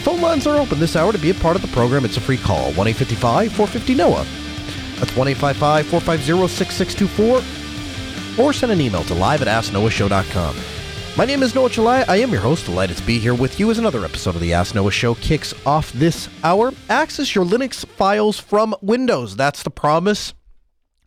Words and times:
The 0.00 0.06
phone 0.12 0.22
lines 0.22 0.46
are 0.46 0.56
open 0.56 0.80
this 0.80 0.96
hour 0.96 1.12
to 1.12 1.18
be 1.18 1.28
a 1.28 1.34
part 1.34 1.56
of 1.56 1.62
the 1.62 1.68
program. 1.68 2.06
It's 2.06 2.16
a 2.16 2.22
free 2.22 2.38
call 2.38 2.72
1 2.72 2.88
855 2.88 3.52
450 3.52 3.94
NOAH. 3.96 4.24
That's 4.98 5.14
1 5.14 5.28
855 5.28 5.86
450 5.88 6.48
6624 6.48 8.42
or 8.42 8.52
send 8.54 8.72
an 8.72 8.80
email 8.80 9.04
to 9.04 9.12
live 9.12 9.42
at 9.42 9.48
asknoahshow.com. 9.48 10.56
My 11.18 11.26
name 11.26 11.42
is 11.42 11.54
Noah 11.54 11.68
Chelliah. 11.68 12.08
I 12.08 12.16
am 12.16 12.30
your 12.30 12.40
host. 12.40 12.64
Delighted 12.64 12.96
to 12.96 13.02
be 13.02 13.18
here 13.18 13.34
with 13.34 13.60
you 13.60 13.70
as 13.70 13.76
another 13.76 14.02
episode 14.02 14.36
of 14.36 14.40
the 14.40 14.54
Ask 14.54 14.74
Noah 14.74 14.90
Show 14.90 15.16
kicks 15.16 15.52
off 15.66 15.92
this 15.92 16.30
hour. 16.44 16.72
Access 16.88 17.34
your 17.34 17.44
Linux 17.44 17.84
files 17.84 18.38
from 18.38 18.74
Windows. 18.80 19.36
That's 19.36 19.62
the 19.62 19.70
promise 19.70 20.32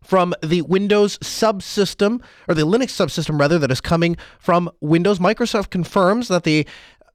from 0.03 0.33
the 0.44 0.61
Windows 0.61 1.17
subsystem, 1.19 2.21
or 2.47 2.53
the 2.53 2.63
Linux 2.63 2.89
subsystem 2.89 3.39
rather, 3.39 3.57
that 3.57 3.71
is 3.71 3.81
coming 3.81 4.17
from 4.38 4.69
Windows. 4.81 5.19
Microsoft 5.19 5.69
confirms 5.69 6.27
that 6.27 6.44
the 6.44 6.67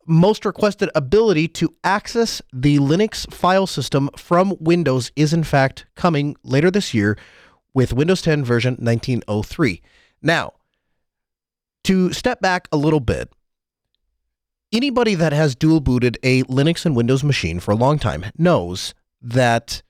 most 0.09 0.45
requested 0.45 0.91
ability 0.95 1.47
to 1.49 1.75
access 1.85 2.41
the 2.53 2.79
Linux 2.79 3.33
file 3.33 3.67
system 3.67 4.09
from 4.17 4.57
Windows 4.59 5.13
is 5.15 5.33
in 5.33 5.45
fact 5.45 5.87
coming 5.95 6.37
later 6.43 6.71
this 6.71 6.95
year 6.95 7.17
with 7.75 7.93
Windows 7.93 8.23
10 8.23 8.45
version 8.45 8.75
1903. 8.75 9.83
Now, 10.23 10.55
to 11.85 12.13
step 12.13 12.41
back 12.41 12.69
a 12.73 12.77
little 12.77 13.01
bit, 13.01 13.33
anybody 14.73 15.15
that 15.15 15.33
has 15.33 15.55
dual 15.55 15.81
booted 15.81 16.19
a 16.23 16.43
Linux 16.45 16.85
and 16.85 16.97
Windows 16.97 17.23
machine 17.23 17.61
for 17.61 17.73
a 17.73 17.77
long 17.77 17.99
time 17.99 18.25
knows 18.37 18.95
that 19.21 19.83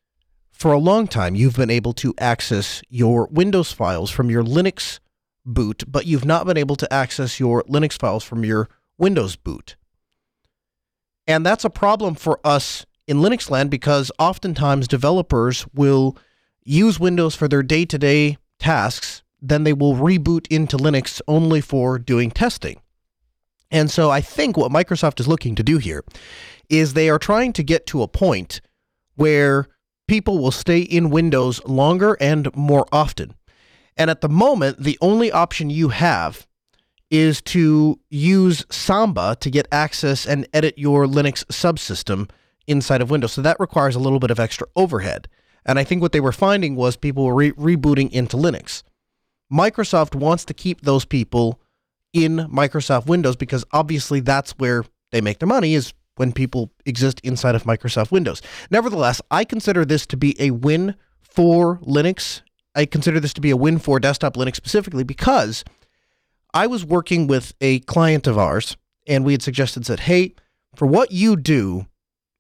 for 0.51 0.73
a 0.73 0.79
long 0.79 1.07
time 1.07 1.35
you've 1.35 1.57
been 1.57 1.71
able 1.71 1.93
to 1.95 2.15
access 2.19 2.83
your 2.89 3.29
Windows 3.31 3.73
files 3.73 4.11
from 4.11 4.31
your 4.31 4.43
Linux 4.43 4.99
boot, 5.47 5.85
but 5.87 6.07
you've 6.07 6.25
not 6.25 6.47
been 6.47 6.57
able 6.57 6.77
to 6.77 6.93
access 6.93 7.41
your 7.41 7.63
Linux 7.65 7.99
files 7.99 8.25
from 8.25 8.45
your 8.45 8.69
Windows 8.99 9.37
boot. 9.37 9.77
And 11.29 11.45
that's 11.45 11.65
a 11.65 11.71
problem 11.71 12.15
for 12.15 12.41
us 12.43 12.87
in 13.07 13.19
Linux 13.19 13.51
land 13.51 13.71
because 13.71 14.11
oftentimes 14.19 14.89
developers 14.89 15.67
will 15.75 16.17
use 16.65 16.99
Windows 16.99 17.35
for 17.35 17.47
their 17.49 17.63
day 17.63 17.85
to 17.85 17.99
day 17.99 18.39
tasks, 18.59 19.23
then 19.41 19.63
they 19.63 19.75
will 19.75 19.95
reboot 19.95 20.47
into 20.49 20.79
Linux 20.79 21.21
only 21.29 21.61
for 21.61 21.99
doing 21.99 22.31
testing. 22.31 22.81
And 23.71 23.91
so 23.91 24.11
I 24.11 24.23
think 24.23 24.57
what 24.57 24.73
Microsoft 24.73 25.21
is 25.21 25.29
looking 25.29 25.55
to 25.55 25.63
do 25.63 25.77
here 25.77 26.03
is 26.71 26.95
they 26.95 27.11
are 27.11 27.19
trying 27.19 27.53
to 27.53 27.63
get 27.63 27.87
to 27.89 28.03
a 28.03 28.09
point 28.09 28.63
where 29.17 29.69
people 30.07 30.39
will 30.39 30.51
stay 30.51 30.81
in 30.81 31.11
Windows 31.11 31.63
longer 31.67 32.17
and 32.21 32.55
more 32.57 32.87
often. 32.91 33.35
And 33.99 34.09
at 34.09 34.23
the 34.23 34.29
moment, 34.31 34.83
the 34.83 34.97
only 35.03 35.31
option 35.31 35.69
you 35.69 35.91
have 35.91 36.48
is 37.11 37.41
to 37.41 37.99
use 38.11 38.65
Samba 38.71 39.37
to 39.41 39.51
get 39.51 39.67
access 39.73 40.27
and 40.27 40.47
edit 40.53 40.77
your 40.77 41.07
Linux 41.07 41.45
subsystem 41.47 42.29
inside 42.67 43.01
of 43.01 43.11
Windows. 43.11 43.33
So 43.33 43.43
that 43.43 43.59
requires 43.59 43.97
a 43.97 43.99
little 43.99 44.19
bit 44.19 44.31
of 44.31 44.39
extra 44.39 44.67
overhead. 44.77 45.29
And 45.65 45.79
I 45.79 45.85
think 45.85 46.03
what 46.03 46.13
they 46.13 46.21
were 46.21 46.33
finding 46.33 46.77
was 46.77 46.97
people 46.97 47.25
were 47.25 47.35
re- 47.35 47.53
rebooting 47.53 48.11
into 48.11 48.37
Linux. 48.37 48.83
Microsoft 49.53 50.15
wants 50.15 50.45
to 50.47 50.55
keep 50.55 50.83
those 50.83 51.05
people 51.05 51.61
in 52.13 52.37
Microsoft 52.49 53.07
Windows 53.07 53.37
because 53.37 53.65
obviously 53.73 54.21
that's 54.21 54.53
where 54.53 54.85
they 55.11 55.21
make 55.21 55.39
their 55.39 55.47
money 55.47 55.75
is 55.75 55.95
when 56.17 56.33
people 56.33 56.71
exist 56.85 57.21
inside 57.23 57.55
of 57.55 57.65
Microsoft 57.65 58.11
Windows. 58.11 58.43
Nevertheless, 58.71 59.23
I 59.31 59.45
consider 59.45 59.85
this 59.85 60.07
to 60.07 60.17
be 60.17 60.35
a 60.39 60.51
win 60.51 60.95
for 61.21 61.79
Linux. 61.79 62.43
I 62.75 62.87
consider 62.87 63.21
this 63.21 63.33
to 63.35 63.41
be 63.41 63.51
a 63.51 63.57
win 63.57 63.79
for 63.79 64.01
desktop 64.01 64.35
Linux 64.35 64.57
specifically 64.57 65.05
because 65.05 65.65
I 66.55 66.67
was 66.67 66.85
working 66.85 67.27
with 67.27 67.55
a 67.61 67.81
client 67.81 68.27
of 68.27 68.39
ours 68.39 68.77
and 69.07 69.25
we 69.25 69.33
had 69.33 69.43
suggested 69.43 69.85
that, 69.85 70.01
hey, 70.01 70.35
for 70.75 70.87
what 70.87 71.13
you 71.13 71.37
do, 71.37 71.87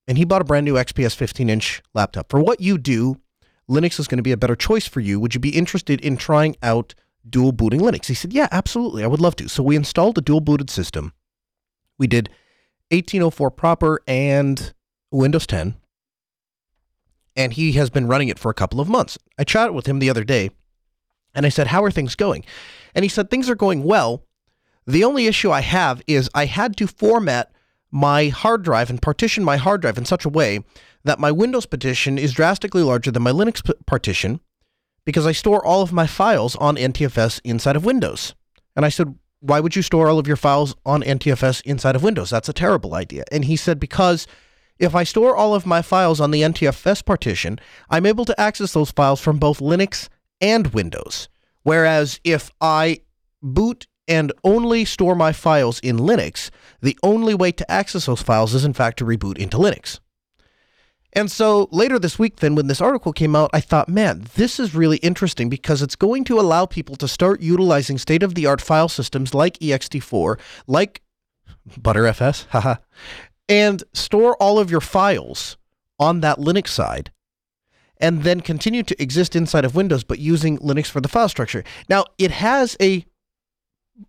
and 0.07 0.19
he 0.19 0.25
bought 0.25 0.43
a 0.43 0.45
brand 0.45 0.65
new 0.65 0.75
XPS 0.75 1.15
15 1.15 1.49
inch 1.49 1.83
laptop, 1.95 2.31
for 2.31 2.41
what 2.41 2.61
you 2.61 2.79
do, 2.79 3.21
Linux 3.69 3.99
is 3.99 4.09
going 4.09 4.19
to 4.19 4.23
be 4.23 4.33
a 4.33 4.37
better 4.37 4.57
choice 4.57 4.87
for 4.87 5.01
you. 5.01 5.21
Would 5.21 5.35
you 5.35 5.41
be 5.41 5.51
interested 5.51 6.01
in 6.01 6.17
trying 6.17 6.57
out 6.63 6.95
dual 7.29 7.53
booting 7.53 7.81
Linux? 7.81 8.07
He 8.07 8.15
said, 8.15 8.33
yeah, 8.33 8.49
absolutely. 8.51 9.05
I 9.05 9.07
would 9.07 9.21
love 9.21 9.37
to. 9.37 9.49
So 9.49 9.63
we 9.63 9.77
installed 9.77 10.17
a 10.17 10.23
dual 10.23 10.41
booted 10.41 10.71
system. 10.71 11.13
We 11.99 12.07
did 12.07 12.29
1804 12.91 13.51
proper 13.51 14.01
and 14.07 14.73
Windows 15.11 15.47
10. 15.47 15.75
And 17.37 17.53
he 17.53 17.73
has 17.73 17.91
been 17.91 18.09
running 18.09 18.29
it 18.29 18.39
for 18.39 18.51
a 18.51 18.55
couple 18.55 18.81
of 18.81 18.89
months. 18.89 19.19
I 19.39 19.45
chatted 19.45 19.75
with 19.75 19.87
him 19.87 19.99
the 19.99 20.11
other 20.11 20.25
day 20.25 20.51
and 21.35 21.47
I 21.47 21.49
said, 21.49 21.69
How 21.69 21.85
are 21.85 21.91
things 21.91 22.15
going? 22.15 22.45
And 22.95 23.05
he 23.05 23.09
said, 23.09 23.31
Things 23.31 23.49
are 23.49 23.55
going 23.55 23.85
well. 23.85 24.25
The 24.87 25.05
only 25.05 25.27
issue 25.27 25.51
I 25.51 25.61
have 25.61 26.03
is 26.07 26.31
I 26.35 26.47
had 26.47 26.77
to 26.79 26.87
format 26.87 27.53
my 27.91 28.29
hard 28.29 28.63
drive 28.63 28.91
and 28.91 29.01
partition 29.01 29.45
my 29.45 29.57
hard 29.57 29.83
drive 29.83 29.99
in 29.99 30.05
such 30.05 30.25
a 30.25 30.31
way 30.31 30.61
that 31.05 31.19
my 31.19 31.31
Windows 31.31 31.67
partition 31.67 32.19
is 32.19 32.33
drastically 32.33 32.83
larger 32.83 33.11
than 33.11 33.23
my 33.23 33.31
Linux 33.31 33.63
partition 33.87 34.41
because 35.05 35.27
I 35.27 35.33
store 35.33 35.65
all 35.65 35.83
of 35.83 35.93
my 35.93 36.07
files 36.07 36.57
on 36.57 36.77
NTFS 36.77 37.41
inside 37.45 37.77
of 37.77 37.85
Windows. 37.85 38.35
And 38.77 38.85
I 38.85 38.91
said, 38.91 39.15
why 39.41 39.61
would 39.61 39.77
you 39.77 39.83
store 39.83 40.09
all 40.09 40.19
of 40.19 40.27
your 40.27 40.37
files 40.37 40.75
on 40.85 41.03
NTFS 41.03 41.63
inside 41.63 41.97
of 41.97 42.03
Windows? 42.03 42.31
That's 42.31 42.49
a 42.49 42.53
terrible 42.53 42.95
idea. 42.95 43.25
And 43.31 43.45
he 43.45 43.57
said, 43.57 43.79
because 43.79 44.27
if 44.79 44.95
I 44.95 45.05
store 45.05 45.37
all 45.37 45.55
of 45.55 45.67
my 45.67 45.83
files 45.83 46.21
on 46.21 46.31
the 46.31 46.43
NTFS 46.43 47.05
partition, 47.05 47.59
I'm 47.89 48.07
able 48.07 48.25
to 48.25 48.41
access 48.41 48.73
those 48.73 48.91
files 48.91 49.21
from 49.21 49.39
both 49.39 49.61
Linux 49.61 50.09
and 50.41 50.69
Windows. 50.69 51.29
Whereas 51.63 52.21
if 52.25 52.51
I 52.61 53.01
boot 53.43 53.87
and 54.07 54.33
only 54.43 54.85
store 54.85 55.15
my 55.15 55.33
files 55.33 55.81
in 55.81 55.99
Linux, 55.99 56.51
the 56.81 56.99
only 57.03 57.35
way 57.35 57.53
to 57.53 57.71
access 57.71 58.07
those 58.07 58.23
files 58.23 58.55
is 58.55 58.65
in 58.65 58.73
fact 58.73 58.99
to 58.99 59.05
reboot 59.05 59.37
into 59.37 59.59
Linux. 59.59 60.01
And 61.13 61.31
so 61.31 61.69
later 61.73 61.99
this 61.99 62.19
week, 62.19 62.37
then, 62.37 62.55
when 62.55 62.67
this 62.67 62.81
article 62.81 63.13
came 63.13 63.35
out, 63.35 63.51
I 63.53 63.61
thought, 63.61 63.89
man, 63.89 64.27
this 64.35 64.61
is 64.61 64.75
really 64.75 64.99
interesting 64.99 65.49
because 65.49 65.81
it's 65.83 65.97
going 65.97 66.25
to 66.25 66.39
allow 66.39 66.67
people 66.67 66.97
to 66.97 67.09
start 67.09 67.41
utilizing 67.41 67.99
state 67.99 68.23
of 68.23 68.35
the 68.35 68.47
art 68.47 68.61
file 68.61 68.89
systems 68.89 69.33
like 69.35 69.59
ext4, 69.59 70.39
like 70.67 71.03
Btrfs, 71.69 72.47
haha, 72.51 72.77
and 73.49 73.83
store 73.95 74.37
all 74.37 74.59
of 74.59 74.71
your 74.71 74.83
files 74.83 75.57
on 75.99 76.21
that 76.21 76.39
Linux 76.39 76.69
side 76.69 77.11
and 78.01 78.23
then 78.23 78.41
continue 78.41 78.83
to 78.83 79.03
exist 79.03 79.35
inside 79.37 79.65
of 79.65 79.75
Windows, 79.75 80.05
but 80.05 80.19
using 80.19 80.59
Linux 80.59 80.87
for 80.87 81.01
the 81.01 81.09
file 81.09 81.29
structure. 81.29 81.65
Now, 81.89 82.05
it 82.19 82.31
has 82.31 82.77
a, 82.81 83.05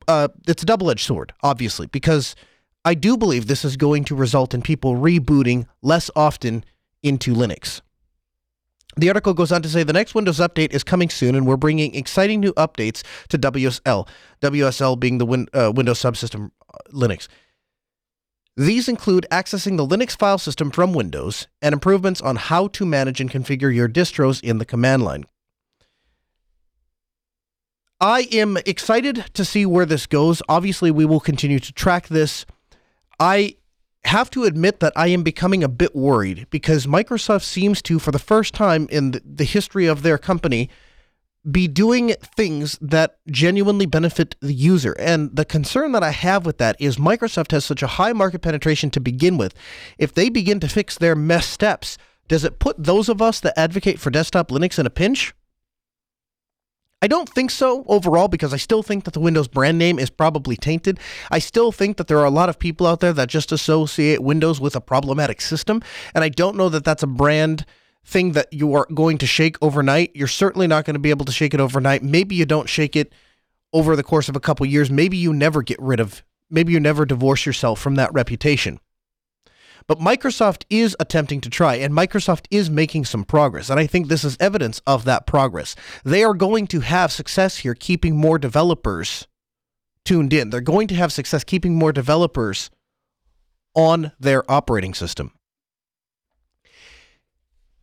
uh, 0.08 0.30
it's 0.48 0.64
a 0.64 0.66
double 0.66 0.92
edged 0.92 1.06
sword, 1.06 1.34
obviously, 1.42 1.88
because 1.88 2.36
I 2.86 2.94
do 2.94 3.18
believe 3.18 3.48
this 3.48 3.66
is 3.66 3.78
going 3.78 4.04
to 4.06 4.16
result 4.16 4.54
in 4.54 4.62
people 4.62 4.96
rebooting 4.96 5.68
less 5.82 6.10
often 6.16 6.64
into 7.04 7.34
Linux. 7.34 7.82
The 8.98 9.08
article 9.08 9.34
goes 9.34 9.52
on 9.52 9.62
to 9.62 9.70
say 9.70 9.84
the 9.84 9.94
next 9.94 10.16
Windows 10.16 10.40
update 10.40 10.72
is 10.72 10.84
coming 10.84 11.10
soon, 11.10 11.36
and 11.36 11.46
we're 11.46 11.58
bringing 11.58 11.96
exciting 11.96 12.40
new 12.40 12.54
updates 12.54 13.04
to 13.30 13.38
WSL. 13.38 14.08
WSL 14.42 15.00
being 15.00 15.20
the 15.20 15.26
win, 15.26 15.48
uh, 15.54 15.72
Windows 15.74 16.00
subsystem 16.00 16.52
uh, 16.74 16.78
Linux. 16.92 17.28
These 18.60 18.90
include 18.90 19.26
accessing 19.32 19.78
the 19.78 19.88
Linux 19.88 20.18
file 20.20 20.38
system 20.38 20.70
from 20.70 20.92
Windows 20.92 21.48
and 21.62 21.72
improvements 21.72 22.20
on 22.20 22.36
how 22.36 22.68
to 22.68 22.86
manage 22.86 23.22
and 23.22 23.32
configure 23.32 23.74
your 23.74 23.88
distros 23.88 24.44
in 24.44 24.58
the 24.58 24.66
command 24.66 25.02
line. 25.02 25.24
I 28.02 28.28
am 28.34 28.58
excited 28.66 29.28
to 29.34 29.46
see 29.46 29.66
where 29.66 29.86
this 29.86 30.06
goes. 30.08 30.42
Obviously, 30.50 30.92
we 30.92 31.06
will 31.06 31.22
continue 31.22 31.60
to 31.60 31.72
track 31.72 32.10
this. 32.10 32.46
I 33.18 33.56
have 34.04 34.30
to 34.32 34.44
admit 34.44 34.82
that 34.82 34.92
I 34.94 35.08
am 35.08 35.24
becoming 35.24 35.64
a 35.64 35.70
bit 35.70 35.96
worried 35.96 36.46
because 36.50 36.86
Microsoft 36.86 37.44
seems 37.44 37.82
to, 37.84 37.98
for 37.98 38.12
the 38.12 38.20
first 38.20 38.54
time 38.54 38.90
in 38.92 39.22
the 39.24 39.46
history 39.46 39.86
of 39.86 40.02
their 40.02 40.18
company, 40.18 40.70
be 41.50 41.68
doing 41.68 42.14
things 42.36 42.78
that 42.82 43.18
genuinely 43.30 43.86
benefit 43.86 44.36
the 44.42 44.54
user. 44.54 44.94
And 45.00 45.36
the 45.36 45.46
concern 45.46 45.94
that 45.94 46.04
I 46.04 46.12
have 46.12 46.46
with 46.46 46.58
that 46.58 46.76
is 46.80 46.98
Microsoft 46.98 47.52
has 47.52 47.64
such 47.64 47.82
a 47.82 47.88
high 47.88 48.14
market 48.14 48.42
penetration 48.42 48.90
to 48.92 49.00
begin 49.00 49.38
with. 49.38 49.54
If 49.98 50.14
they 50.14 50.30
begin 50.30 50.60
to 50.60 50.68
fix 50.68 50.98
their 50.98 51.16
mess 51.16 51.46
steps, 51.46 51.98
does 52.28 52.44
it 52.44 52.60
put 52.60 52.84
those 52.84 53.10
of 53.10 53.22
us 53.22 53.40
that 53.40 53.58
advocate 53.58 54.00
for 54.00 54.10
desktop 54.10 54.50
Linux 54.50 54.78
in 54.78 54.86
a 54.86 54.92
pinch? 54.92 55.34
I 57.02 57.08
don't 57.08 57.30
think 57.30 57.50
so 57.50 57.86
overall 57.88 58.28
because 58.28 58.54
I 58.54 58.58
still 58.58 58.84
think 58.84 59.06
that 59.06 59.14
the 59.14 59.22
Windows 59.22 59.48
brand 59.48 59.78
name 59.78 60.00
is 60.00 60.10
probably 60.10 60.58
tainted. 60.58 61.00
I 61.32 61.40
still 61.40 61.72
think 61.72 61.96
that 61.96 62.08
there 62.08 62.20
are 62.20 62.26
a 62.26 62.30
lot 62.30 62.50
of 62.50 62.60
people 62.60 62.86
out 62.86 63.00
there 63.00 63.14
that 63.14 63.30
just 63.30 63.54
associate 63.54 64.22
Windows 64.22 64.60
with 64.60 64.76
a 64.76 64.82
problematic 64.82 65.40
system. 65.40 65.82
And 66.14 66.26
I 66.26 66.30
don't 66.30 66.58
know 66.58 66.68
that 66.68 66.84
that's 66.84 67.04
a 67.04 67.08
brand 67.08 67.66
thing 68.10 68.32
that 68.32 68.52
you 68.52 68.74
are 68.74 68.88
going 68.94 69.20
to 69.20 69.28
shake 69.28 69.58
overnight. 69.62 70.12
You're 70.16 70.28
certainly 70.28 70.68
not 70.68 70.84
going 70.84 70.96
to 70.96 71.00
be 71.00 71.12
able 71.12 71.26
to 71.26 71.32
shake 71.32 71.54
it 71.54 71.60
overnight. 71.60 72.04
Maybe 72.04 72.36
you 72.36 72.46
don't 72.46 72.68
shake 72.68 72.96
it 72.96 73.14
over 73.72 73.96
the 73.96 74.04
course 74.04 74.28
of 74.28 74.36
a 74.36 74.40
couple 74.40 74.66
years. 74.66 74.90
Maybe 74.90 75.16
you 75.16 75.34
never 75.34 75.62
get 75.62 75.80
rid 75.80 76.00
of, 76.00 76.24
maybe 76.50 76.74
you 76.74 76.80
never 76.80 77.06
divorce 77.06 77.46
yourself 77.46 77.80
from 77.80 77.96
that 77.96 78.12
reputation. 78.14 78.80
But 79.86 80.00
Microsoft 80.00 80.66
is 80.70 80.96
attempting 81.00 81.42
to 81.42 81.50
try, 81.50 81.76
and 81.76 81.94
Microsoft 81.94 82.46
is 82.52 82.70
making 82.70 83.06
some 83.06 83.24
progress. 83.24 83.70
And 83.72 83.80
I 83.80 83.88
think 83.88 84.08
this 84.08 84.24
is 84.24 84.38
evidence 84.40 84.82
of 84.86 85.04
that 85.06 85.26
progress. 85.26 85.76
They 86.04 86.24
are 86.24 86.36
going 86.36 86.68
to 86.68 86.82
have 86.82 87.12
success 87.12 87.58
here 87.58 87.74
keeping 87.74 88.16
more 88.16 88.38
developers 88.38 89.28
tuned 90.06 90.34
in. 90.34 90.50
They're 90.50 90.62
going 90.62 90.88
to 90.90 90.96
have 90.96 91.12
success 91.12 91.44
keeping 91.44 91.76
more 91.76 91.92
developers 91.92 92.70
on 93.76 94.12
their 94.20 94.50
operating 94.50 94.94
system. 94.94 95.32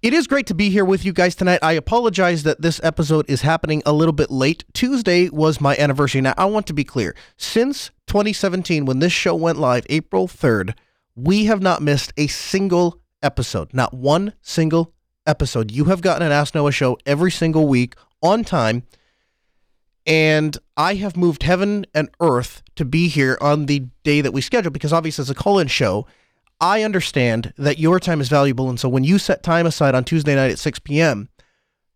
It 0.02 0.12
is 0.12 0.26
great 0.26 0.46
to 0.48 0.54
be 0.54 0.68
here 0.68 0.84
with 0.84 1.06
you 1.06 1.12
guys 1.14 1.34
tonight. 1.34 1.60
I 1.62 1.72
apologize 1.72 2.42
that 2.42 2.60
this 2.60 2.80
episode 2.84 3.24
is 3.30 3.40
happening 3.40 3.82
a 3.86 3.94
little 3.94 4.12
bit 4.12 4.30
late. 4.30 4.62
Tuesday 4.74 5.30
was 5.30 5.58
my 5.58 5.74
anniversary. 5.78 6.20
Now, 6.20 6.34
I 6.36 6.44
want 6.44 6.66
to 6.66 6.74
be 6.74 6.84
clear. 6.84 7.16
Since 7.38 7.90
2017, 8.06 8.84
when 8.84 8.98
this 8.98 9.14
show 9.14 9.34
went 9.34 9.58
live, 9.58 9.86
April 9.88 10.28
3rd, 10.28 10.74
we 11.14 11.46
have 11.46 11.62
not 11.62 11.80
missed 11.80 12.12
a 12.18 12.26
single 12.26 13.00
episode, 13.22 13.72
not 13.72 13.94
one 13.94 14.34
single 14.42 14.92
episode. 15.26 15.70
You 15.70 15.86
have 15.86 16.02
gotten 16.02 16.26
an 16.26 16.30
Ask 16.30 16.54
Noah 16.54 16.72
show 16.72 16.98
every 17.06 17.30
single 17.30 17.66
week 17.66 17.94
on 18.22 18.44
time. 18.44 18.82
And 20.04 20.58
I 20.76 20.96
have 20.96 21.16
moved 21.16 21.42
heaven 21.42 21.86
and 21.94 22.10
earth 22.20 22.62
to 22.76 22.84
be 22.84 23.08
here 23.08 23.38
on 23.40 23.64
the 23.64 23.86
day 24.04 24.20
that 24.20 24.34
we 24.34 24.42
scheduled 24.42 24.74
because 24.74 24.92
obviously 24.92 25.22
it's 25.22 25.30
a 25.30 25.34
call-in 25.34 25.68
show. 25.68 26.06
I 26.60 26.82
understand 26.82 27.52
that 27.58 27.78
your 27.78 28.00
time 28.00 28.20
is 28.20 28.28
valuable. 28.28 28.68
And 28.68 28.80
so 28.80 28.88
when 28.88 29.04
you 29.04 29.18
set 29.18 29.42
time 29.42 29.66
aside 29.66 29.94
on 29.94 30.04
Tuesday 30.04 30.34
night 30.34 30.50
at 30.50 30.58
6 30.58 30.78
p.m. 30.80 31.28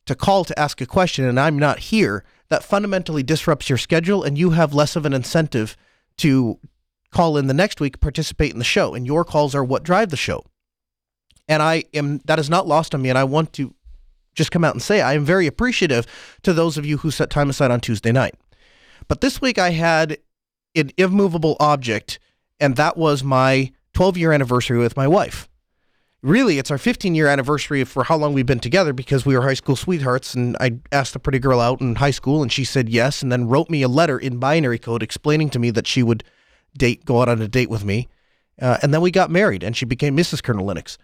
to 0.07 0.15
call 0.15 0.45
to 0.45 0.59
ask 0.59 0.81
a 0.81 0.87
question 0.87 1.25
and 1.25 1.41
I'm 1.41 1.59
not 1.59 1.79
here, 1.79 2.25
that 2.49 2.65
fundamentally 2.65 3.23
disrupts 3.23 3.69
your 3.69 3.79
schedule 3.79 4.23
and 4.23 4.37
you 4.37 4.51
have 4.51 4.75
less 4.75 4.97
of 4.97 5.07
an 5.07 5.13
incentive 5.13 5.77
to 6.19 6.59
call 7.11 7.37
in 7.37 7.47
the 7.47 7.55
next 7.55 7.81
week, 7.81 8.01
participate 8.01 8.53
in 8.53 8.59
the 8.59 8.65
show, 8.65 8.95
and 8.95 9.07
your 9.07 9.25
calls 9.25 9.55
are 9.55 9.65
what 9.65 9.83
drive 9.83 10.11
the 10.11 10.17
show. 10.17 10.45
And 11.49 11.63
I 11.63 11.85
am 11.95 12.19
that 12.27 12.39
is 12.39 12.51
not 12.51 12.69
lost 12.69 12.95
on 12.95 13.03
me, 13.03 13.09
and 13.09 13.19
I 13.19 13.25
want 13.25 13.53
to 13.55 13.75
just 14.35 14.53
come 14.53 14.65
out 14.65 14.75
and 14.75 14.83
say 14.83 15.01
I 15.01 15.15
am 15.15 15.25
very 15.25 15.47
appreciative 15.47 16.07
to 16.43 16.53
those 16.53 16.79
of 16.79 16.87
you 16.87 16.99
who 16.99 17.11
set 17.11 17.31
time 17.31 17.51
aside 17.51 17.71
on 17.71 17.81
Tuesday 17.81 18.13
night. 18.13 18.35
But 19.09 19.21
this 19.21 19.41
week 19.41 19.59
I 19.59 19.71
had 19.71 20.19
an 20.77 20.93
immovable 20.97 21.57
object, 21.59 22.21
and 22.61 22.77
that 22.77 22.97
was 22.97 23.25
my 23.25 23.73
12 24.01 24.17
year 24.17 24.33
anniversary 24.33 24.79
with 24.79 24.97
my 24.97 25.07
wife. 25.07 25.47
Really, 26.23 26.59
it's 26.59 26.71
our 26.71 26.79
15 26.79 27.15
year 27.15 27.27
anniversary 27.27 27.85
for 27.85 28.03
how 28.03 28.17
long 28.17 28.33
we've 28.33 28.47
been 28.47 28.59
together 28.59 28.95
because 28.95 29.27
we 29.27 29.37
were 29.37 29.43
high 29.43 29.53
school 29.53 29.77
sweethearts. 29.77 30.33
And 30.33 30.57
I 30.59 30.79
asked 30.91 31.15
a 31.17 31.19
pretty 31.19 31.39
girl 31.39 31.61
out 31.61 31.83
in 31.83 31.97
high 31.97 32.11
school, 32.11 32.41
and 32.41 32.51
she 32.51 32.65
said 32.65 32.89
yes, 32.89 33.21
and 33.21 33.31
then 33.31 33.47
wrote 33.47 33.69
me 33.69 33.83
a 33.83 33.89
letter 33.89 34.19
in 34.19 34.39
binary 34.39 34.79
code 34.79 35.03
explaining 35.03 35.51
to 35.51 35.59
me 35.59 35.69
that 35.73 35.87
she 35.87 36.03
would 36.03 36.25
date, 36.79 37.05
go 37.05 37.21
out 37.21 37.29
on 37.29 37.43
a 37.43 37.47
date 37.47 37.69
with 37.69 37.85
me. 37.85 38.09
Uh, 38.59 38.79
and 38.81 38.95
then 38.95 39.03
we 39.03 39.11
got 39.11 39.31
married, 39.31 39.63
and 39.63 39.77
she 39.77 39.85
became 39.85 40.17
Mrs. 40.17 40.43
Kernel 40.43 40.65
Linux. 40.65 40.97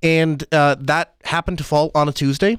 And 0.00 0.44
uh, 0.52 0.76
that 0.78 1.16
happened 1.24 1.58
to 1.58 1.64
fall 1.64 1.90
on 1.92 2.08
a 2.08 2.12
Tuesday, 2.12 2.56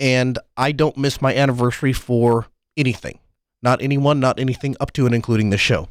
and 0.00 0.38
I 0.56 0.72
don't 0.72 0.96
miss 0.96 1.20
my 1.20 1.34
anniversary 1.34 1.92
for 1.92 2.46
anything. 2.78 3.18
Not 3.60 3.82
anyone, 3.82 4.18
not 4.18 4.40
anything 4.40 4.76
up 4.80 4.94
to 4.94 5.04
and 5.04 5.14
including 5.14 5.50
the 5.50 5.58
show. 5.58 5.90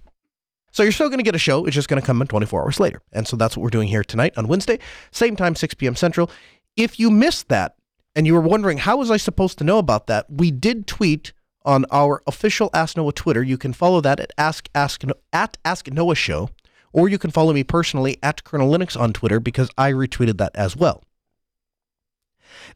So 0.72 0.84
you're 0.84 0.92
still 0.92 1.10
going 1.10 1.20
to 1.20 1.24
get 1.24 1.36
a 1.36 1.40
show. 1.40 1.66
It's 1.66 1.76
just 1.76 1.90
going 1.90 2.02
to 2.02 2.06
come 2.06 2.22
in 2.22 2.28
24 2.28 2.64
hours 2.64 2.80
later. 2.80 3.02
And 3.12 3.28
so 3.28 3.36
that's 3.36 3.56
what 3.56 3.64
we're 3.64 3.70
doing 3.70 3.90
here 3.90 4.04
tonight 4.04 4.34
on 4.38 4.48
Wednesday, 4.48 4.80
same 5.12 5.36
time, 5.36 5.56
6 5.56 5.74
p.m. 5.76 5.96
Central. 5.96 6.32
If 6.78 7.00
you 7.00 7.12
missed 7.12 7.50
that 7.50 7.76
and 8.16 8.26
you 8.26 8.34
were 8.34 8.42
wondering 8.42 8.80
how 8.80 8.98
was 8.98 9.12
I 9.12 9.18
supposed 9.18 9.58
to 9.60 9.64
know 9.64 9.78
about 9.78 10.08
that, 10.08 10.26
we 10.30 10.50
did 10.50 10.88
tweet 10.88 11.34
on 11.64 11.86
our 11.92 12.24
official 12.26 12.70
Ask 12.74 12.98
Noah 12.98 13.14
Twitter. 13.14 13.44
You 13.44 13.58
can 13.58 13.74
follow 13.74 14.02
that 14.02 14.20
at 14.20 14.32
Ask 14.38 14.70
Ask 14.74 15.04
at 15.34 15.58
Ask 15.64 15.92
Noah 15.92 16.16
Show, 16.16 16.50
or 16.94 17.08
you 17.10 17.18
can 17.18 17.32
follow 17.32 17.54
me 17.54 17.64
personally 17.64 18.18
at 18.24 18.44
Kernel 18.44 18.72
Linux 18.72 19.00
on 19.00 19.14
Twitter 19.14 19.40
because 19.40 19.70
I 19.78 19.92
retweeted 19.92 20.38
that 20.38 20.56
as 20.56 20.76
well. 20.76 21.04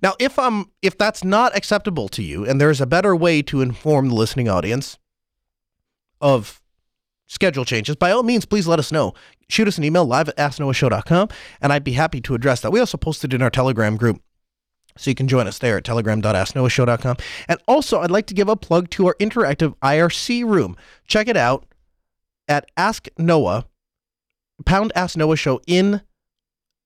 Now, 0.01 0.13
if 0.19 0.38
I'm 0.38 0.71
if 0.81 0.98
that's 0.98 1.24
not 1.24 1.56
acceptable 1.56 2.07
to 2.09 2.24
you, 2.24 2.45
and 2.45 2.59
there's 2.59 2.81
a 2.81 2.86
better 2.86 3.15
way 3.15 3.41
to 3.44 3.62
inform 3.62 4.09
the 4.09 4.15
listening 4.15 4.50
audience 4.50 4.98
of 6.21 6.62
schedule 7.27 7.66
changes, 7.66 7.95
by 7.95 8.12
all 8.12 8.24
means, 8.24 8.45
please 8.45 8.68
let 8.68 8.80
us 8.80 8.92
know. 8.92 9.13
Shoot 9.50 9.68
us 9.68 9.77
an 9.77 9.83
email 9.83 10.06
live 10.06 10.30
at 10.30 10.38
asknoahshow.com, 10.38 11.30
and 11.62 11.74
I'd 11.74 11.83
be 11.83 11.94
happy 11.94 12.22
to 12.22 12.36
address 12.36 12.62
that. 12.62 12.72
We 12.72 12.80
also 12.80 12.98
posted 12.98 13.33
in 13.33 13.42
our 13.42 13.50
Telegram 13.50 13.95
group 13.98 14.22
so 14.98 15.12
you 15.12 15.16
can 15.16 15.27
join 15.27 15.48
us 15.48 15.60
there 15.60 15.77
at 15.77 15.83
telegram.asknoahshow.com. 15.83 17.18
And 17.48 17.60
also, 17.68 18.00
I'd 18.00 18.12
like 18.12 18.27
to 18.27 18.33
give 18.33 18.50
a 18.50 18.56
plug 18.56 18.89
to 18.92 19.07
our 19.07 19.16
interactive 19.16 19.75
IRC 19.80 20.45
room. 20.45 20.77
Check 21.07 21.27
it 21.27 21.38
out 21.38 21.66
at 22.48 22.69
Ask 22.77 23.07
Noah, 23.18 23.66
pound 24.66 24.92
Ask 24.95 25.18
Noah 25.18 25.36
Show 25.36 25.60
in 25.68 26.01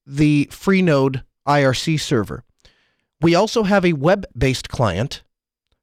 the 0.05 0.47
Freenode 0.51 1.23
IRC 1.47 1.99
server. 1.99 2.43
We 3.21 3.35
also 3.35 3.63
have 3.63 3.85
a 3.85 3.93
web 3.93 4.25
based 4.37 4.69
client, 4.69 5.23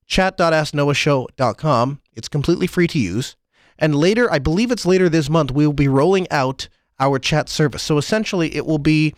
chat.asknoahshow.com. 0.06 2.00
It's 2.14 2.28
completely 2.28 2.66
free 2.66 2.86
to 2.88 2.98
use. 2.98 3.36
And 3.78 3.94
later, 3.94 4.30
I 4.32 4.38
believe 4.38 4.70
it's 4.70 4.86
later 4.86 5.08
this 5.08 5.28
month, 5.28 5.50
we 5.50 5.66
will 5.66 5.72
be 5.72 5.88
rolling 5.88 6.26
out 6.30 6.68
our 6.98 7.18
chat 7.18 7.48
service. 7.48 7.82
So 7.82 7.98
essentially, 7.98 8.54
it 8.54 8.66
will 8.66 8.78
be 8.78 9.14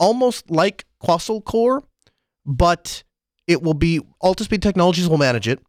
almost 0.00 0.50
like 0.50 0.84
Quassel 1.00 1.44
Core 1.44 1.82
but 2.44 3.02
it 3.46 3.62
will 3.62 3.74
be 3.74 4.00
Altispeed 4.22 4.62
Technologies 4.62 5.08
will 5.08 5.18
manage 5.18 5.48
it, 5.48 5.60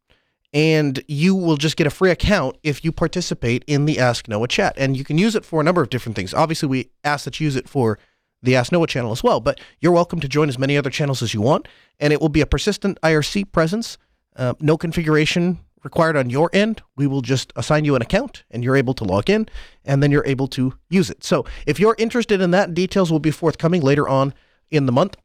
and 0.53 1.03
you 1.07 1.35
will 1.35 1.57
just 1.57 1.77
get 1.77 1.87
a 1.87 1.91
free 1.91 2.11
account 2.11 2.57
if 2.63 2.83
you 2.83 2.91
participate 2.91 3.63
in 3.67 3.85
the 3.85 3.99
Ask 3.99 4.27
Noah 4.27 4.47
chat. 4.47 4.73
And 4.77 4.95
you 4.95 5.03
can 5.03 5.17
use 5.17 5.35
it 5.35 5.45
for 5.45 5.59
a 5.61 5.63
number 5.63 5.81
of 5.81 5.89
different 5.89 6.15
things. 6.15 6.33
Obviously, 6.33 6.67
we 6.67 6.89
ask 7.03 7.25
that 7.25 7.39
you 7.39 7.45
use 7.45 7.55
it 7.55 7.67
for 7.67 7.97
the 8.41 8.55
Ask 8.55 8.71
Noah 8.71 8.87
channel 8.87 9.11
as 9.11 9.23
well, 9.23 9.39
but 9.39 9.59
you're 9.79 9.91
welcome 9.91 10.19
to 10.19 10.27
join 10.27 10.49
as 10.49 10.59
many 10.59 10.77
other 10.77 10.89
channels 10.89 11.23
as 11.23 11.33
you 11.33 11.41
want, 11.41 11.67
and 11.99 12.13
it 12.13 12.21
will 12.21 12.29
be 12.29 12.41
a 12.41 12.45
persistent 12.45 12.99
IRC 13.01 13.51
presence. 13.51 13.97
Uh, 14.35 14.53
no 14.59 14.77
configuration 14.77 15.59
required 15.83 16.17
on 16.17 16.29
your 16.29 16.49
end. 16.53 16.81
We 16.95 17.07
will 17.07 17.21
just 17.21 17.51
assign 17.55 17.85
you 17.85 17.95
an 17.95 18.01
account 18.01 18.43
and 18.51 18.63
you're 18.63 18.75
able 18.75 18.93
to 18.95 19.03
log 19.03 19.29
in 19.29 19.47
and 19.85 20.01
then 20.01 20.11
you're 20.11 20.25
able 20.25 20.47
to 20.49 20.73
use 20.89 21.09
it. 21.09 21.23
So 21.23 21.45
if 21.65 21.79
you're 21.79 21.95
interested 21.97 22.41
in 22.41 22.51
that, 22.51 22.73
details 22.73 23.11
will 23.11 23.19
be 23.19 23.31
forthcoming 23.31 23.81
later 23.81 24.07
on 24.07 24.33
in 24.71 24.85
the 24.85 24.91
month. 24.91 25.17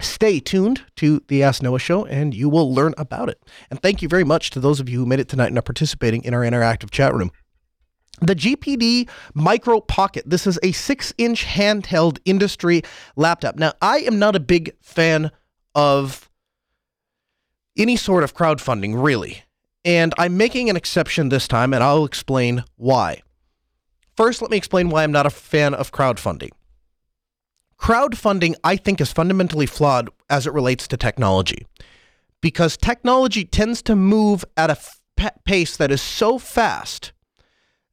Stay 0.00 0.40
tuned 0.40 0.82
to 0.96 1.22
the 1.28 1.42
Ask 1.42 1.62
Noah 1.62 1.78
show 1.78 2.04
and 2.04 2.34
you 2.34 2.48
will 2.48 2.72
learn 2.74 2.94
about 2.98 3.28
it. 3.28 3.42
And 3.70 3.80
thank 3.80 4.02
you 4.02 4.08
very 4.08 4.24
much 4.24 4.50
to 4.50 4.60
those 4.60 4.80
of 4.80 4.88
you 4.88 4.98
who 4.98 5.06
made 5.06 5.20
it 5.20 5.28
tonight 5.28 5.48
and 5.48 5.58
are 5.58 5.62
participating 5.62 6.24
in 6.24 6.34
our 6.34 6.40
interactive 6.40 6.90
chat 6.90 7.14
room. 7.14 7.30
The 8.20 8.36
GPD 8.36 9.08
Micro 9.34 9.80
Pocket. 9.80 10.24
This 10.26 10.46
is 10.46 10.58
a 10.62 10.72
six 10.72 11.12
inch 11.18 11.44
handheld 11.44 12.18
industry 12.24 12.82
laptop. 13.16 13.56
Now, 13.56 13.72
I 13.80 13.98
am 13.98 14.18
not 14.18 14.36
a 14.36 14.40
big 14.40 14.76
fan 14.80 15.30
of 15.74 16.30
any 17.76 17.96
sort 17.96 18.24
of 18.24 18.34
crowdfunding, 18.34 19.02
really. 19.02 19.44
And 19.84 20.14
I'm 20.18 20.36
making 20.36 20.70
an 20.70 20.76
exception 20.76 21.28
this 21.28 21.48
time, 21.48 21.74
and 21.74 21.82
I'll 21.82 22.04
explain 22.04 22.64
why. 22.76 23.22
First, 24.16 24.42
let 24.42 24.50
me 24.50 24.56
explain 24.56 24.90
why 24.90 25.02
I'm 25.02 25.12
not 25.12 25.26
a 25.26 25.30
fan 25.30 25.74
of 25.74 25.90
crowdfunding 25.90 26.50
crowdfunding, 27.82 28.54
I 28.62 28.76
think, 28.76 29.00
is 29.00 29.12
fundamentally 29.12 29.66
flawed 29.66 30.08
as 30.30 30.46
it 30.46 30.52
relates 30.52 30.86
to 30.88 30.96
technology 30.96 31.66
because 32.40 32.76
technology 32.76 33.44
tends 33.44 33.82
to 33.82 33.96
move 33.96 34.44
at 34.56 34.70
a 34.70 34.78
f- 34.78 35.00
pace 35.44 35.76
that 35.76 35.90
is 35.90 36.00
so 36.00 36.38
fast 36.38 37.12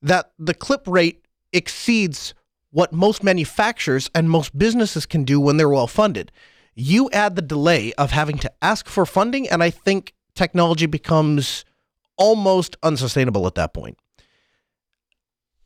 that 0.01 0.31
the 0.37 0.53
clip 0.53 0.83
rate 0.87 1.25
exceeds 1.51 2.35
what 2.69 2.93
most 2.93 3.23
manufacturers 3.23 4.11
and 4.13 4.29
most 4.29 4.55
businesses 4.55 5.07
can 5.07 5.23
do 5.23 5.39
when 5.39 5.57
they're 5.57 5.67
well 5.67 5.87
funded. 5.87 6.31
You 6.79 7.09
add 7.11 7.35
the 7.35 7.41
delay 7.41 7.93
of 7.93 8.11
having 8.11 8.37
to 8.39 8.51
ask 8.61 8.87
for 8.87 9.05
funding, 9.05 9.49
and 9.49 9.61
I 9.61 9.69
think 9.69 10.13
technology 10.35 10.85
becomes 10.85 11.65
almost 12.17 12.77
unsustainable 12.83 13.47
at 13.47 13.55
that 13.55 13.73
point 13.73 13.97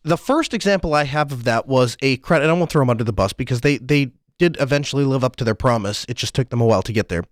the 0.03 0.17
first 0.17 0.53
example 0.53 0.93
I 0.93 1.05
have 1.05 1.31
of 1.31 1.45
that 1.45 1.67
was 1.67 1.97
a 2.01 2.17
credit. 2.17 2.43
And 2.43 2.51
I 2.51 2.55
won't 2.55 2.71
throw 2.71 2.81
them 2.81 2.89
under 2.89 3.03
the 3.03 3.13
bus 3.13 3.33
because 3.33 3.61
they 3.61 3.77
they 3.77 4.11
did 4.37 4.57
eventually 4.59 5.05
live 5.05 5.23
up 5.23 5.35
to 5.37 5.43
their 5.43 5.55
promise. 5.55 6.05
It 6.07 6.17
just 6.17 6.35
took 6.35 6.49
them 6.49 6.61
a 6.61 6.65
while 6.65 6.81
to 6.83 6.93
get 6.93 7.09
there. 7.09 7.23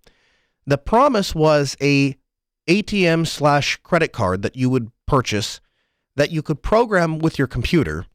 The 0.66 0.78
promise 0.78 1.34
was 1.34 1.76
a 1.80 2.16
ATM 2.68 3.26
slash 3.26 3.76
credit 3.78 4.12
card 4.12 4.42
that 4.42 4.56
you 4.56 4.70
would 4.70 4.90
purchase 5.06 5.60
that 6.14 6.30
you 6.30 6.42
could 6.42 6.62
program 6.62 7.18
with 7.18 7.38
your 7.38 7.48
computer 7.48 8.06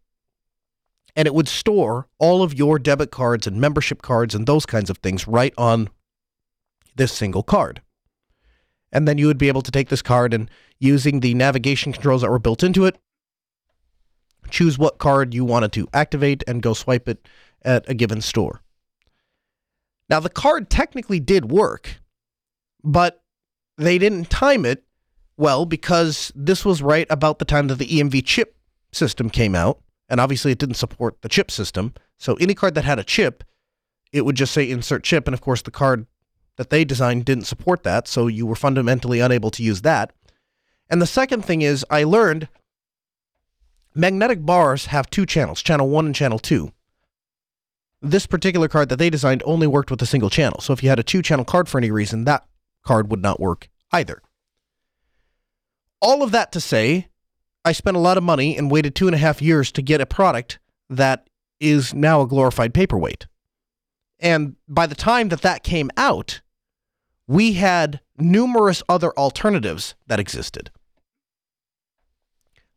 and 1.18 1.26
it 1.26 1.34
would 1.34 1.48
store 1.48 2.08
all 2.20 2.44
of 2.44 2.54
your 2.54 2.78
debit 2.78 3.10
cards 3.10 3.48
and 3.48 3.60
membership 3.60 4.04
cards 4.04 4.36
and 4.36 4.46
those 4.46 4.68
kinds 4.68 4.92
of 4.92 5.00
things 5.00 5.28
right 5.28 5.54
on 5.58 5.90
this 6.96 7.12
single 7.12 7.42
card. 7.42 7.82
And 8.92 9.08
then 9.08 9.18
you 9.18 9.26
would 9.26 9.40
be 9.40 9.48
able 9.48 9.64
to 9.64 9.72
take 9.72 9.90
this 9.90 10.04
card 10.04 10.32
and 10.32 10.50
using 10.80 11.20
the 11.20 11.34
navigation 11.34 11.92
controls 11.92 12.22
that 12.22 12.30
were 12.30 12.38
built 12.38 12.62
into 12.62 12.86
it, 12.86 13.00
choose 14.52 14.78
what 14.78 15.00
card 15.00 15.34
you 15.34 15.44
wanted 15.44 15.72
to 15.74 15.88
activate 15.92 16.44
and 16.48 16.62
go 16.62 16.74
swipe 16.74 17.10
it 17.10 17.28
at 17.64 17.90
a 17.90 17.96
given 17.96 18.22
store. 18.22 18.62
Now, 20.10 20.20
the 20.20 20.30
card 20.30 20.70
technically 20.70 21.20
did 21.20 21.52
work, 21.52 22.00
but 22.84 23.24
they 23.76 23.98
didn't 23.98 24.30
time 24.30 24.66
it 24.66 24.84
well 25.36 25.66
because 25.66 26.32
this 26.36 26.64
was 26.64 26.84
right 26.84 27.08
about 27.10 27.40
the 27.40 27.46
time 27.46 27.68
that 27.68 27.80
the 27.80 27.88
EMV 27.88 28.24
chip 28.24 28.56
system 28.92 29.32
came 29.32 29.56
out. 29.56 29.82
And 30.10 30.20
obviously, 30.20 30.52
it 30.52 30.58
didn't 30.58 30.76
support 30.76 31.22
the 31.22 31.30
chip 31.30 31.52
system. 31.52 31.94
So, 32.18 32.36
any 32.36 32.54
card 32.54 32.76
that 32.76 32.86
had 32.86 33.00
a 33.00 33.04
chip, 33.04 33.44
it 34.12 34.26
would 34.26 34.36
just 34.36 34.54
say 34.54 34.70
insert 34.70 35.04
chip. 35.04 35.28
And 35.28 35.34
of 35.34 35.42
course, 35.42 35.62
the 35.62 35.72
card 35.72 36.08
that 36.56 36.70
they 36.70 36.86
designed 36.86 37.26
didn't 37.26 37.46
support 37.46 37.84
that. 37.84 38.08
So, 38.08 38.28
you 38.28 38.46
were 38.46 38.56
fundamentally 38.56 39.20
unable 39.20 39.52
to 39.52 39.64
use 39.64 39.82
that. 39.82 40.14
And 40.90 41.02
the 41.02 41.08
second 41.08 41.44
thing 41.44 41.62
is, 41.62 41.86
I 41.90 42.04
learned 42.04 42.48
magnetic 43.94 44.46
bars 44.46 44.86
have 44.88 45.10
two 45.10 45.26
channels, 45.26 45.62
channel 45.62 45.90
one 45.90 46.06
and 46.06 46.16
channel 46.16 46.40
two 46.40 46.72
this 48.02 48.28
particular 48.28 48.68
card 48.68 48.90
that 48.90 48.98
they 48.98 49.10
designed 49.10 49.44
only 49.46 49.68
worked 49.68 49.92
with 49.92 50.02
a 50.02 50.06
single 50.06 50.30
channel. 50.30 50.62
So 50.62 50.74
if 50.74 50.84
you 50.84 50.90
had 50.90 51.00
a 51.00 51.04
two 51.04 51.22
channel 51.22 51.46
card 51.46 51.68
for 51.68 51.78
any 51.78 51.92
reason, 51.92 52.26
that 52.26 52.46
card 52.84 53.10
would 53.10 53.22
not 53.22 53.40
work 53.40 53.70
either. 53.92 54.22
All 56.00 56.22
of 56.22 56.32
that 56.32 56.52
to 56.52 56.60
say, 56.60 57.08
I 57.66 57.72
spent 57.72 57.98
a 57.98 58.02
lot 58.02 58.18
of 58.18 58.24
money 58.24 58.58
and 58.58 58.72
waited 58.72 58.96
two 58.96 59.08
and 59.08 59.16
a 59.16 59.20
half 59.20 59.42
years 59.42 59.72
to 59.74 59.82
get 59.82 60.02
a 60.02 60.06
product 60.06 60.60
that 60.90 61.30
is 61.60 61.94
now 61.94 62.22
a 62.22 62.28
glorified 62.28 62.74
paperweight. 62.74 63.28
And 64.20 64.56
by 64.68 64.88
the 64.88 64.96
time 64.96 65.30
that 65.30 65.42
that 65.42 65.64
came 65.64 65.92
out, 65.98 66.42
we 67.28 67.54
had 67.54 68.00
numerous 68.18 68.82
other 68.88 69.12
alternatives 69.18 69.96
that 70.08 70.20
existed. 70.20 70.72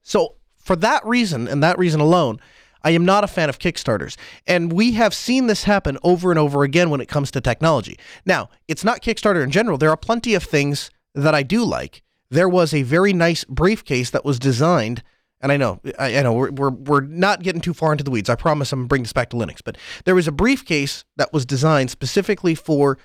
So, 0.02 0.36
for 0.56 0.76
that 0.76 1.04
reason 1.06 1.48
and 1.48 1.62
that 1.62 1.78
reason 1.78 2.00
alone, 2.00 2.40
I 2.82 2.90
am 2.90 3.04
not 3.04 3.24
a 3.24 3.28
fan 3.28 3.48
of 3.48 3.58
Kickstarters. 3.58 4.16
And 4.46 4.72
we 4.72 4.92
have 4.92 5.14
seen 5.14 5.46
this 5.46 5.64
happen 5.64 5.98
over 6.02 6.30
and 6.30 6.38
over 6.38 6.62
again 6.62 6.90
when 6.90 7.00
it 7.00 7.08
comes 7.08 7.30
to 7.32 7.40
technology. 7.40 7.98
Now, 8.24 8.50
it's 8.68 8.84
not 8.84 9.02
Kickstarter 9.02 9.42
in 9.42 9.50
general. 9.50 9.78
There 9.78 9.90
are 9.90 9.96
plenty 9.96 10.34
of 10.34 10.42
things 10.42 10.90
that 11.14 11.34
I 11.34 11.42
do 11.42 11.64
like. 11.64 12.02
There 12.30 12.48
was 12.48 12.72
a 12.72 12.82
very 12.82 13.12
nice 13.12 13.44
briefcase 13.44 14.10
that 14.10 14.24
was 14.24 14.38
designed. 14.38 15.02
And 15.40 15.50
I 15.50 15.56
know, 15.56 15.80
I, 15.98 16.18
I 16.18 16.22
know, 16.22 16.32
we're, 16.32 16.50
we're, 16.50 16.70
we're 16.70 17.00
not 17.00 17.42
getting 17.42 17.60
too 17.60 17.74
far 17.74 17.92
into 17.92 18.04
the 18.04 18.10
weeds. 18.10 18.28
I 18.28 18.34
promise 18.34 18.72
I'm 18.72 18.82
to 18.82 18.88
bring 18.88 19.02
this 19.02 19.12
back 19.12 19.30
to 19.30 19.36
Linux. 19.36 19.60
But 19.64 19.78
there 20.04 20.14
was 20.14 20.28
a 20.28 20.32
briefcase 20.32 21.04
that 21.16 21.32
was 21.32 21.46
designed 21.46 21.90
specifically 21.90 22.54
for 22.54 22.98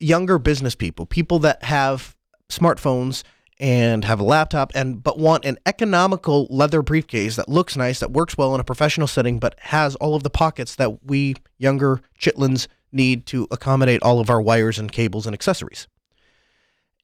younger 0.00 0.38
business 0.38 0.74
people, 0.74 1.06
people 1.06 1.38
that 1.40 1.64
have 1.64 2.16
smartphones 2.50 3.22
and 3.60 4.04
have 4.04 4.20
a 4.20 4.24
laptop 4.24 4.72
and 4.74 5.02
but 5.02 5.18
want 5.18 5.44
an 5.44 5.58
economical 5.66 6.46
leather 6.50 6.82
briefcase 6.82 7.36
that 7.36 7.48
looks 7.48 7.76
nice 7.76 8.00
that 8.00 8.10
works 8.10 8.36
well 8.36 8.54
in 8.54 8.60
a 8.60 8.64
professional 8.64 9.06
setting 9.06 9.38
but 9.38 9.54
has 9.60 9.94
all 9.96 10.14
of 10.14 10.22
the 10.22 10.30
pockets 10.30 10.74
that 10.74 11.04
we 11.04 11.36
younger 11.58 12.00
chitlins 12.18 12.66
need 12.90 13.26
to 13.26 13.46
accommodate 13.50 14.02
all 14.02 14.20
of 14.20 14.28
our 14.28 14.42
wires 14.42 14.78
and 14.78 14.90
cables 14.90 15.26
and 15.26 15.34
accessories 15.34 15.86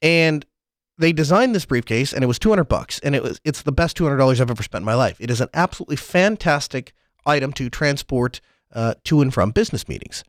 and 0.02 0.45
they 1.00 1.12
designed 1.12 1.54
this 1.54 1.64
briefcase 1.64 2.12
and 2.12 2.23
it 2.23 2.26
was 2.26 2.38
200 2.38 2.64
bucks 2.64 2.99
and 3.00 3.14
it 3.14 3.23
was 3.23 3.40
it's 3.45 3.62
the 3.62 3.73
best 3.73 3.97
$200 3.97 4.40
I've 4.40 4.50
ever 4.50 4.62
spent 4.62 4.83
in 4.83 4.87
my 4.87 4.95
life 4.95 5.16
it 5.21 5.30
is 5.30 5.40
an 5.40 5.49
absolutely 5.54 5.97
fantastic 5.97 6.92
item 7.26 7.52
to 7.54 7.69
transport 7.69 8.40
uh, 8.73 8.95
to 9.04 9.21
and 9.21 9.35
from 9.35 9.50
business 9.50 9.88
meetings 9.88 10.25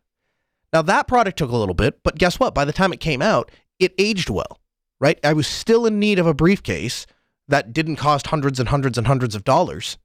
now 0.74 0.82
that 0.82 1.08
product 1.08 1.38
took 1.38 1.52
a 1.52 1.58
little 1.58 1.76
bit 1.76 2.00
but 2.04 2.18
guess 2.18 2.40
what 2.40 2.56
by 2.56 2.66
the 2.66 2.74
time 2.74 2.92
it 2.94 3.00
came 3.00 3.22
out 3.22 3.52
it 3.80 3.94
aged 3.98 4.30
well 4.30 4.62
right? 5.02 5.20
I 5.26 5.34
was 5.34 5.48
still 5.48 5.86
in 5.86 6.00
need 6.00 6.20
of 6.20 6.28
a 6.28 6.34
briefcase 6.34 7.06
that 7.50 7.74
didn't 7.74 7.98
cost 7.98 8.28
hundreds 8.28 8.60
and 8.60 8.70
hundreds 8.70 8.98
and 8.98 9.08
hundreds 9.08 9.36
of 9.36 9.44
dollars. 9.44 9.98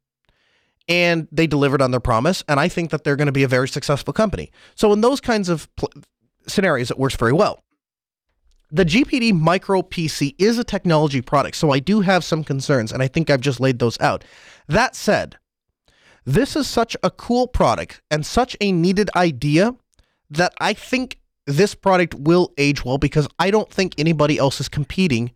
And 0.89 1.29
they 1.31 1.47
delivered 1.47 1.83
on 1.83 1.91
their 1.91 2.01
promise. 2.01 2.43
And 2.49 2.59
I 2.59 2.69
think 2.69 2.91
that 2.91 3.05
they're 3.05 3.15
going 3.15 3.27
to 3.27 3.33
be 3.33 3.43
a 3.43 3.49
very 3.49 3.69
successful 3.69 4.13
company. 4.13 4.51
So, 4.75 4.93
in 4.93 5.03
those 5.03 5.21
kinds 5.21 5.49
of 5.49 5.69
pl- 5.77 5.91
scenarios, 6.49 6.91
it 6.91 6.99
works 6.99 7.15
very 7.15 7.33
well. 7.33 7.63
The 8.71 8.85
GPD 8.85 9.33
Micro 9.33 9.83
PC 9.83 10.35
is 10.39 10.59
a 10.59 10.65
technology 10.65 11.21
product, 11.21 11.57
so 11.57 11.71
I 11.71 11.79
do 11.79 12.01
have 12.01 12.25
some 12.25 12.43
concerns, 12.43 12.93
and 12.93 13.01
I 13.01 13.07
think 13.07 13.31
I've 13.31 13.41
just 13.41 13.61
laid 13.61 13.79
those 13.79 14.01
out. 14.01 14.25
That 14.67 14.97
said, 14.97 15.37
this 16.25 16.57
is 16.57 16.67
such 16.67 16.97
a 17.05 17.11
cool 17.11 17.47
product 17.47 18.03
and 18.11 18.27
such 18.27 18.57
a 18.61 18.73
needed 18.73 19.09
idea 19.15 19.77
that 20.31 20.53
I 20.61 20.73
think 20.73 21.21
this 21.47 21.77
product 21.77 22.15
will 22.17 22.53
age 22.59 22.85
well 22.85 22.99
because 22.99 23.29
I 23.39 23.53
don't 23.53 23.71
think 23.71 23.95
anybody 23.97 24.37
else 24.37 24.61
is 24.61 24.69
competing 24.69 25.31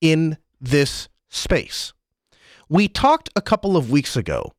in 0.00 0.38
this 0.60 1.08
space. 1.28 1.92
We 2.68 2.86
talked 2.86 3.30
a 3.34 3.42
couple 3.42 3.76
of 3.76 3.90
weeks 3.90 4.16
ago 4.16 4.52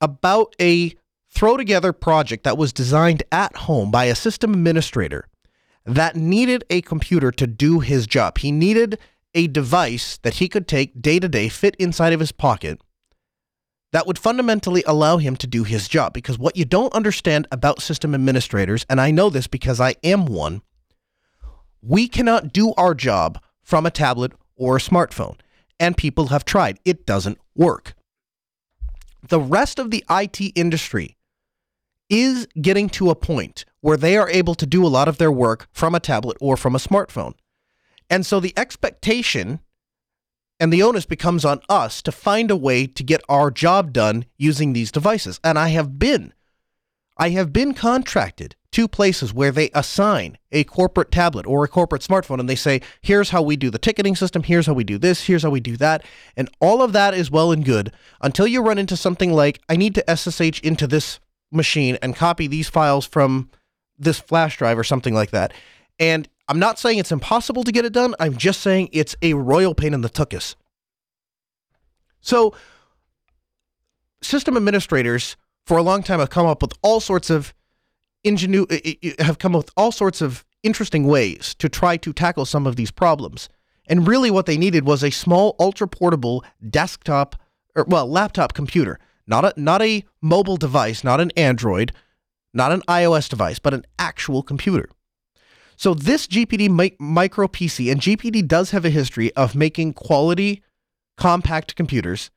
about 0.00 0.56
a 0.60 0.94
throw 1.30 1.56
together 1.56 1.92
project 1.92 2.42
that 2.42 2.58
was 2.58 2.72
designed 2.72 3.22
at 3.30 3.54
home 3.56 3.92
by 3.92 4.06
a 4.06 4.16
system 4.16 4.52
administrator 4.52 5.28
that 5.94 6.16
needed 6.16 6.64
a 6.70 6.82
computer 6.82 7.30
to 7.32 7.46
do 7.46 7.80
his 7.80 8.06
job. 8.06 8.38
He 8.38 8.52
needed 8.52 8.98
a 9.34 9.46
device 9.46 10.18
that 10.18 10.34
he 10.34 10.48
could 10.48 10.66
take 10.66 11.00
day 11.00 11.18
to 11.18 11.28
day, 11.28 11.48
fit 11.48 11.76
inside 11.76 12.12
of 12.12 12.20
his 12.20 12.32
pocket, 12.32 12.80
that 13.92 14.06
would 14.06 14.18
fundamentally 14.18 14.84
allow 14.86 15.16
him 15.16 15.36
to 15.36 15.46
do 15.46 15.64
his 15.64 15.88
job. 15.88 16.12
Because 16.12 16.38
what 16.38 16.56
you 16.56 16.64
don't 16.64 16.92
understand 16.94 17.46
about 17.50 17.82
system 17.82 18.14
administrators, 18.14 18.86
and 18.88 19.00
I 19.00 19.10
know 19.10 19.30
this 19.30 19.46
because 19.46 19.80
I 19.80 19.94
am 20.04 20.26
one, 20.26 20.62
we 21.82 22.08
cannot 22.08 22.52
do 22.52 22.72
our 22.76 22.94
job 22.94 23.42
from 23.62 23.86
a 23.86 23.90
tablet 23.90 24.32
or 24.56 24.76
a 24.76 24.80
smartphone. 24.80 25.38
And 25.78 25.96
people 25.96 26.28
have 26.28 26.44
tried. 26.44 26.78
It 26.84 27.06
doesn't 27.06 27.38
work. 27.54 27.94
The 29.26 29.40
rest 29.40 29.78
of 29.78 29.90
the 29.90 30.04
IT 30.10 30.40
industry 30.54 31.16
is 32.08 32.46
getting 32.60 32.88
to 32.90 33.10
a 33.10 33.14
point 33.14 33.64
where 33.80 33.96
they 33.96 34.16
are 34.16 34.28
able 34.30 34.54
to 34.54 34.66
do 34.66 34.84
a 34.84 34.88
lot 34.88 35.08
of 35.08 35.18
their 35.18 35.32
work 35.32 35.68
from 35.72 35.94
a 35.94 36.00
tablet 36.00 36.36
or 36.40 36.56
from 36.56 36.74
a 36.74 36.78
smartphone. 36.78 37.34
And 38.08 38.26
so 38.26 38.40
the 38.40 38.52
expectation 38.56 39.60
and 40.58 40.72
the 40.72 40.82
onus 40.82 41.06
becomes 41.06 41.44
on 41.44 41.60
us 41.68 42.02
to 42.02 42.12
find 42.12 42.50
a 42.50 42.56
way 42.56 42.86
to 42.86 43.02
get 43.02 43.22
our 43.28 43.50
job 43.50 43.92
done 43.92 44.26
using 44.36 44.72
these 44.72 44.92
devices. 44.92 45.40
And 45.42 45.58
I 45.58 45.68
have 45.68 45.98
been, 45.98 46.34
I 47.16 47.30
have 47.30 47.52
been 47.52 47.72
contracted 47.72 48.56
to 48.72 48.86
places 48.86 49.32
where 49.32 49.50
they 49.50 49.70
assign 49.74 50.38
a 50.52 50.64
corporate 50.64 51.10
tablet 51.10 51.46
or 51.46 51.64
a 51.64 51.68
corporate 51.68 52.02
smartphone 52.02 52.38
and 52.38 52.48
they 52.48 52.54
say, 52.54 52.82
here's 53.00 53.30
how 53.30 53.42
we 53.42 53.56
do 53.56 53.70
the 53.70 53.78
ticketing 53.78 54.14
system, 54.14 54.42
here's 54.42 54.66
how 54.66 54.74
we 54.74 54.84
do 54.84 54.98
this, 54.98 55.24
here's 55.24 55.42
how 55.42 55.50
we 55.50 55.60
do 55.60 55.76
that. 55.78 56.04
And 56.36 56.48
all 56.60 56.82
of 56.82 56.92
that 56.92 57.14
is 57.14 57.30
well 57.30 57.52
and 57.52 57.64
good 57.64 57.92
until 58.20 58.46
you 58.46 58.62
run 58.62 58.78
into 58.78 58.96
something 58.96 59.32
like, 59.32 59.60
I 59.68 59.76
need 59.76 59.94
to 59.96 60.16
SSH 60.16 60.60
into 60.60 60.86
this 60.86 61.18
machine 61.50 61.98
and 62.02 62.14
copy 62.14 62.46
these 62.46 62.68
files 62.68 63.06
from 63.06 63.50
this 64.00 64.18
flash 64.18 64.56
drive 64.56 64.78
or 64.78 64.84
something 64.84 65.14
like 65.14 65.30
that. 65.30 65.52
And 66.00 66.28
I'm 66.48 66.58
not 66.58 66.78
saying 66.78 66.98
it's 66.98 67.12
impossible 67.12 67.62
to 67.62 67.70
get 67.70 67.84
it 67.84 67.92
done. 67.92 68.14
I'm 68.18 68.36
just 68.36 68.60
saying 68.60 68.88
it's 68.92 69.14
a 69.22 69.34
royal 69.34 69.74
pain 69.74 69.94
in 69.94 70.00
the 70.00 70.08
tuchus. 70.08 70.56
So, 72.20 72.54
system 74.22 74.56
administrators 74.56 75.36
for 75.64 75.76
a 75.76 75.82
long 75.82 76.02
time 76.02 76.18
have 76.18 76.30
come 76.30 76.46
up 76.46 76.62
with 76.62 76.72
all 76.82 77.00
sorts 77.00 77.30
of 77.30 77.54
ingenu 78.24 79.20
have 79.20 79.38
come 79.38 79.54
up 79.54 79.64
with 79.64 79.72
all 79.76 79.92
sorts 79.92 80.20
of 80.20 80.44
interesting 80.62 81.06
ways 81.06 81.54
to 81.54 81.68
try 81.68 81.96
to 81.98 82.12
tackle 82.12 82.44
some 82.44 82.66
of 82.66 82.76
these 82.76 82.90
problems. 82.90 83.48
And 83.86 84.06
really, 84.06 84.30
what 84.30 84.46
they 84.46 84.58
needed 84.58 84.86
was 84.86 85.02
a 85.02 85.10
small, 85.10 85.56
ultra 85.58 85.88
portable 85.88 86.44
desktop, 86.68 87.36
or 87.74 87.84
well, 87.84 88.08
laptop 88.08 88.52
computer, 88.52 88.98
not 89.26 89.44
a 89.44 89.52
not 89.56 89.82
a 89.82 90.04
mobile 90.20 90.56
device, 90.56 91.02
not 91.02 91.20
an 91.20 91.30
Android, 91.36 91.92
not 92.52 92.72
an 92.72 92.82
iOS 92.82 93.28
device, 93.28 93.58
but 93.58 93.74
an 93.74 93.84
actual 93.98 94.42
computer. 94.42 94.88
So 95.76 95.94
this 95.94 96.26
GPD 96.26 96.68
mi- 96.68 96.96
micro 96.98 97.46
PC, 97.46 97.90
and 97.90 98.00
GPD 98.00 98.46
does 98.46 98.70
have 98.70 98.84
a 98.84 98.90
history 98.90 99.34
of 99.34 99.54
making 99.54 99.94
quality 99.94 100.62
compact 101.16 101.74
computers, 101.74 102.30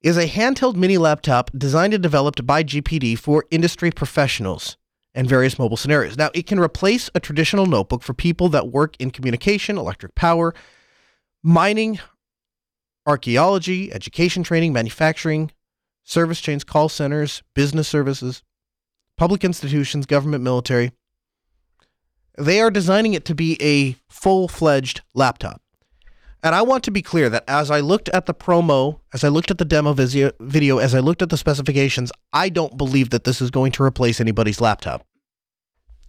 is 0.00 0.16
a 0.16 0.26
handheld 0.26 0.74
mini 0.74 0.98
laptop 0.98 1.50
designed 1.56 1.94
and 1.94 2.02
developed 2.02 2.44
by 2.44 2.64
GPD 2.64 3.18
for 3.18 3.44
industry 3.50 3.90
professionals 3.90 4.76
and 5.14 5.28
various 5.28 5.58
mobile 5.58 5.76
scenarios. 5.76 6.16
Now, 6.16 6.30
it 6.34 6.46
can 6.46 6.58
replace 6.58 7.10
a 7.14 7.20
traditional 7.20 7.66
notebook 7.66 8.02
for 8.02 8.14
people 8.14 8.48
that 8.48 8.68
work 8.68 8.96
in 8.98 9.10
communication, 9.10 9.78
electric 9.78 10.14
power, 10.14 10.54
mining, 11.42 12.00
archaeology, 13.06 13.92
education 13.92 14.42
training, 14.42 14.72
manufacturing, 14.72 15.52
service 16.02 16.40
chains, 16.40 16.64
call 16.64 16.88
centers, 16.88 17.42
business 17.54 17.88
services, 17.88 18.42
public 19.16 19.44
institutions, 19.44 20.06
government, 20.06 20.42
military, 20.42 20.92
they 22.38 22.60
are 22.60 22.70
designing 22.70 23.14
it 23.14 23.24
to 23.26 23.34
be 23.34 23.56
a 23.60 23.96
full 24.08 24.48
fledged 24.48 25.02
laptop. 25.14 25.60
And 26.44 26.54
I 26.56 26.62
want 26.62 26.82
to 26.84 26.90
be 26.90 27.02
clear 27.02 27.30
that 27.30 27.44
as 27.46 27.70
I 27.70 27.80
looked 27.80 28.08
at 28.08 28.26
the 28.26 28.34
promo, 28.34 28.98
as 29.12 29.22
I 29.22 29.28
looked 29.28 29.52
at 29.52 29.58
the 29.58 29.64
demo 29.64 29.92
video, 29.92 30.78
as 30.78 30.94
I 30.94 30.98
looked 30.98 31.22
at 31.22 31.28
the 31.28 31.36
specifications, 31.36 32.10
I 32.32 32.48
don't 32.48 32.76
believe 32.76 33.10
that 33.10 33.22
this 33.24 33.40
is 33.40 33.50
going 33.50 33.70
to 33.72 33.84
replace 33.84 34.20
anybody's 34.20 34.60
laptop. 34.60 35.06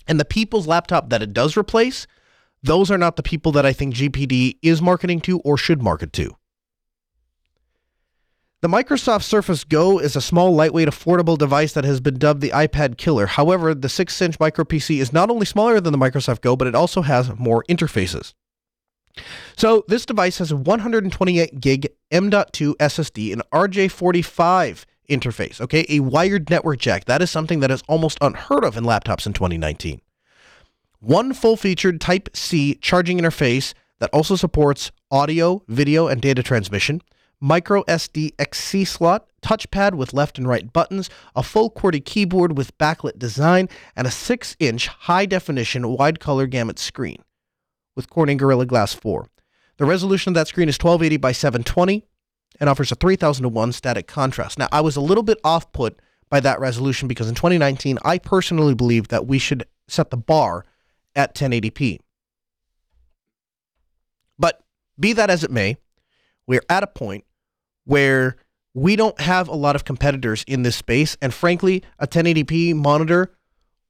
And 0.07 0.19
the 0.19 0.25
people's 0.25 0.65
laptop 0.65 1.09
that 1.09 1.21
it 1.21 1.33
does 1.33 1.55
replace, 1.55 2.07
those 2.63 2.89
are 2.89 2.97
not 2.97 3.15
the 3.15 3.23
people 3.23 3.51
that 3.51 3.65
I 3.65 3.73
think 3.73 3.93
GPD 3.93 4.57
is 4.63 4.81
marketing 4.81 5.21
to 5.21 5.39
or 5.41 5.55
should 5.55 5.83
market 5.83 6.13
to. 6.13 6.35
The 8.63 8.69
Microsoft 8.69 9.23
Surface 9.23 9.65
Go 9.65 9.99
is 9.99 10.15
a 10.15 10.21
small, 10.21 10.55
lightweight, 10.55 10.87
affordable 10.87 11.37
device 11.37 11.73
that 11.73 11.83
has 11.83 11.99
been 11.99 12.17
dubbed 12.17 12.39
the 12.39 12.51
iPad 12.51 12.95
killer. 12.95 13.25
However, 13.25 13.75
the 13.75 13.89
6 13.89 14.21
inch 14.21 14.39
micro 14.39 14.63
PC 14.63 15.01
is 15.01 15.11
not 15.11 15.29
only 15.29 15.45
smaller 15.45 15.81
than 15.81 15.91
the 15.91 15.97
Microsoft 15.97 16.39
Go, 16.39 16.55
but 16.55 16.69
it 16.69 16.73
also 16.73 17.01
has 17.01 17.37
more 17.37 17.65
interfaces. 17.69 18.33
So, 19.57 19.83
this 19.89 20.05
device 20.05 20.37
has 20.37 20.49
a 20.49 20.55
128 20.55 21.59
gig 21.59 21.89
M.2 22.09 22.75
SSD 22.77 23.33
and 23.33 23.41
RJ45 23.51 24.85
interface, 25.09 25.59
okay? 25.59 25.85
A 25.89 25.99
wired 25.99 26.49
network 26.49 26.79
jack. 26.79 27.03
That 27.03 27.21
is 27.21 27.29
something 27.29 27.59
that 27.59 27.69
is 27.69 27.83
almost 27.89 28.17
unheard 28.21 28.63
of 28.63 28.77
in 28.77 28.85
laptops 28.85 29.25
in 29.25 29.33
2019. 29.33 29.99
One 31.01 31.33
full 31.33 31.57
featured 31.57 31.99
Type 31.99 32.29
C 32.33 32.75
charging 32.75 33.19
interface 33.19 33.73
that 33.99 34.09
also 34.13 34.37
supports 34.37 34.93
audio, 35.11 35.63
video, 35.67 36.07
and 36.07 36.21
data 36.21 36.41
transmission 36.41 37.01
micro 37.39 37.83
SD 37.83 38.33
XC 38.39 38.85
slot, 38.85 39.27
touchpad 39.41 39.95
with 39.95 40.13
left 40.13 40.37
and 40.37 40.47
right 40.47 40.71
buttons, 40.71 41.09
a 41.35 41.43
full 41.43 41.69
QWERTY 41.69 42.03
keyboard 42.03 42.57
with 42.57 42.77
backlit 42.77 43.19
design, 43.19 43.69
and 43.95 44.07
a 44.07 44.11
6 44.11 44.55
inch 44.59 44.87
high 44.87 45.25
definition 45.25 45.89
wide 45.89 46.19
color 46.19 46.47
gamut 46.47 46.79
screen 46.79 47.21
with 47.95 48.09
Corning 48.09 48.37
Gorilla 48.37 48.65
Glass 48.65 48.93
4. 48.93 49.27
The 49.77 49.85
resolution 49.85 50.31
of 50.31 50.35
that 50.35 50.47
screen 50.47 50.69
is 50.69 50.75
1280 50.75 51.17
by 51.17 51.31
720 51.31 52.05
and 52.59 52.69
offers 52.69 52.91
a 52.91 52.95
3000 52.95 53.43
to 53.43 53.49
1 53.49 53.71
static 53.71 54.07
contrast. 54.07 54.59
Now, 54.59 54.69
I 54.71 54.81
was 54.81 54.95
a 54.95 55.01
little 55.01 55.23
bit 55.23 55.39
off 55.43 55.71
put 55.73 55.99
by 56.29 56.39
that 56.39 56.59
resolution 56.59 57.07
because 57.07 57.27
in 57.27 57.35
2019, 57.35 57.97
I 58.03 58.17
personally 58.17 58.75
believe 58.75 59.09
that 59.09 59.27
we 59.27 59.39
should 59.39 59.65
set 59.87 60.09
the 60.09 60.17
bar 60.17 60.65
at 61.15 61.35
1080p. 61.35 61.99
But 64.39 64.63
be 64.99 65.13
that 65.13 65.29
as 65.29 65.43
it 65.43 65.51
may, 65.51 65.77
we're 66.47 66.63
at 66.69 66.83
a 66.83 66.87
point 66.87 67.25
where 67.85 68.37
we 68.73 68.95
don't 68.95 69.19
have 69.21 69.47
a 69.47 69.55
lot 69.55 69.75
of 69.75 69.85
competitors 69.85 70.43
in 70.47 70.63
this 70.63 70.75
space. 70.75 71.15
And 71.21 71.33
frankly, 71.33 71.83
a 71.99 72.07
1080p 72.07 72.75
monitor 72.75 73.35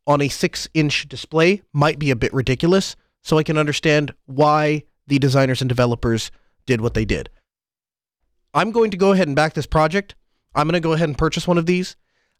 on 0.05 0.21
a 0.21 0.27
six 0.27 0.67
inch 0.73 1.07
display 1.07 1.61
might 1.71 1.99
be 1.99 2.11
a 2.11 2.15
bit 2.15 2.33
ridiculous. 2.33 2.95
So 3.23 3.37
I 3.37 3.43
can 3.43 3.57
understand 3.57 4.13
why 4.25 4.83
the 5.07 5.19
designers 5.19 5.61
and 5.61 5.69
developers 5.69 6.31
did 6.65 6.81
what 6.81 6.93
they 6.93 7.05
did. 7.05 7.29
I'm 8.53 8.71
going 8.71 8.91
to 8.91 8.97
go 8.97 9.13
ahead 9.13 9.27
and 9.27 9.35
back 9.35 9.53
this 9.53 9.65
project. 9.65 10.15
I'm 10.53 10.67
going 10.67 10.73
to 10.73 10.85
go 10.85 10.93
ahead 10.93 11.09
and 11.09 11.17
purchase 11.17 11.47
one 11.47 11.57
of 11.57 11.65
these. 11.65 11.95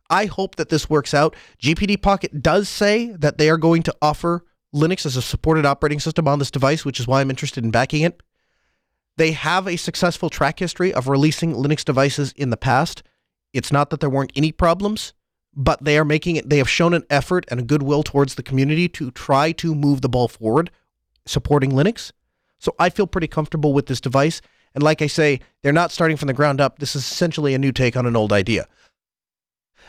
I 0.09 0.25
hope 0.25 0.57
that 0.57 0.69
this 0.69 0.89
works 0.89 1.13
out. 1.13 1.35
GPD 1.61 2.01
Pocket 2.01 2.43
does 2.43 2.69
say 2.69 3.11
that 3.17 3.37
they 3.37 3.49
are 3.49 3.57
going 3.57 3.83
to 3.83 3.95
offer 4.01 4.45
Linux 4.75 5.05
as 5.05 5.15
a 5.15 5.21
supported 5.21 5.65
operating 5.65 5.99
system 5.99 6.27
on 6.27 6.39
this 6.39 6.51
device, 6.51 6.83
which 6.83 6.99
is 6.99 7.07
why 7.07 7.21
I'm 7.21 7.29
interested 7.29 7.63
in 7.63 7.71
backing 7.71 8.03
it. 8.03 8.21
They 9.17 9.31
have 9.33 9.67
a 9.67 9.77
successful 9.77 10.29
track 10.29 10.59
history 10.59 10.93
of 10.93 11.07
releasing 11.07 11.53
Linux 11.53 11.85
devices 11.85 12.33
in 12.35 12.49
the 12.49 12.57
past. 12.57 13.03
It's 13.53 13.71
not 13.71 13.89
that 13.89 13.99
there 13.99 14.09
weren't 14.09 14.31
any 14.35 14.51
problems, 14.51 15.13
but 15.55 15.83
they 15.83 15.97
are 15.97 16.05
making 16.05 16.35
it, 16.35 16.49
they 16.49 16.57
have 16.57 16.69
shown 16.69 16.93
an 16.93 17.03
effort 17.09 17.45
and 17.49 17.59
a 17.59 17.63
goodwill 17.63 18.03
towards 18.03 18.35
the 18.35 18.43
community 18.43 18.89
to 18.89 19.11
try 19.11 19.51
to 19.53 19.75
move 19.75 20.01
the 20.01 20.09
ball 20.09 20.27
forward 20.27 20.71
supporting 21.25 21.71
Linux. 21.71 22.11
So 22.59 22.75
I 22.79 22.89
feel 22.89 23.07
pretty 23.07 23.27
comfortable 23.27 23.73
with 23.73 23.87
this 23.87 24.01
device. 24.01 24.41
And 24.73 24.83
like 24.83 25.01
I 25.01 25.07
say, 25.07 25.39
they're 25.61 25.71
not 25.71 25.91
starting 25.91 26.17
from 26.17 26.27
the 26.27 26.33
ground 26.33 26.59
up. 26.59 26.79
This 26.79 26.95
is 26.95 27.03
essentially 27.03 27.53
a 27.53 27.59
new 27.59 27.71
take 27.71 27.95
on 27.95 28.05
an 28.05 28.15
old 28.15 28.33
idea. 28.33 28.67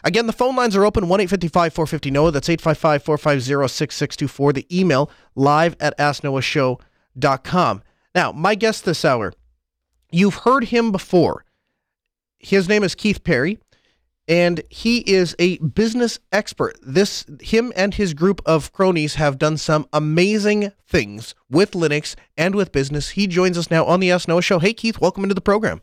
Again, 0.02 0.26
the 0.26 0.32
phone 0.32 0.54
lines 0.54 0.76
are 0.76 0.84
open 0.84 1.08
1 1.08 1.20
855 1.20 1.72
450 1.72 2.10
NOAH. 2.10 2.30
That's 2.32 2.48
855 2.48 3.02
450 3.02 3.68
6624. 3.68 4.52
The 4.52 4.78
email 4.78 5.10
live 5.34 5.76
at 5.80 5.96
asknoahshow.com. 5.98 7.82
Now, 8.14 8.30
my 8.30 8.54
guest 8.54 8.84
this 8.84 9.04
hour, 9.04 9.32
you've 10.10 10.36
heard 10.36 10.64
him 10.64 10.92
before. 10.92 11.44
His 12.38 12.68
name 12.68 12.84
is 12.84 12.94
Keith 12.94 13.24
Perry, 13.24 13.58
and 14.28 14.62
he 14.70 14.98
is 14.98 15.34
a 15.38 15.58
business 15.58 16.20
expert. 16.30 16.78
This 16.80 17.26
him 17.40 17.72
and 17.74 17.94
his 17.94 18.14
group 18.14 18.40
of 18.46 18.72
cronies 18.72 19.16
have 19.16 19.38
done 19.38 19.56
some 19.56 19.88
amazing 19.92 20.72
things 20.86 21.34
with 21.50 21.72
Linux 21.72 22.14
and 22.36 22.54
with 22.54 22.70
business. 22.70 23.10
He 23.10 23.26
joins 23.26 23.58
us 23.58 23.70
now 23.70 23.84
on 23.84 24.00
the 24.00 24.10
Ask 24.12 24.28
Noah 24.28 24.42
show. 24.42 24.58
Hey 24.58 24.74
Keith, 24.74 25.00
welcome 25.00 25.24
into 25.24 25.34
the 25.34 25.40
program. 25.40 25.82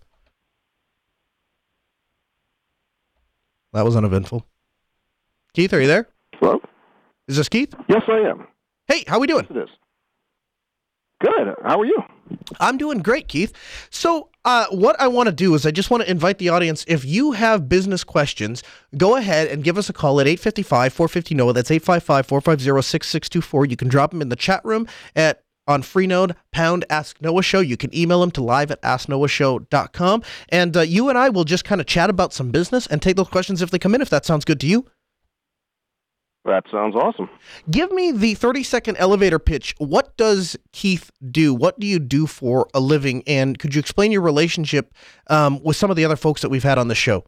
That 3.73 3.85
was 3.85 3.95
uneventful. 3.95 4.45
Keith, 5.53 5.73
are 5.73 5.81
you 5.81 5.87
there? 5.87 6.07
Hello? 6.35 6.61
Is 7.27 7.37
this 7.37 7.49
Keith? 7.49 7.73
Yes, 7.89 8.03
I 8.07 8.19
am. 8.29 8.47
Hey, 8.87 9.03
how 9.07 9.17
are 9.17 9.19
we 9.19 9.27
doing? 9.27 9.47
Yes, 9.49 9.57
it 9.57 9.63
is. 9.63 9.69
Good. 11.21 11.55
How 11.63 11.79
are 11.79 11.85
you? 11.85 12.03
I'm 12.59 12.77
doing 12.77 12.99
great, 12.99 13.27
Keith. 13.27 13.53
So, 13.89 14.29
uh, 14.43 14.65
what 14.71 14.99
I 14.99 15.07
want 15.07 15.27
to 15.27 15.31
do 15.31 15.53
is 15.53 15.65
I 15.65 15.71
just 15.71 15.91
want 15.91 16.01
to 16.01 16.09
invite 16.09 16.39
the 16.39 16.49
audience. 16.49 16.83
If 16.87 17.05
you 17.05 17.33
have 17.33 17.69
business 17.69 18.03
questions, 18.03 18.63
go 18.97 19.15
ahead 19.15 19.47
and 19.49 19.63
give 19.63 19.77
us 19.77 19.87
a 19.87 19.93
call 19.93 20.19
at 20.19 20.27
855 20.27 20.93
450 20.93 21.35
NOAH. 21.35 21.53
That's 21.53 21.69
855 21.69 22.25
450 22.25 22.81
6624. 22.81 23.65
You 23.65 23.77
can 23.77 23.87
drop 23.87 24.11
them 24.11 24.21
in 24.21 24.29
the 24.29 24.35
chat 24.35 24.65
room 24.65 24.87
at 25.15 25.43
on 25.67 25.83
Freenode, 25.83 26.35
pound 26.51 26.85
Ask 26.89 27.21
Noah 27.21 27.43
Show. 27.43 27.59
You 27.59 27.77
can 27.77 27.95
email 27.95 28.21
them 28.21 28.31
to 28.31 28.43
live 28.43 28.71
at 28.71 28.81
asknoahshow.com. 28.81 30.23
And 30.49 30.75
uh, 30.75 30.81
you 30.81 31.09
and 31.09 31.17
I 31.17 31.29
will 31.29 31.43
just 31.43 31.63
kind 31.63 31.79
of 31.79 31.87
chat 31.87 32.09
about 32.09 32.33
some 32.33 32.49
business 32.49 32.87
and 32.87 33.01
take 33.01 33.15
those 33.15 33.29
questions 33.29 33.61
if 33.61 33.69
they 33.69 33.79
come 33.79 33.93
in, 33.93 34.01
if 34.01 34.09
that 34.09 34.25
sounds 34.25 34.43
good 34.43 34.59
to 34.61 34.67
you. 34.67 34.87
That 36.45 36.63
sounds 36.71 36.95
awesome. 36.95 37.29
Give 37.69 37.91
me 37.91 38.11
the 38.11 38.33
30 38.33 38.63
second 38.63 38.97
elevator 38.97 39.37
pitch. 39.37 39.75
What 39.77 40.17
does 40.17 40.57
Keith 40.71 41.11
do? 41.29 41.53
What 41.53 41.79
do 41.79 41.85
you 41.85 41.99
do 41.99 42.25
for 42.25 42.67
a 42.73 42.79
living? 42.79 43.23
And 43.27 43.59
could 43.59 43.75
you 43.75 43.79
explain 43.79 44.11
your 44.11 44.21
relationship 44.21 44.93
um, 45.27 45.61
with 45.63 45.77
some 45.77 45.91
of 45.91 45.97
the 45.97 46.05
other 46.05 46.15
folks 46.15 46.41
that 46.41 46.49
we've 46.49 46.63
had 46.63 46.79
on 46.79 46.87
the 46.87 46.95
show? 46.95 47.25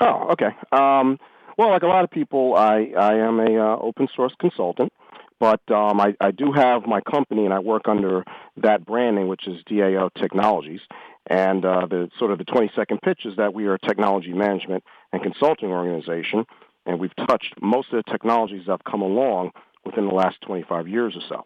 Oh, 0.00 0.28
okay. 0.32 0.50
Um, 0.72 1.18
well, 1.58 1.70
like 1.70 1.82
a 1.82 1.88
lot 1.88 2.04
of 2.04 2.10
people, 2.10 2.54
I, 2.54 2.92
I 2.98 3.14
am 3.16 3.40
a 3.40 3.58
uh, 3.58 3.76
open 3.80 4.08
source 4.14 4.32
consultant, 4.40 4.92
but 5.40 5.60
um, 5.70 6.00
I, 6.00 6.14
I 6.20 6.30
do 6.30 6.52
have 6.52 6.86
my 6.86 7.00
company 7.00 7.44
and 7.44 7.52
I 7.52 7.58
work 7.58 7.82
under 7.86 8.24
that 8.56 8.86
branding, 8.86 9.28
which 9.28 9.46
is 9.46 9.62
DAO 9.64 10.08
Technologies. 10.14 10.80
And 11.26 11.64
uh, 11.64 11.86
the 11.86 12.10
sort 12.18 12.30
of 12.30 12.38
the 12.38 12.44
20 12.44 12.70
second 12.74 13.02
pitch 13.02 13.26
is 13.26 13.36
that 13.36 13.52
we 13.52 13.66
are 13.66 13.74
a 13.74 13.78
technology 13.78 14.32
management 14.32 14.84
and 15.12 15.22
consulting 15.22 15.68
organization 15.68 16.46
and 16.88 16.98
we've 16.98 17.14
touched 17.14 17.54
most 17.60 17.92
of 17.92 18.02
the 18.02 18.10
technologies 18.10 18.62
that 18.66 18.72
have 18.72 18.84
come 18.84 19.02
along 19.02 19.52
within 19.84 20.08
the 20.08 20.14
last 20.14 20.40
25 20.40 20.88
years 20.88 21.14
or 21.14 21.22
so. 21.28 21.44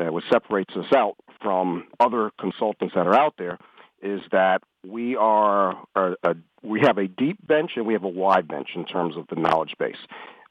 Uh, 0.00 0.12
what 0.12 0.22
separates 0.30 0.74
us 0.76 0.92
out 0.94 1.16
from 1.40 1.88
other 1.98 2.30
consultants 2.38 2.94
that 2.94 3.06
are 3.06 3.14
out 3.14 3.34
there 3.38 3.58
is 4.02 4.20
that 4.30 4.62
we 4.86 5.16
are, 5.16 5.82
are 5.96 6.16
a, 6.22 6.34
we 6.62 6.80
have 6.80 6.98
a 6.98 7.08
deep 7.08 7.38
bench 7.46 7.72
and 7.76 7.86
we 7.86 7.94
have 7.94 8.04
a 8.04 8.08
wide 8.08 8.46
bench 8.46 8.68
in 8.74 8.84
terms 8.84 9.16
of 9.16 9.26
the 9.28 9.36
knowledge 9.36 9.74
base. 9.78 9.96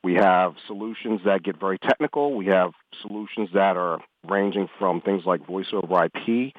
We 0.03 0.15
have 0.15 0.55
solutions 0.65 1.21
that 1.25 1.43
get 1.43 1.59
very 1.59 1.77
technical. 1.77 2.35
We 2.35 2.47
have 2.47 2.71
solutions 3.01 3.49
that 3.53 3.77
are 3.77 3.99
ranging 4.27 4.67
from 4.79 5.01
things 5.01 5.23
like 5.25 5.45
voice 5.45 5.67
over 5.71 6.05
IP 6.05 6.53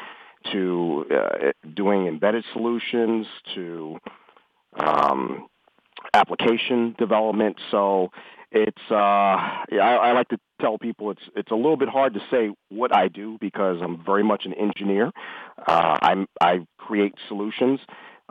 to 0.52 1.06
uh, 1.10 1.52
doing 1.74 2.06
embedded 2.06 2.44
solutions 2.52 3.26
to 3.54 3.98
um, 4.76 5.48
application 6.14 6.94
development. 6.98 7.56
So 7.70 8.10
it's 8.50 8.82
uh, 8.90 8.94
I, 8.94 9.64
I 9.78 10.12
like 10.12 10.28
to 10.28 10.38
tell 10.60 10.78
people 10.78 11.10
it's 11.10 11.22
it's 11.34 11.50
a 11.50 11.54
little 11.54 11.76
bit 11.76 11.88
hard 11.88 12.14
to 12.14 12.20
say 12.30 12.50
what 12.68 12.94
I 12.94 13.08
do 13.08 13.38
because 13.40 13.78
I'm 13.82 14.04
very 14.04 14.22
much 14.22 14.44
an 14.44 14.54
engineer. 14.54 15.10
Uh, 15.66 15.98
I'm 16.02 16.26
I 16.40 16.66
create 16.78 17.14
solutions. 17.28 17.80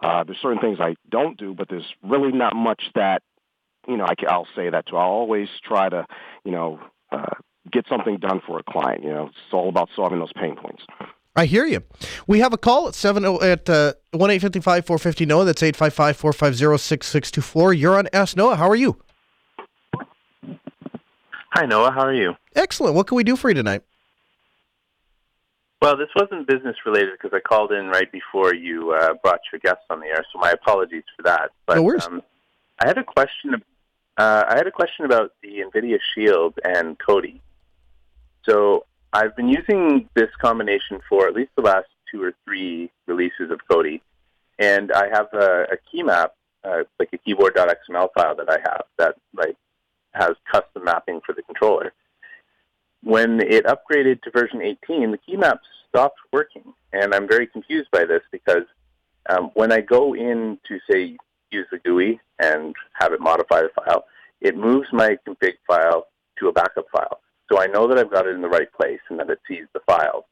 Uh, 0.02 0.24
there's 0.24 0.38
certain 0.42 0.60
things 0.60 0.80
I 0.80 0.96
don't 1.10 1.38
do, 1.38 1.54
but 1.54 1.70
there's 1.70 1.88
really 2.04 2.32
not 2.32 2.56
much 2.56 2.84
that 2.96 3.24
you 3.88 3.98
know 3.98 4.06
I, 4.06 4.14
I'll 4.28 4.48
say 4.56 4.70
that 4.70 4.88
to. 4.88 4.98
I'll 4.98 5.10
always 5.10 5.50
try 5.64 5.90
to 5.90 6.06
you 6.46 6.52
know 6.52 6.80
uh, 7.12 7.36
get 7.72 7.86
something 7.90 8.18
done 8.18 8.42
for 8.46 8.60
a 8.60 8.64
client. 8.64 9.04
You 9.04 9.10
know, 9.10 9.26
it's 9.28 9.54
all 9.54 9.70
about 9.70 9.90
solving 9.96 10.20
those 10.20 10.34
pain 10.34 10.56
points. 10.56 10.84
I 11.36 11.46
hear 11.46 11.66
you. 11.66 11.84
We 12.28 12.40
have 12.40 12.52
a 12.52 12.58
call 12.58 12.90
at 12.90 12.96
seven 12.96 13.24
oh, 13.24 13.40
at 13.42 13.70
uh, 13.70 13.94
one 14.12 14.30
eight 14.30 14.42
fifty 14.42 14.60
five 14.60 14.86
four 14.86 14.98
fifty 14.98 15.26
Noah. 15.26 15.46
That's 15.46 15.64
eight 15.64 15.76
five 15.76 15.94
five 15.94 16.18
four 16.18 16.34
five 16.34 16.56
zero 16.56 16.78
six 16.78 17.08
six 17.08 17.32
two 17.32 17.42
four. 17.42 17.74
You're 17.74 17.98
on 17.98 18.10
Ask 18.12 18.36
Noah. 18.36 18.58
How 18.58 18.70
are 18.70 18.76
you? 18.76 18.98
Hi 21.54 21.66
Noah. 21.66 21.92
How 21.92 22.02
are 22.02 22.14
you? 22.14 22.36
Excellent. 22.56 22.96
What 22.96 23.08
can 23.08 23.16
we 23.16 23.24
do 23.24 23.36
for 23.36 23.50
you 23.50 23.54
tonight? 23.54 23.84
Well, 25.82 25.98
this 25.98 26.10
wasn't 26.16 26.48
business 26.48 26.76
related 26.86 27.14
because 27.14 27.32
I 27.34 27.40
called 27.40 27.72
in 27.72 27.88
right 27.88 28.12
before 28.12 28.54
you 28.54 28.92
uh, 28.92 29.16
brought 29.24 29.40
your 29.52 29.60
guests 29.60 29.86
on 29.90 30.00
the 30.00 30.08
air, 30.08 30.24
so 30.32 30.38
my 30.38 30.52
apologies 30.52 31.04
for 31.18 31.24
that. 31.24 31.50
But 31.66 31.78
no 31.78 31.84
worries. 31.84 32.06
Um, 32.06 32.22
I 32.80 32.88
had 32.88 32.98
a 32.98 33.04
question. 33.04 33.56
Uh, 34.18 34.44
I 34.48 34.58
had 34.58 34.68
a 34.68 34.72
question 34.72 35.06
about 35.06 35.32
the 35.42 35.64
NVIDIA 35.66 35.98
Shield 36.14 36.60
and 36.64 37.00
Kodi. 37.00 37.40
So 38.48 38.86
I've 39.14 39.36
been 39.36 39.50
using 39.50 40.10
this 40.16 40.30
combination 40.40 41.02
for 41.10 41.28
at 41.28 41.34
least 41.34 41.52
the 41.56 41.62
last 41.64 41.88
two 42.10 42.24
or 42.24 42.34
three 42.46 42.90
releases 43.08 43.52
of 43.52 43.60
Kodi, 43.70 44.02
and 44.60 44.92
I 44.92 45.10
have 45.10 45.28
a, 45.34 45.64
a 45.72 45.78
key 45.92 46.04
map, 46.04 46.34
uh, 46.64 46.84
like 47.00 47.10
a 47.14 47.18
keyboard.xml 47.18 48.10
file 48.14 48.36
that 48.36 48.50
I 48.50 48.60
have 48.64 48.84
that 48.98 49.16
like 49.34 49.58
has 50.14 50.32
custom 50.52 50.84
mapping 50.86 51.22
for 51.26 51.34
the 51.34 51.42
controller. 51.42 51.94
when 53.04 53.42
it 53.42 53.66
upgraded 53.66 54.22
to 54.22 54.32
version 54.32 54.62
18, 54.62 55.12
the 55.12 55.18
key 55.18 55.36
maps 55.36 55.68
stopped 55.90 56.20
working, 56.32 56.74
and 56.94 57.14
I'm 57.14 57.28
very 57.28 57.48
confused 57.48 57.90
by 57.92 58.06
this 58.06 58.22
because 58.32 58.64
um, 59.30 59.52
when 59.56 59.72
I 59.72 59.82
go 59.82 60.14
in 60.16 60.58
to 60.68 60.80
say 60.90 61.18
use 61.52 61.68
the 61.72 61.80
GUI 61.80 62.20
and 62.40 62.76
have 62.94 63.14
it 63.14 63.20
modify 63.20 63.62
the 63.62 63.70
file, 63.76 64.06
it 64.40 64.56
moves 64.56 64.88
my 64.94 65.18
config 65.28 65.56
file 65.68 66.08
to 66.40 66.48
a 66.48 66.52
backup 66.52 66.86
file. 66.92 67.20
So 67.52 67.60
I 67.60 67.68
know 67.68 67.88
that 67.88 67.98
I've 67.98 68.12
got 68.12 68.28
it 68.28 68.34
in 68.34 68.42
the 68.42 68.48
right 68.48 68.72
place 68.72 69.00
and 69.10 69.20
that 69.20 69.30
it 69.30 69.40
sees 69.48 69.66
the 69.74 69.82
file. 69.86 70.26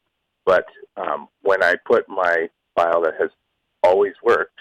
But 0.46 0.66
um, 0.96 1.28
when 1.42 1.62
I 1.62 1.76
put 1.86 2.08
my 2.08 2.50
file 2.76 3.02
that 3.02 3.16
has 3.20 3.30
always 3.84 4.14
worked 4.24 4.58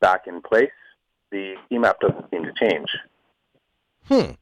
back 0.00 0.26
in 0.26 0.40
place, 0.40 0.70
the 1.32 1.54
key 1.68 1.78
map 1.78 1.98
doesn't 2.00 2.30
seem 2.30 2.44
to 2.44 2.52
change. 2.62 2.88
Hmm. 4.08 4.32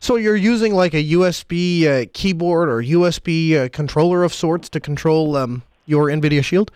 So 0.00 0.16
you're 0.16 0.36
using 0.36 0.74
like 0.74 0.94
a 0.94 1.04
USB 1.04 1.84
uh, 1.86 2.06
keyboard 2.14 2.68
or 2.68 2.82
USB 2.82 3.56
uh, 3.56 3.68
controller 3.70 4.24
of 4.24 4.32
sorts 4.32 4.68
to 4.70 4.80
control 4.80 5.36
um, 5.36 5.62
your 5.84 6.06
NVIDIA 6.06 6.42
Shield? 6.42 6.70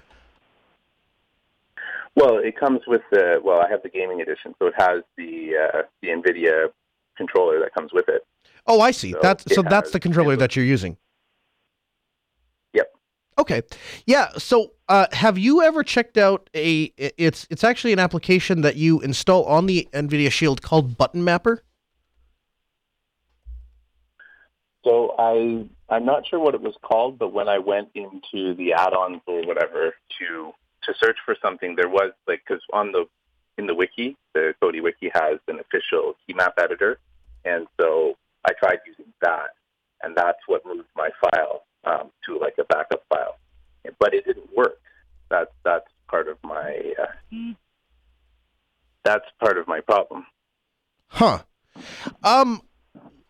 Well, 2.14 2.38
it 2.38 2.59
comes 2.59 2.81
with 2.87 3.03
the 3.12 3.40
well. 3.42 3.61
I 3.61 3.68
have 3.70 3.83
the 3.83 3.88
gaming 3.88 4.20
edition, 4.20 4.55
so 4.59 4.66
it 4.66 4.74
has 4.77 5.03
the 5.16 5.53
uh, 5.57 5.83
the 6.03 6.09
NVIDIA 6.09 6.68
controller 7.16 7.61
that 7.61 7.72
comes 7.72 7.92
with 7.92 8.09
it. 8.09 8.27
Oh, 8.69 8.83
I 8.83 8.91
see. 8.91 9.13
So 9.13 9.19
that's 9.23 9.55
so 9.55 9.63
that's 9.63 9.91
the 9.91 9.99
controller 9.99 10.37
that 10.37 10.55
you're 10.55 10.65
using. 10.65 10.99
Yep. 12.75 12.93
Okay. 13.39 13.63
Yeah. 14.07 14.29
So, 14.37 14.73
uh, 14.91 15.07
have 15.13 15.39
you 15.39 15.63
ever 15.63 15.83
checked 15.83 16.19
out 16.19 16.51
a? 16.55 16.93
It's 16.97 17.47
it's 17.51 17.65
actually 17.65 17.95
an 17.95 17.99
application 17.99 18.61
that 18.61 18.77
you 18.77 19.01
install 19.01 19.45
on 19.47 19.67
the 19.67 19.89
NVIDIA 19.95 20.31
Shield 20.31 20.61
called 20.61 20.99
Button 20.99 21.25
Mapper. 21.25 21.63
So 24.85 25.15
I 25.19 25.67
I'm 25.89 26.05
not 26.05 26.27
sure 26.27 26.39
what 26.39 26.55
it 26.55 26.61
was 26.61 26.75
called, 26.83 27.19
but 27.19 27.33
when 27.33 27.49
I 27.49 27.59
went 27.59 27.89
into 27.95 28.55
the 28.55 28.75
add-ons 28.75 29.23
or 29.27 29.43
whatever 29.47 29.95
to 30.19 30.53
to 30.83 30.95
search 31.03 31.17
for 31.25 31.37
something, 31.41 31.75
there 31.75 31.89
was 31.89 32.13
like 32.27 32.43
because 32.47 32.63
on 32.73 32.93
the 32.93 33.07
in 33.57 33.67
the 33.67 33.75
wiki, 33.75 34.17
the 34.35 34.55
Kodi 34.63 34.83
wiki 34.83 35.11
has 35.15 35.39
an 35.49 35.59
official 35.59 36.15
key 36.27 36.35
map 36.35 36.55
editor, 36.59 36.99
and 37.45 37.67
so 37.81 38.17
I 38.49 38.53
tried 38.59 38.79
using 38.87 39.13
that, 39.21 39.51
and 40.03 40.17
that's 40.17 40.39
what 40.47 40.65
moved 40.65 40.89
my 40.97 41.11
file 41.21 41.65
um, 41.85 42.11
to 42.27 42.39
like 42.39 42.55
a 42.59 42.65
backup 42.65 43.03
file, 43.09 43.37
but 43.99 44.15
it 44.15 44.25
didn't 44.25 44.49
work. 44.57 44.81
That's 45.31 45.51
that's 45.65 45.87
part 46.09 46.29
of 46.29 46.39
my 46.43 46.95
uh, 46.99 47.07
mm. 47.33 47.57
that's 49.05 49.27
part 49.39 49.59
of 49.59 49.69
my 49.69 49.81
problem. 49.81 50.25
Huh. 51.09 51.41
Um, 52.25 52.63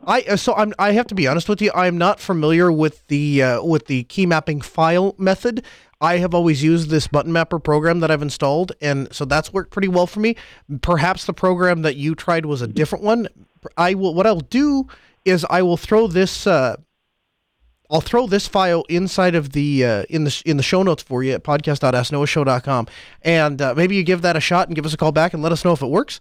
I 0.07 0.23
uh, 0.23 0.37
so 0.37 0.55
I'm 0.55 0.73
I 0.79 0.93
have 0.93 1.09
to 1.09 1.15
be 1.15 1.27
honest 1.27 1.49
with 1.49 1.61
you. 1.61 1.73
I 1.75 1.89
am 1.89 1.99
not 1.99 2.21
familiar 2.21 2.71
with 2.71 3.07
the 3.09 3.43
uh, 3.43 3.63
with 3.63 3.87
the 3.87 4.05
key 4.05 4.27
mapping 4.27 4.61
file 4.61 5.15
method. 5.19 5.65
I 6.01 6.19
have 6.19 6.35
always 6.35 6.63
used 6.63 6.91
this 6.91 7.09
button 7.09 7.33
mapper 7.33 7.59
program 7.59 8.01
that 8.01 8.11
I've 8.11 8.23
installed, 8.23 8.73
and 8.81 9.13
so 9.13 9.25
that's 9.25 9.53
worked 9.53 9.73
pretty 9.73 9.89
well 9.89 10.07
for 10.07 10.21
me. 10.21 10.37
Perhaps 10.81 11.25
the 11.25 11.33
program 11.33 11.83
that 11.83 11.97
you 11.97 12.15
tried 12.15 12.47
was 12.47 12.63
a 12.63 12.69
different 12.69 13.05
one. 13.05 13.29
I 13.77 13.95
will. 13.95 14.15
What 14.15 14.27
I'll 14.27 14.41
do 14.41 14.87
is 15.25 15.45
I 15.51 15.63
will 15.63 15.77
throw 15.77 16.07
this. 16.07 16.47
Uh, 16.47 16.77
I'll 17.91 18.01
throw 18.01 18.27
this 18.27 18.47
file 18.47 18.85
inside 18.89 19.35
of 19.35 19.51
the 19.53 19.85
uh, 19.85 20.03
in 20.09 20.25
the 20.25 20.43
in 20.47 20.57
the 20.57 20.63
show 20.63 20.83
notes 20.83 21.03
for 21.03 21.25
you 21.25 21.33
at 21.33 21.43
podcast.asknoahshow.com, 21.43 22.87
and 23.23 23.61
uh, 23.61 23.75
maybe 23.77 23.97
you 23.97 24.05
give 24.05 24.23
that 24.23 24.37
a 24.37 24.41
shot 24.41 24.69
and 24.69 24.77
give 24.77 24.87
us 24.87 24.95
a 24.95 24.97
call 24.97 25.11
back 25.11 25.35
and 25.35 25.43
let 25.43 25.51
us 25.51 25.65
know 25.65 25.73
if 25.73 25.83
it 25.83 25.89
works. 25.89 26.21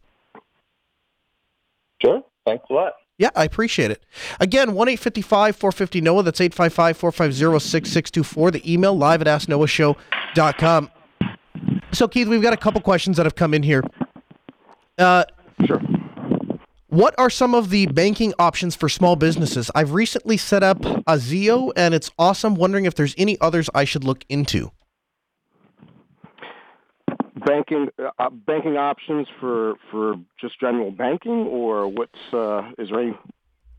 Sure. 2.01 2.23
Thanks 2.45 2.65
a 2.69 2.73
lot. 2.73 2.93
Yeah, 3.17 3.29
I 3.35 3.45
appreciate 3.45 3.89
it. 3.89 4.03
Again, 4.39 4.73
one 4.73 4.87
eight 4.89 4.99
fifty 4.99 5.21
five 5.21 5.55
four 5.55 5.71
fifty 5.71 6.01
Noah. 6.01 6.23
That's 6.23 6.39
855 6.39 6.97
450 6.97 7.59
6624. 7.59 8.51
The 8.51 8.71
email 8.73 8.95
live 8.95 9.21
at 9.21 9.27
asknoahshow.com. 9.27 10.91
So, 11.91 12.07
Keith, 12.07 12.27
we've 12.27 12.41
got 12.41 12.53
a 12.53 12.57
couple 12.57 12.79
questions 12.81 13.17
that 13.17 13.25
have 13.25 13.35
come 13.35 13.53
in 13.53 13.63
here. 13.63 13.83
Uh, 14.97 15.25
sure. 15.65 15.81
What 16.89 17.15
are 17.17 17.29
some 17.29 17.53
of 17.53 17.69
the 17.69 17.87
banking 17.87 18.33
options 18.39 18.75
for 18.75 18.87
small 18.87 19.15
businesses? 19.15 19.69
I've 19.73 19.93
recently 19.93 20.37
set 20.37 20.63
up 20.63 20.83
a 20.85 21.17
Zeo, 21.17 21.71
and 21.75 21.93
it's 21.93 22.11
awesome. 22.17 22.55
Wondering 22.55 22.85
if 22.85 22.95
there's 22.95 23.15
any 23.17 23.39
others 23.41 23.69
I 23.73 23.83
should 23.83 24.03
look 24.03 24.23
into 24.29 24.71
banking 27.47 27.87
uh, 28.19 28.29
banking 28.29 28.77
options 28.77 29.27
for 29.39 29.75
for 29.89 30.15
just 30.39 30.59
general 30.59 30.91
banking, 30.91 31.47
or 31.47 31.87
what's 31.87 32.33
uh, 32.33 32.71
is 32.77 32.89
there 32.89 33.01
any 33.01 33.17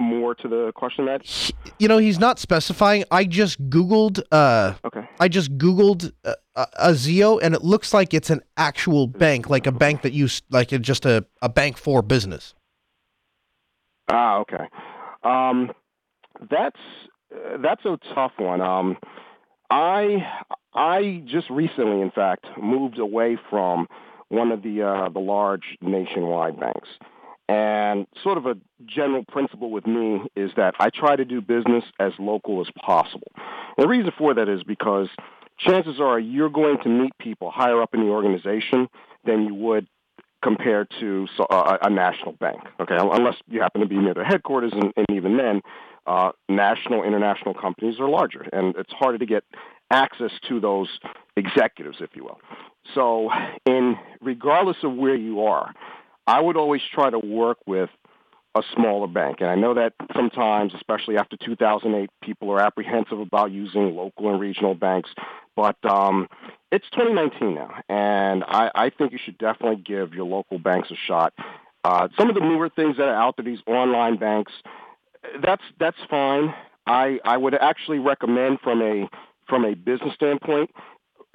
more 0.00 0.34
to 0.34 0.48
the 0.48 0.72
question 0.74 1.06
that 1.06 1.22
you 1.78 1.88
know 1.88 1.98
he's 1.98 2.18
not 2.18 2.38
specifying. 2.38 3.04
I 3.10 3.24
just 3.24 3.60
googled 3.68 4.22
uh 4.30 4.74
okay. 4.84 5.08
I 5.18 5.28
just 5.28 5.58
googled 5.58 6.12
uh, 6.24 6.34
a 6.54 6.90
zeo 6.90 7.40
and 7.42 7.54
it 7.54 7.62
looks 7.62 7.92
like 7.92 8.14
it's 8.14 8.30
an 8.30 8.42
actual 8.56 9.06
bank 9.06 9.50
like 9.50 9.66
a 9.66 9.72
bank 9.72 10.02
that 10.02 10.12
you 10.12 10.28
like 10.50 10.68
just 10.68 11.04
a, 11.04 11.26
a 11.42 11.48
bank 11.48 11.76
for 11.76 12.02
business. 12.02 12.54
Ah 14.08 14.38
okay. 14.38 14.68
Um 15.24 15.72
that's 16.48 16.80
uh, 17.34 17.56
that's 17.60 17.84
a 17.84 17.98
tough 18.14 18.32
one. 18.38 18.60
Um 18.60 18.96
i 19.70 20.26
I 20.74 21.22
just 21.26 21.50
recently, 21.50 22.00
in 22.00 22.10
fact, 22.10 22.46
moved 22.60 22.98
away 22.98 23.38
from 23.50 23.88
one 24.28 24.52
of 24.52 24.62
the 24.62 24.82
uh, 24.82 25.08
the 25.08 25.20
large 25.20 25.76
nationwide 25.80 26.58
banks. 26.60 26.88
And 27.48 28.06
sort 28.22 28.36
of 28.36 28.44
a 28.44 28.56
general 28.84 29.24
principle 29.24 29.70
with 29.70 29.86
me 29.86 30.20
is 30.36 30.50
that 30.56 30.74
I 30.78 30.90
try 30.90 31.16
to 31.16 31.24
do 31.24 31.40
business 31.40 31.82
as 31.98 32.12
local 32.18 32.60
as 32.60 32.66
possible. 32.78 33.32
And 33.36 33.84
the 33.84 33.88
reason 33.88 34.12
for 34.18 34.34
that 34.34 34.50
is 34.50 34.62
because 34.62 35.08
chances 35.58 35.98
are 35.98 36.20
you're 36.20 36.50
going 36.50 36.76
to 36.82 36.90
meet 36.90 37.16
people 37.18 37.50
higher 37.50 37.80
up 37.80 37.94
in 37.94 38.00
the 38.00 38.08
organization 38.08 38.88
than 39.24 39.46
you 39.46 39.54
would 39.54 39.88
compared 40.42 40.88
to 41.00 41.26
uh, 41.50 41.78
a, 41.82 41.90
national 41.90 42.32
bank. 42.32 42.60
Okay, 42.78 42.96
unless 42.96 43.36
you 43.48 43.60
happen 43.60 43.80
to 43.80 43.88
be 43.88 43.96
near 43.96 44.14
their 44.14 44.24
headquarters, 44.24 44.72
and, 44.72 44.92
and 44.96 45.06
even 45.10 45.36
then, 45.36 45.62
uh, 46.08 46.32
national, 46.48 47.04
international 47.04 47.54
companies 47.54 48.00
are 48.00 48.08
larger, 48.08 48.46
and 48.52 48.74
it's 48.76 48.92
harder 48.92 49.18
to 49.18 49.26
get 49.26 49.44
access 49.90 50.32
to 50.48 50.58
those 50.58 50.88
executives, 51.36 51.98
if 52.00 52.10
you 52.14 52.24
will. 52.24 52.40
So, 52.94 53.30
in 53.66 53.96
regardless 54.22 54.78
of 54.82 54.94
where 54.94 55.14
you 55.14 55.42
are, 55.42 55.72
I 56.26 56.40
would 56.40 56.56
always 56.56 56.80
try 56.94 57.10
to 57.10 57.18
work 57.18 57.58
with 57.66 57.90
a 58.54 58.62
smaller 58.74 59.06
bank. 59.06 59.40
And 59.40 59.50
I 59.50 59.54
know 59.54 59.74
that 59.74 59.92
sometimes, 60.16 60.72
especially 60.74 61.18
after 61.18 61.36
2008, 61.36 62.08
people 62.22 62.50
are 62.50 62.60
apprehensive 62.60 63.20
about 63.20 63.50
using 63.50 63.94
local 63.94 64.30
and 64.30 64.40
regional 64.40 64.74
banks. 64.74 65.10
But 65.54 65.76
um, 65.84 66.28
it's 66.72 66.88
2019 66.90 67.54
now, 67.54 67.74
and 67.88 68.44
I, 68.44 68.70
I 68.74 68.90
think 68.90 69.12
you 69.12 69.18
should 69.22 69.38
definitely 69.38 69.82
give 69.84 70.14
your 70.14 70.24
local 70.24 70.58
banks 70.58 70.90
a 70.90 70.94
shot. 70.94 71.34
Uh, 71.84 72.08
some 72.18 72.28
of 72.28 72.34
the 72.34 72.40
newer 72.40 72.68
things 72.68 72.96
that 72.96 73.08
are 73.08 73.14
out 73.14 73.36
there, 73.36 73.44
these 73.44 73.62
online 73.66 74.16
banks, 74.16 74.52
that's 75.42 75.62
that's 75.78 75.96
fine. 76.10 76.54
I 76.86 77.18
I 77.24 77.36
would 77.36 77.54
actually 77.54 77.98
recommend 77.98 78.60
from 78.60 78.82
a 78.82 79.08
from 79.48 79.64
a 79.64 79.74
business 79.74 80.14
standpoint, 80.14 80.70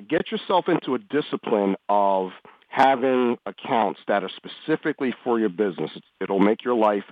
get 0.08 0.32
yourself 0.32 0.66
into 0.68 0.96
a 0.96 1.00
discipline 1.00 1.76
of 1.90 2.32
having 2.70 3.38
accounts 3.46 4.00
that 4.08 4.24
are 4.24 4.30
specifically 4.36 5.14
for 5.24 5.40
your 5.40 5.50
business. 5.50 5.92
It'll 6.20 6.40
make 6.40 6.64
your 6.64 6.76
life 6.76 7.04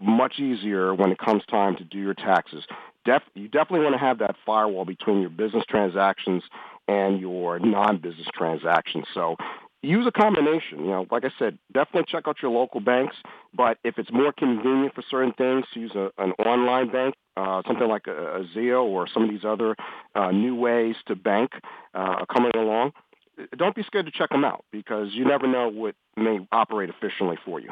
much 0.00 0.38
easier 0.38 0.94
when 0.94 1.10
it 1.10 1.18
comes 1.18 1.42
time 1.48 1.76
to 1.76 1.84
do 1.84 1.98
your 1.98 2.14
taxes. 2.14 2.64
Def- 3.04 3.22
you 3.34 3.48
definitely 3.48 3.80
want 3.80 3.94
to 3.94 4.00
have 4.00 4.18
that 4.18 4.36
firewall 4.44 4.84
between 4.84 5.20
your 5.20 5.30
business 5.30 5.64
transactions 5.68 6.42
and 6.88 7.20
your 7.20 7.58
non-business 7.58 8.26
transactions. 8.34 9.06
So 9.14 9.36
use 9.86 10.06
a 10.06 10.12
combination. 10.12 10.80
You 10.80 10.90
know, 10.90 11.06
like 11.10 11.24
I 11.24 11.30
said, 11.38 11.58
definitely 11.72 12.04
check 12.10 12.24
out 12.26 12.36
your 12.42 12.50
local 12.50 12.80
banks. 12.80 13.16
But 13.54 13.78
if 13.84 13.98
it's 13.98 14.10
more 14.12 14.32
convenient 14.32 14.94
for 14.94 15.02
certain 15.08 15.32
things 15.32 15.64
to 15.74 15.80
use 15.80 15.92
a, 15.94 16.10
an 16.18 16.32
online 16.32 16.90
bank, 16.90 17.14
uh, 17.36 17.62
something 17.66 17.88
like 17.88 18.06
a, 18.06 18.40
a 18.40 18.44
Zeo 18.54 18.84
or 18.84 19.06
some 19.06 19.24
of 19.24 19.30
these 19.30 19.44
other 19.44 19.76
uh, 20.14 20.30
new 20.30 20.54
ways 20.54 20.96
to 21.06 21.14
bank 21.14 21.52
uh, 21.94 22.24
coming 22.32 22.52
along, 22.54 22.92
don't 23.56 23.74
be 23.74 23.82
scared 23.82 24.06
to 24.06 24.12
check 24.12 24.30
them 24.30 24.44
out 24.44 24.64
because 24.72 25.08
you 25.12 25.24
never 25.24 25.46
know 25.46 25.68
what 25.68 25.94
may 26.16 26.38
operate 26.52 26.90
efficiently 26.90 27.36
for 27.44 27.60
you. 27.60 27.70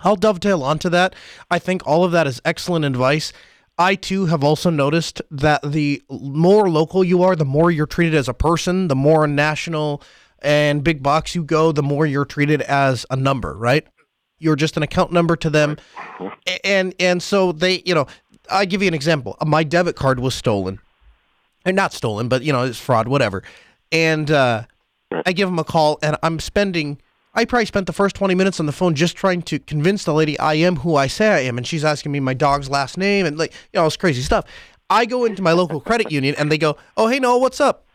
I'll 0.00 0.16
dovetail 0.16 0.62
onto 0.62 0.88
that. 0.90 1.14
I 1.50 1.58
think 1.58 1.82
all 1.86 2.04
of 2.04 2.12
that 2.12 2.26
is 2.26 2.40
excellent 2.44 2.84
advice. 2.84 3.32
I 3.78 3.94
too 3.94 4.26
have 4.26 4.42
also 4.42 4.70
noticed 4.70 5.22
that 5.30 5.60
the 5.62 6.02
more 6.10 6.68
local 6.68 7.04
you 7.04 7.22
are, 7.22 7.36
the 7.36 7.44
more 7.44 7.70
you're 7.70 7.86
treated 7.86 8.14
as 8.14 8.28
a 8.28 8.34
person, 8.34 8.88
the 8.88 8.96
more 8.96 9.26
national 9.26 10.02
and 10.42 10.84
big 10.84 11.02
box 11.02 11.34
you 11.34 11.42
go, 11.42 11.72
the 11.72 11.82
more 11.82 12.06
you're 12.06 12.24
treated 12.24 12.62
as 12.62 13.04
a 13.10 13.16
number, 13.16 13.56
right? 13.56 13.86
You're 14.38 14.56
just 14.56 14.76
an 14.76 14.82
account 14.82 15.12
number 15.12 15.36
to 15.36 15.50
them. 15.50 15.78
And 16.64 16.94
and 17.00 17.22
so 17.22 17.52
they, 17.52 17.82
you 17.84 17.94
know, 17.94 18.06
I 18.50 18.64
give 18.64 18.82
you 18.82 18.88
an 18.88 18.94
example. 18.94 19.36
My 19.44 19.64
debit 19.64 19.96
card 19.96 20.20
was 20.20 20.34
stolen. 20.34 20.78
And 21.64 21.74
not 21.76 21.92
stolen, 21.92 22.28
but 22.28 22.42
you 22.42 22.52
know, 22.52 22.62
it's 22.62 22.78
fraud, 22.78 23.08
whatever. 23.08 23.42
And 23.90 24.30
uh, 24.30 24.64
I 25.26 25.32
give 25.32 25.48
them 25.48 25.58
a 25.58 25.64
call 25.64 25.98
and 26.02 26.16
I'm 26.22 26.38
spending 26.38 27.00
I 27.34 27.44
probably 27.44 27.66
spent 27.66 27.86
the 27.86 27.92
first 27.92 28.16
20 28.16 28.34
minutes 28.34 28.58
on 28.58 28.66
the 28.66 28.72
phone 28.72 28.94
just 28.94 29.16
trying 29.16 29.42
to 29.42 29.58
convince 29.60 30.04
the 30.04 30.14
lady 30.14 30.38
I 30.38 30.54
am 30.54 30.76
who 30.76 30.96
I 30.96 31.06
say 31.06 31.28
I 31.28 31.40
am. 31.40 31.56
And 31.56 31.66
she's 31.66 31.84
asking 31.84 32.10
me 32.10 32.20
my 32.20 32.34
dog's 32.34 32.68
last 32.68 32.98
name 32.98 33.26
and 33.26 33.38
like, 33.38 33.52
you 33.52 33.78
know, 33.78 33.82
all 33.82 33.86
this 33.86 33.96
crazy 33.96 34.22
stuff. 34.22 34.44
I 34.90 35.04
go 35.04 35.24
into 35.24 35.42
my 35.42 35.52
local 35.52 35.80
credit 35.80 36.10
union 36.10 36.34
and 36.38 36.50
they 36.50 36.58
go, 36.58 36.76
oh, 36.96 37.06
hey, 37.06 37.20
Noah, 37.20 37.38
what's 37.38 37.60
up? 37.60 37.86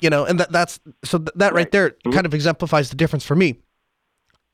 You 0.00 0.10
know, 0.10 0.24
and 0.24 0.40
that, 0.40 0.52
that's 0.52 0.80
so 1.04 1.18
th- 1.18 1.30
that 1.36 1.52
right, 1.52 1.60
right 1.60 1.72
there 1.72 1.90
mm-hmm. 1.90 2.12
kind 2.12 2.26
of 2.26 2.34
exemplifies 2.34 2.90
the 2.90 2.96
difference 2.96 3.24
for 3.24 3.36
me. 3.36 3.58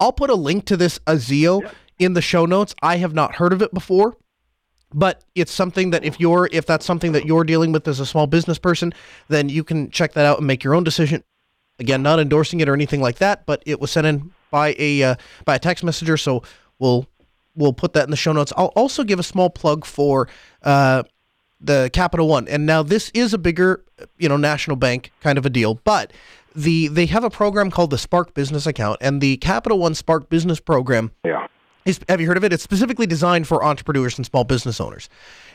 I'll 0.01 0.13
put 0.13 0.31
a 0.31 0.35
link 0.35 0.67
to 0.67 0.77
this 0.77 0.99
Azlo 1.01 1.63
yeah. 1.63 1.71
in 1.99 2.15
the 2.15 2.23
show 2.23 2.47
notes. 2.47 2.75
I 2.83 2.97
have 2.97 3.15
not 3.15 3.37
heard 3.37 3.53
of 3.53 3.63
it 3.63 3.73
before 3.73 4.17
but 4.95 5.25
it's 5.35 5.53
something 5.53 5.91
that 5.91 6.05
if 6.05 6.19
you're 6.21 6.49
if 6.53 6.65
that's 6.65 6.87
something 6.87 7.13
that 7.13 7.27
you're 7.27 7.45
dealing 7.45 7.73
with 7.73 7.87
as 7.89 8.01
a 8.01 8.07
small 8.07 8.27
business 8.27 8.59
person 8.59 8.95
then 9.29 9.49
you 9.49 9.65
can 9.65 9.91
check 9.91 10.13
that 10.13 10.25
out 10.25 10.39
and 10.39 10.47
make 10.47 10.63
your 10.63 10.75
own 10.75 10.85
decision 10.85 11.23
again 11.79 12.03
not 12.03 12.21
endorsing 12.21 12.61
it 12.61 12.69
or 12.69 12.75
anything 12.75 13.01
like 13.01 13.19
that 13.19 13.45
but 13.45 13.63
it 13.67 13.81
was 13.81 13.91
sent 13.91 14.07
in 14.07 14.31
by 14.51 14.75
a 14.79 15.03
uh, 15.03 15.15
by 15.45 15.57
a 15.57 15.59
text 15.59 15.85
messenger 15.85 16.17
so 16.17 16.43
we'll 16.79 17.07
we'll 17.57 17.73
put 17.73 17.93
that 17.93 18.05
in 18.05 18.11
the 18.11 18.17
show 18.17 18.33
notes 18.33 18.53
i'll 18.57 18.73
also 18.77 19.03
give 19.03 19.19
a 19.19 19.25
small 19.25 19.51
plug 19.51 19.85
for 19.85 20.29
uh, 20.63 21.03
the 21.65 21.91
capital 21.93 22.29
one 22.29 22.47
and 22.49 22.67
now 22.67 22.83
this 22.83 23.11
is 23.15 23.33
a 23.35 23.39
bigger 23.39 23.85
you 24.19 24.29
know 24.29 24.37
national 24.37 24.77
bank 24.77 25.11
kind 25.21 25.39
of 25.39 25.47
a 25.47 25.51
deal 25.51 25.75
but 25.85 26.13
the 26.55 26.89
they 26.89 27.07
have 27.07 27.25
a 27.25 27.31
program 27.31 27.71
called 27.71 27.91
the 27.91 27.99
spark 27.99 28.35
business 28.35 28.67
account 28.67 28.99
and 29.01 29.21
the 29.21 29.37
capital 29.39 29.79
one 29.79 29.95
spark 29.95 30.29
business 30.29 30.61
program 30.61 31.11
yeah 31.25 31.47
is, 31.85 32.01
have 32.09 32.21
you 32.21 32.27
heard 32.27 32.37
of 32.37 32.45
it? 32.45 32.53
It's 32.53 32.63
specifically 32.63 33.07
designed 33.07 33.47
for 33.47 33.65
entrepreneurs 33.65 34.17
and 34.17 34.25
small 34.25 34.45
business 34.45 34.81
owners. 34.81 35.09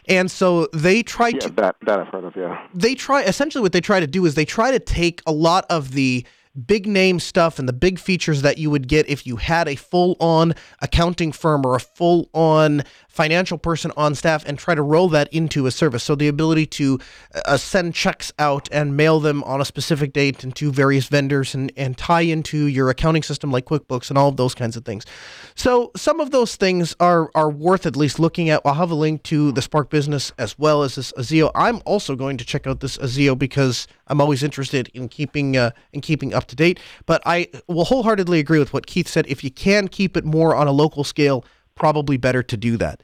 And 0.07 0.29
so 0.29 0.67
they 0.73 1.03
try 1.03 1.29
yeah, 1.29 1.39
to 1.39 1.49
that 1.53 1.75
that 1.83 1.99
I've 1.99 2.07
heard 2.07 2.23
of, 2.23 2.35
yeah. 2.35 2.67
They 2.73 2.95
try 2.95 3.23
essentially 3.23 3.61
what 3.61 3.71
they 3.71 3.81
try 3.81 3.99
to 3.99 4.07
do 4.07 4.25
is 4.25 4.35
they 4.35 4.45
try 4.45 4.71
to 4.71 4.79
take 4.79 5.21
a 5.25 5.31
lot 5.31 5.65
of 5.69 5.91
the 5.91 6.25
big 6.65 6.87
name 6.87 7.19
stuff 7.19 7.59
and 7.59 7.69
the 7.69 7.73
big 7.73 7.99
features 7.99 8.41
that 8.41 8.57
you 8.57 8.69
would 8.69 8.87
get 8.87 9.07
if 9.07 9.25
you 9.25 9.37
had 9.37 9.67
a 9.67 9.75
full 9.75 10.17
on 10.19 10.53
accounting 10.81 11.31
firm 11.31 11.65
or 11.65 11.75
a 11.75 11.79
full 11.79 12.29
on 12.33 12.83
financial 13.19 13.57
person 13.57 13.91
on 13.97 14.15
staff 14.15 14.45
and 14.47 14.57
try 14.57 14.73
to 14.73 14.81
roll 14.81 15.09
that 15.09 15.27
into 15.33 15.65
a 15.65 15.71
service. 15.71 16.05
So 16.05 16.15
the 16.15 16.29
ability 16.29 16.65
to 16.67 16.99
uh, 17.45 17.57
send 17.57 17.93
checks 17.93 18.31
out 18.39 18.69
and 18.71 18.95
mail 18.95 19.19
them 19.19 19.43
on 19.43 19.59
a 19.59 19.65
specific 19.65 20.13
date 20.13 20.41
and 20.45 20.55
to 20.55 20.71
various 20.71 21.09
vendors 21.09 21.53
and, 21.53 21.69
and 21.75 21.97
tie 21.97 22.21
into 22.21 22.67
your 22.67 22.89
accounting 22.89 23.23
system 23.23 23.51
like 23.51 23.65
QuickBooks 23.65 24.07
and 24.07 24.17
all 24.17 24.29
of 24.29 24.37
those 24.37 24.55
kinds 24.55 24.77
of 24.77 24.85
things. 24.85 25.05
So 25.53 25.91
some 25.97 26.21
of 26.21 26.31
those 26.31 26.55
things 26.55 26.95
are 27.01 27.29
are 27.35 27.49
worth 27.49 27.85
at 27.85 27.97
least 27.97 28.21
looking 28.21 28.49
at. 28.49 28.61
I'll 28.63 28.75
have 28.75 28.89
a 28.89 28.95
link 28.95 29.23
to 29.23 29.51
the 29.51 29.61
Spark 29.61 29.89
Business 29.89 30.31
as 30.37 30.57
well 30.57 30.83
as 30.83 30.95
this 30.95 31.11
Azlo. 31.17 31.51
I'm 31.55 31.81
also 31.83 32.15
going 32.15 32.37
to 32.37 32.45
check 32.45 32.67
out 32.67 32.79
this 32.79 32.97
Azlo 32.99 33.37
because 33.37 33.85
I'm 34.07 34.21
always 34.21 34.43
interested 34.43 34.89
in 34.93 35.09
keeping 35.09 35.57
uh, 35.57 35.71
in 35.91 35.99
keeping 35.99 36.33
up 36.33 36.45
to 36.45 36.55
date. 36.55 36.79
But 37.05 37.21
I 37.25 37.49
will 37.67 37.83
wholeheartedly 37.83 38.39
agree 38.39 38.59
with 38.59 38.71
what 38.71 38.87
Keith 38.87 39.09
said. 39.09 39.25
If 39.27 39.43
you 39.43 39.51
can 39.51 39.89
keep 39.89 40.15
it 40.15 40.23
more 40.23 40.55
on 40.55 40.67
a 40.69 40.71
local 40.71 41.03
scale, 41.03 41.43
probably 41.75 42.15
better 42.15 42.43
to 42.43 42.55
do 42.55 42.77
that. 42.77 43.01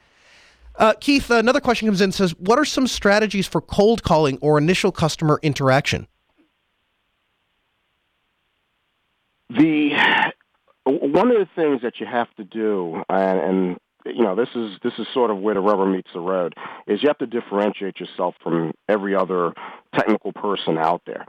Uh, 0.78 0.92
Keith, 1.00 1.30
another 1.30 1.60
question 1.60 1.88
comes 1.88 2.00
in 2.00 2.12
says, 2.12 2.34
What 2.38 2.58
are 2.58 2.64
some 2.64 2.86
strategies 2.86 3.46
for 3.46 3.60
cold 3.60 4.02
calling 4.02 4.38
or 4.40 4.58
initial 4.58 4.92
customer 4.92 5.40
interaction? 5.42 6.06
The 9.48 10.32
one 10.84 11.30
of 11.30 11.38
the 11.38 11.48
things 11.56 11.82
that 11.82 11.98
you 11.98 12.06
have 12.06 12.32
to 12.36 12.44
do, 12.44 13.02
and, 13.08 13.40
and 13.40 13.76
you 14.04 14.22
know 14.22 14.34
this 14.34 14.48
is 14.54 14.76
this 14.82 14.92
is 14.98 15.06
sort 15.14 15.30
of 15.30 15.38
where 15.38 15.54
the 15.54 15.60
rubber 15.60 15.86
meets 15.86 16.10
the 16.12 16.20
road, 16.20 16.54
is 16.86 17.02
you 17.02 17.08
have 17.08 17.18
to 17.18 17.26
differentiate 17.26 17.98
yourself 17.98 18.34
from 18.42 18.72
every 18.88 19.14
other 19.14 19.52
technical 19.94 20.32
person 20.32 20.78
out 20.78 21.02
there. 21.06 21.26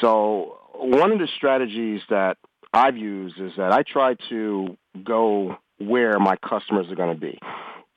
So 0.00 0.58
one 0.74 1.12
of 1.12 1.18
the 1.18 1.28
strategies 1.36 2.00
that 2.10 2.38
I've 2.72 2.96
used 2.96 3.40
is 3.40 3.52
that 3.56 3.72
I 3.72 3.82
try 3.82 4.14
to 4.30 4.76
go 5.04 5.56
where 5.78 6.18
my 6.18 6.36
customers 6.36 6.86
are 6.90 6.96
going 6.96 7.14
to 7.14 7.20
be. 7.20 7.38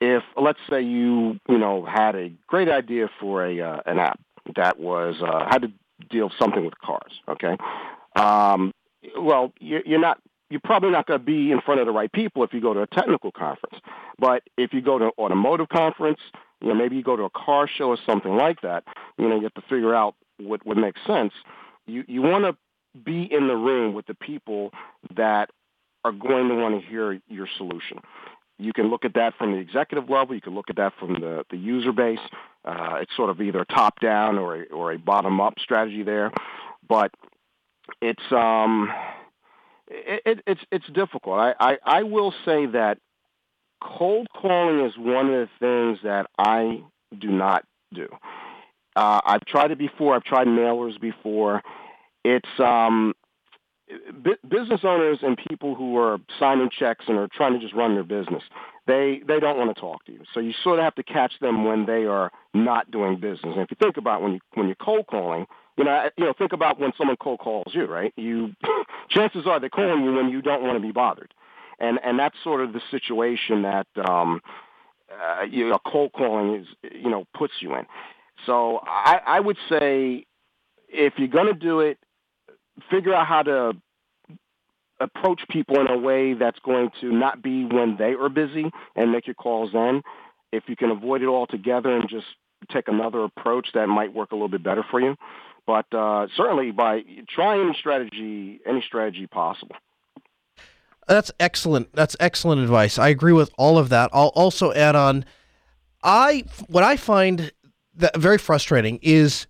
If 0.04 0.24
let's 0.36 0.58
say 0.68 0.82
you 0.82 1.38
you 1.48 1.58
know 1.58 1.84
had 1.84 2.16
a 2.16 2.32
great 2.48 2.68
idea 2.68 3.08
for 3.20 3.46
a 3.46 3.60
uh, 3.60 3.82
an 3.86 4.00
app 4.00 4.18
that 4.56 4.80
was 4.80 5.14
uh, 5.22 5.46
had 5.48 5.62
to 5.62 5.72
deal 6.10 6.28
something 6.40 6.64
with 6.64 6.76
cars, 6.80 7.12
okay. 7.28 7.56
Um, 8.16 8.72
well, 9.16 9.52
you're 9.60 10.00
not 10.00 10.18
you're 10.50 10.60
probably 10.60 10.90
not 10.90 11.06
going 11.06 11.20
to 11.20 11.24
be 11.24 11.52
in 11.52 11.60
front 11.60 11.78
of 11.78 11.86
the 11.86 11.92
right 11.92 12.10
people 12.10 12.42
if 12.42 12.52
you 12.52 12.60
go 12.60 12.74
to 12.74 12.80
a 12.80 12.86
technical 12.88 13.30
conference. 13.30 13.76
But 14.18 14.42
if 14.58 14.72
you 14.72 14.82
go 14.82 14.98
to 14.98 15.04
an 15.06 15.12
automotive 15.18 15.68
conference, 15.68 16.18
you 16.60 16.68
know, 16.68 16.74
maybe 16.74 16.96
you 16.96 17.04
go 17.04 17.14
to 17.14 17.22
a 17.22 17.30
car 17.30 17.68
show 17.68 17.88
or 17.90 17.98
something 18.04 18.36
like 18.36 18.60
that, 18.62 18.82
you 19.18 19.28
know, 19.28 19.36
you 19.36 19.42
have 19.44 19.54
to 19.54 19.62
figure 19.62 19.94
out 19.94 20.16
what, 20.38 20.66
what 20.66 20.76
makes 20.76 21.00
sense. 21.06 21.32
You, 21.86 22.04
you 22.08 22.22
want 22.22 22.44
to 22.44 22.56
be 23.00 23.22
in 23.22 23.46
the 23.46 23.56
room 23.56 23.94
with 23.94 24.06
the 24.06 24.14
people 24.14 24.72
that 25.16 25.50
are 26.04 26.12
going 26.12 26.48
to 26.48 26.56
want 26.56 26.80
to 26.80 26.86
hear 26.86 27.20
your 27.28 27.48
solution. 27.56 28.00
You 28.58 28.72
can 28.72 28.90
look 28.90 29.04
at 29.04 29.14
that 29.14 29.34
from 29.36 29.52
the 29.52 29.58
executive 29.58 30.08
level. 30.08 30.34
You 30.34 30.40
can 30.40 30.54
look 30.54 30.70
at 30.70 30.76
that 30.76 30.92
from 30.98 31.14
the, 31.14 31.44
the 31.50 31.56
user 31.56 31.92
base. 31.92 32.20
Uh, 32.64 32.98
it's 33.00 33.14
sort 33.16 33.30
of 33.30 33.40
either 33.40 33.64
top 33.64 33.98
down 34.00 34.38
or 34.38 34.62
a, 34.62 34.64
or 34.66 34.92
a 34.92 34.98
bottom 34.98 35.40
up 35.40 35.54
strategy 35.58 36.02
there, 36.02 36.30
but 36.88 37.10
it's 38.00 38.22
um, 38.30 38.88
it, 39.88 40.22
it, 40.24 40.40
it's 40.46 40.60
it's 40.70 40.86
difficult. 40.94 41.38
I, 41.38 41.54
I, 41.58 41.78
I 41.84 42.02
will 42.04 42.32
say 42.44 42.66
that 42.66 42.98
cold 43.82 44.28
calling 44.32 44.86
is 44.86 44.96
one 44.96 45.32
of 45.32 45.48
the 45.48 45.48
things 45.58 45.98
that 46.04 46.26
I 46.38 46.82
do 47.18 47.28
not 47.28 47.64
do. 47.92 48.08
Uh, 48.94 49.20
I've 49.24 49.44
tried 49.44 49.70
it 49.70 49.78
before. 49.78 50.14
I've 50.14 50.24
tried 50.24 50.46
mailers 50.46 51.00
before. 51.00 51.62
It's 52.24 52.48
um, 52.60 53.14
business 54.48 54.80
owners 54.84 55.18
and 55.22 55.38
people 55.48 55.74
who 55.74 55.96
are 55.96 56.18
signing 56.38 56.70
checks 56.70 57.04
and 57.08 57.18
are 57.18 57.28
trying 57.32 57.52
to 57.54 57.58
just 57.58 57.74
run 57.74 57.94
their 57.94 58.04
business. 58.04 58.42
They 58.86 59.22
they 59.26 59.40
don't 59.40 59.58
want 59.58 59.74
to 59.74 59.80
talk 59.80 60.04
to 60.06 60.12
you. 60.12 60.20
So 60.34 60.40
you 60.40 60.52
sort 60.62 60.78
of 60.78 60.84
have 60.84 60.94
to 60.96 61.02
catch 61.02 61.32
them 61.40 61.64
when 61.64 61.86
they 61.86 62.04
are 62.04 62.30
not 62.54 62.90
doing 62.90 63.16
business. 63.16 63.54
And 63.54 63.60
if 63.60 63.70
you 63.70 63.76
think 63.80 63.96
about 63.96 64.22
when 64.22 64.32
you 64.34 64.40
when 64.54 64.66
you're 64.66 64.76
cold 64.76 65.06
calling, 65.08 65.46
you 65.76 65.84
know, 65.84 66.10
you 66.16 66.24
know, 66.24 66.34
think 66.36 66.52
about 66.52 66.78
when 66.78 66.92
someone 66.98 67.16
cold 67.16 67.38
calls 67.38 67.72
you, 67.72 67.86
right? 67.86 68.12
You, 68.16 68.54
chances 69.10 69.46
are 69.46 69.60
they're 69.60 69.70
calling 69.70 70.04
you 70.04 70.12
when 70.12 70.30
you 70.30 70.42
don't 70.42 70.62
want 70.62 70.76
to 70.76 70.80
be 70.80 70.92
bothered, 70.92 71.32
and 71.78 71.98
and 72.02 72.18
that's 72.18 72.36
sort 72.42 72.62
of 72.62 72.72
the 72.72 72.80
situation 72.90 73.62
that 73.62 73.86
um, 74.08 74.40
uh, 75.12 75.42
you 75.44 75.68
know, 75.68 75.78
cold 75.86 76.12
calling 76.12 76.54
is, 76.54 76.66
you 76.92 77.10
know, 77.10 77.26
puts 77.34 77.54
you 77.60 77.74
in. 77.74 77.86
So 78.46 78.80
I, 78.84 79.20
I 79.26 79.40
would 79.40 79.56
say 79.68 80.26
if 80.88 81.14
you're 81.16 81.28
going 81.28 81.46
to 81.46 81.58
do 81.58 81.80
it, 81.80 81.98
figure 82.90 83.14
out 83.14 83.26
how 83.26 83.42
to 83.42 83.72
approach 85.00 85.40
people 85.48 85.80
in 85.80 85.88
a 85.88 85.98
way 85.98 86.34
that's 86.34 86.58
going 86.60 86.90
to 87.00 87.12
not 87.12 87.42
be 87.42 87.64
when 87.64 87.96
they 87.98 88.12
are 88.12 88.28
busy 88.28 88.70
and 88.94 89.12
make 89.12 89.26
your 89.26 89.34
calls 89.34 89.70
then. 89.72 90.02
If 90.52 90.64
you 90.68 90.76
can 90.76 90.90
avoid 90.90 91.22
it 91.22 91.28
altogether 91.28 91.94
and 91.94 92.08
just 92.08 92.26
take 92.70 92.88
another 92.88 93.24
approach, 93.24 93.68
that 93.74 93.88
might 93.88 94.14
work 94.14 94.32
a 94.32 94.34
little 94.34 94.48
bit 94.48 94.62
better 94.62 94.84
for 94.90 95.00
you. 95.00 95.16
But 95.66 95.92
uh, 95.92 96.28
certainly 96.36 96.70
by 96.70 97.02
trying 97.28 97.62
any 97.62 97.76
strategy, 97.78 98.60
any 98.66 98.82
strategy 98.82 99.26
possible. 99.26 99.76
That's 101.08 101.32
excellent. 101.40 101.92
That's 101.92 102.16
excellent 102.20 102.62
advice. 102.62 102.98
I 102.98 103.08
agree 103.08 103.32
with 103.32 103.50
all 103.58 103.78
of 103.78 103.88
that. 103.88 104.10
I'll 104.12 104.28
also 104.28 104.72
add 104.72 104.94
on. 104.94 105.24
I 106.02 106.44
what 106.68 106.84
I 106.84 106.96
find 106.96 107.52
that 107.96 108.16
very 108.16 108.38
frustrating 108.38 108.98
is 109.02 109.46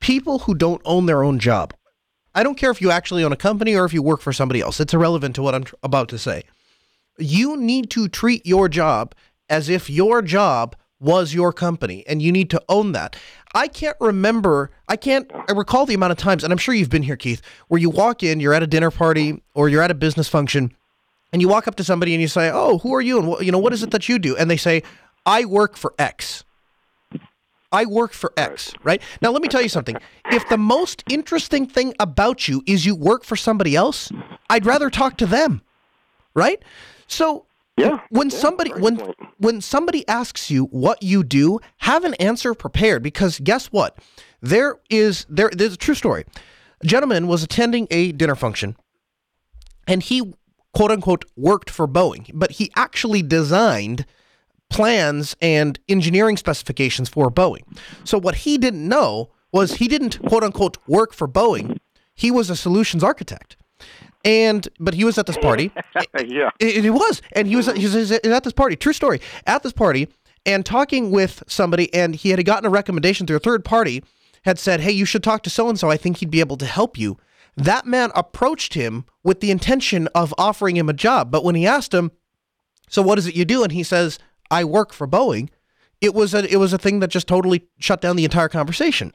people 0.00 0.40
who 0.40 0.54
don't 0.54 0.82
own 0.84 1.06
their 1.06 1.22
own 1.22 1.38
job. 1.38 1.74
I 2.38 2.44
don't 2.44 2.54
care 2.54 2.70
if 2.70 2.80
you 2.80 2.92
actually 2.92 3.24
own 3.24 3.32
a 3.32 3.36
company 3.36 3.74
or 3.74 3.84
if 3.84 3.92
you 3.92 4.00
work 4.00 4.20
for 4.20 4.32
somebody 4.32 4.60
else. 4.60 4.78
It's 4.78 4.94
irrelevant 4.94 5.34
to 5.34 5.42
what 5.42 5.56
I'm 5.56 5.64
tr- 5.64 5.74
about 5.82 6.08
to 6.10 6.18
say. 6.18 6.44
You 7.18 7.56
need 7.56 7.90
to 7.90 8.06
treat 8.06 8.46
your 8.46 8.68
job 8.68 9.12
as 9.50 9.68
if 9.68 9.90
your 9.90 10.22
job 10.22 10.76
was 11.00 11.34
your 11.34 11.52
company 11.52 12.04
and 12.06 12.22
you 12.22 12.30
need 12.30 12.48
to 12.50 12.62
own 12.68 12.92
that. 12.92 13.16
I 13.56 13.66
can't 13.66 13.96
remember, 13.98 14.70
I 14.88 14.94
can't 14.94 15.28
I 15.48 15.52
recall 15.52 15.84
the 15.84 15.94
amount 15.94 16.12
of 16.12 16.18
times, 16.18 16.44
and 16.44 16.52
I'm 16.52 16.58
sure 16.58 16.76
you've 16.76 16.88
been 16.88 17.02
here, 17.02 17.16
Keith, 17.16 17.42
where 17.66 17.80
you 17.80 17.90
walk 17.90 18.22
in, 18.22 18.38
you're 18.38 18.54
at 18.54 18.62
a 18.62 18.68
dinner 18.68 18.92
party 18.92 19.42
or 19.54 19.68
you're 19.68 19.82
at 19.82 19.90
a 19.90 19.94
business 19.94 20.28
function, 20.28 20.72
and 21.32 21.42
you 21.42 21.48
walk 21.48 21.66
up 21.66 21.74
to 21.74 21.82
somebody 21.82 22.14
and 22.14 22.22
you 22.22 22.28
say, 22.28 22.52
"Oh, 22.54 22.78
who 22.78 22.94
are 22.94 23.00
you?" 23.00 23.18
and 23.18 23.44
you 23.44 23.50
know, 23.50 23.58
what 23.58 23.72
is 23.72 23.82
it 23.82 23.90
that 23.90 24.08
you 24.08 24.20
do? 24.20 24.36
And 24.36 24.48
they 24.48 24.56
say, 24.56 24.84
"I 25.26 25.44
work 25.44 25.76
for 25.76 25.92
X." 25.98 26.44
I 27.70 27.84
work 27.84 28.12
for 28.12 28.32
X, 28.36 28.72
right? 28.82 29.02
Now, 29.20 29.30
let 29.30 29.42
me 29.42 29.48
tell 29.48 29.62
you 29.62 29.68
something. 29.68 29.96
If 30.30 30.48
the 30.48 30.56
most 30.56 31.04
interesting 31.10 31.66
thing 31.66 31.94
about 32.00 32.48
you 32.48 32.62
is 32.66 32.86
you 32.86 32.94
work 32.94 33.24
for 33.24 33.36
somebody 33.36 33.76
else, 33.76 34.10
I'd 34.48 34.64
rather 34.64 34.88
talk 34.90 35.18
to 35.18 35.26
them, 35.26 35.62
right? 36.34 36.62
So 37.06 37.46
yeah. 37.78 38.00
When 38.10 38.28
yeah, 38.30 38.36
somebody 38.36 38.70
when 38.72 38.96
point. 38.96 39.16
when 39.38 39.60
somebody 39.60 40.06
asks 40.08 40.50
you 40.50 40.64
what 40.64 41.02
you 41.02 41.22
do, 41.22 41.60
have 41.78 42.04
an 42.04 42.14
answer 42.14 42.52
prepared 42.52 43.02
because 43.02 43.38
guess 43.38 43.66
what? 43.68 43.96
There 44.42 44.76
is 44.90 45.26
there 45.28 45.50
there's 45.52 45.74
a 45.74 45.76
true 45.78 45.94
story. 45.94 46.24
A 46.82 46.86
gentleman 46.86 47.28
was 47.28 47.42
attending 47.42 47.86
a 47.90 48.12
dinner 48.12 48.34
function 48.34 48.76
and 49.86 50.02
he 50.02 50.34
quote 50.74 50.90
unquote 50.90 51.24
worked 51.36 51.70
for 51.70 51.86
Boeing, 51.86 52.30
but 52.34 52.52
he 52.52 52.70
actually 52.74 53.22
designed 53.22 54.04
plans 54.70 55.36
and 55.40 55.78
engineering 55.88 56.36
specifications 56.36 57.08
for 57.08 57.30
Boeing. 57.30 57.64
So 58.04 58.18
what 58.18 58.36
he 58.36 58.58
didn't 58.58 58.86
know 58.86 59.30
was 59.52 59.74
he 59.74 59.88
didn't 59.88 60.20
quote 60.26 60.44
unquote 60.44 60.78
work 60.86 61.12
for 61.12 61.26
Boeing. 61.26 61.78
He 62.14 62.30
was 62.30 62.50
a 62.50 62.56
solutions 62.56 63.02
architect. 63.02 63.56
And 64.24 64.68
but 64.80 64.94
he 64.94 65.04
was 65.04 65.16
at 65.16 65.26
this 65.26 65.38
party. 65.38 65.72
yeah. 66.26 66.50
It, 66.58 66.84
it 66.84 66.90
was, 66.90 67.22
and 67.32 67.46
he 67.46 67.54
was, 67.56 67.66
he 67.72 67.84
was 67.84 68.10
at 68.10 68.44
this 68.44 68.52
party. 68.52 68.74
True 68.76 68.92
story. 68.92 69.20
At 69.46 69.62
this 69.62 69.72
party, 69.72 70.08
and 70.44 70.66
talking 70.66 71.12
with 71.12 71.44
somebody, 71.46 71.92
and 71.94 72.16
he 72.16 72.30
had 72.30 72.44
gotten 72.44 72.66
a 72.66 72.70
recommendation 72.70 73.26
through 73.26 73.36
a 73.36 73.40
third 73.40 73.64
party. 73.64 74.02
Had 74.42 74.58
said, 74.58 74.80
"Hey, 74.80 74.90
you 74.90 75.04
should 75.04 75.22
talk 75.22 75.42
to 75.44 75.50
so 75.50 75.68
and 75.68 75.78
so. 75.78 75.88
I 75.90 75.96
think 75.96 76.16
he'd 76.16 76.30
be 76.30 76.40
able 76.40 76.56
to 76.56 76.66
help 76.66 76.98
you." 76.98 77.16
That 77.56 77.86
man 77.86 78.10
approached 78.14 78.74
him 78.74 79.04
with 79.22 79.40
the 79.40 79.50
intention 79.50 80.08
of 80.14 80.34
offering 80.36 80.76
him 80.76 80.88
a 80.88 80.92
job, 80.92 81.30
but 81.30 81.44
when 81.44 81.54
he 81.54 81.66
asked 81.66 81.94
him, 81.94 82.10
"So 82.88 83.02
what 83.02 83.18
is 83.18 83.26
it 83.26 83.36
you 83.36 83.44
do?" 83.44 83.62
and 83.62 83.72
he 83.72 83.82
says, 83.82 84.18
"I 84.50 84.64
work 84.64 84.92
for 84.92 85.06
Boeing," 85.06 85.48
it 86.00 86.14
was 86.14 86.34
a 86.34 86.50
it 86.52 86.56
was 86.56 86.72
a 86.72 86.78
thing 86.78 87.00
that 87.00 87.08
just 87.08 87.26
totally 87.26 87.66
shut 87.78 88.00
down 88.00 88.16
the 88.16 88.24
entire 88.24 88.48
conversation. 88.48 89.12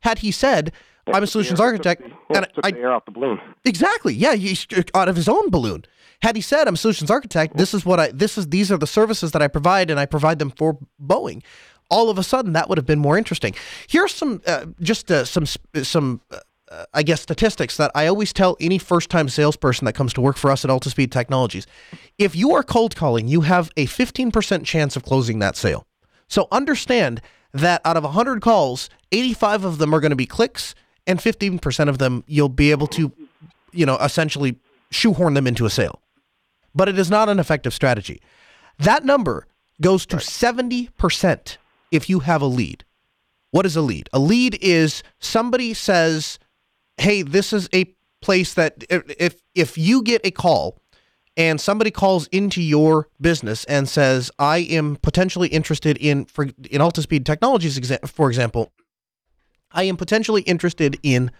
Had 0.00 0.18
he 0.18 0.30
said, 0.30 0.72
"I'm 1.06 1.22
a 1.22 1.26
solutions 1.26 1.60
architect," 1.60 2.02
Took 2.02 2.12
the, 2.28 2.36
and 2.36 2.46
took 2.54 2.66
I, 2.66 2.70
the 2.70 2.78
air 2.78 2.92
out 2.92 3.06
the 3.06 3.12
balloon. 3.12 3.40
Exactly. 3.64 4.14
Yeah, 4.14 4.34
he's 4.34 4.66
out 4.94 5.08
of 5.08 5.16
his 5.16 5.28
own 5.28 5.50
balloon. 5.50 5.84
Had 6.22 6.36
he 6.36 6.42
said, 6.42 6.68
"I'm 6.68 6.74
a 6.74 6.76
solutions 6.76 7.10
architect. 7.10 7.56
This 7.56 7.74
is 7.74 7.84
what 7.84 8.00
I. 8.00 8.08
This 8.08 8.38
is 8.38 8.48
these 8.48 8.72
are 8.72 8.78
the 8.78 8.86
services 8.86 9.32
that 9.32 9.42
I 9.42 9.48
provide, 9.48 9.90
and 9.90 10.00
I 10.00 10.06
provide 10.06 10.38
them 10.38 10.50
for 10.50 10.78
Boeing." 11.02 11.42
All 11.88 12.10
of 12.10 12.18
a 12.18 12.24
sudden, 12.24 12.52
that 12.54 12.68
would 12.68 12.78
have 12.78 12.86
been 12.86 12.98
more 12.98 13.16
interesting. 13.16 13.54
Here's 13.86 14.12
some, 14.12 14.42
uh, 14.44 14.66
just 14.80 15.08
uh, 15.08 15.24
some, 15.24 15.46
some, 15.84 16.20
uh, 16.32 16.38
Uh, 16.68 16.84
I 16.92 17.04
guess, 17.04 17.20
statistics 17.20 17.76
that 17.76 17.92
I 17.94 18.08
always 18.08 18.32
tell 18.32 18.56
any 18.58 18.78
first-time 18.78 19.28
salesperson 19.28 19.84
that 19.84 19.92
comes 19.92 20.12
to 20.14 20.20
work 20.20 20.36
for 20.36 20.50
us 20.50 20.64
at 20.64 20.70
Altispeed 20.70 21.12
Technologies. 21.12 21.64
If 22.18 22.34
you 22.34 22.54
are 22.54 22.64
cold 22.64 22.96
calling, 22.96 23.28
you 23.28 23.42
have 23.42 23.70
a 23.76 23.86
15% 23.86 24.64
chance 24.64 24.96
of 24.96 25.04
closing 25.04 25.38
that 25.38 25.56
sale. 25.56 25.86
So 26.26 26.48
understand 26.50 27.22
that 27.52 27.82
out 27.84 27.96
of 27.96 28.02
100 28.02 28.42
calls, 28.42 28.90
85 29.12 29.64
of 29.64 29.78
them 29.78 29.94
are 29.94 30.00
going 30.00 30.10
to 30.10 30.16
be 30.16 30.26
clicks, 30.26 30.74
and 31.06 31.20
15% 31.20 31.88
of 31.88 31.98
them 31.98 32.24
you'll 32.26 32.48
be 32.48 32.72
able 32.72 32.88
to, 32.88 33.12
you 33.72 33.86
know, 33.86 33.96
essentially 33.98 34.58
shoehorn 34.90 35.34
them 35.34 35.46
into 35.46 35.66
a 35.66 35.70
sale. 35.70 36.02
But 36.74 36.88
it 36.88 36.98
is 36.98 37.10
not 37.10 37.28
an 37.28 37.38
effective 37.38 37.74
strategy. 37.74 38.20
That 38.78 39.04
number 39.04 39.46
goes 39.80 40.04
to 40.06 40.16
70% 40.16 41.56
if 41.90 42.10
you 42.10 42.20
have 42.20 42.42
a 42.42 42.46
lead. 42.46 42.84
What 43.50 43.66
is 43.66 43.76
a 43.76 43.82
lead? 43.82 44.08
A 44.12 44.18
lead 44.18 44.58
is 44.60 45.02
somebody 45.18 45.72
says, 45.72 46.38
"Hey, 46.98 47.22
this 47.22 47.52
is 47.52 47.68
a 47.74 47.94
place 48.20 48.54
that 48.54 48.84
if 48.90 49.42
if 49.54 49.78
you 49.78 50.02
get 50.02 50.24
a 50.24 50.30
call 50.30 50.80
and 51.36 51.60
somebody 51.60 51.90
calls 51.90 52.26
into 52.28 52.62
your 52.62 53.08
business 53.20 53.64
and 53.64 53.88
says, 53.88 54.30
"I 54.38 54.58
am 54.58 54.96
potentially 54.96 55.48
interested 55.48 55.96
in 55.98 56.24
for 56.24 56.44
in 56.44 56.80
Altispeed 56.80 57.24
Technologies 57.24 57.78
exa- 57.78 58.08
for 58.08 58.28
example, 58.28 58.72
I 59.70 59.84
am 59.84 59.96
potentially 59.96 60.42
interested 60.42 60.98
in 61.02 61.30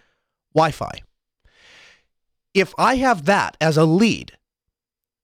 Wi-Fi." 0.53 1.01
If 2.53 2.73
I 2.77 2.95
have 2.95 3.25
that 3.25 3.57
as 3.59 3.77
a 3.77 3.85
lead, 3.85 4.37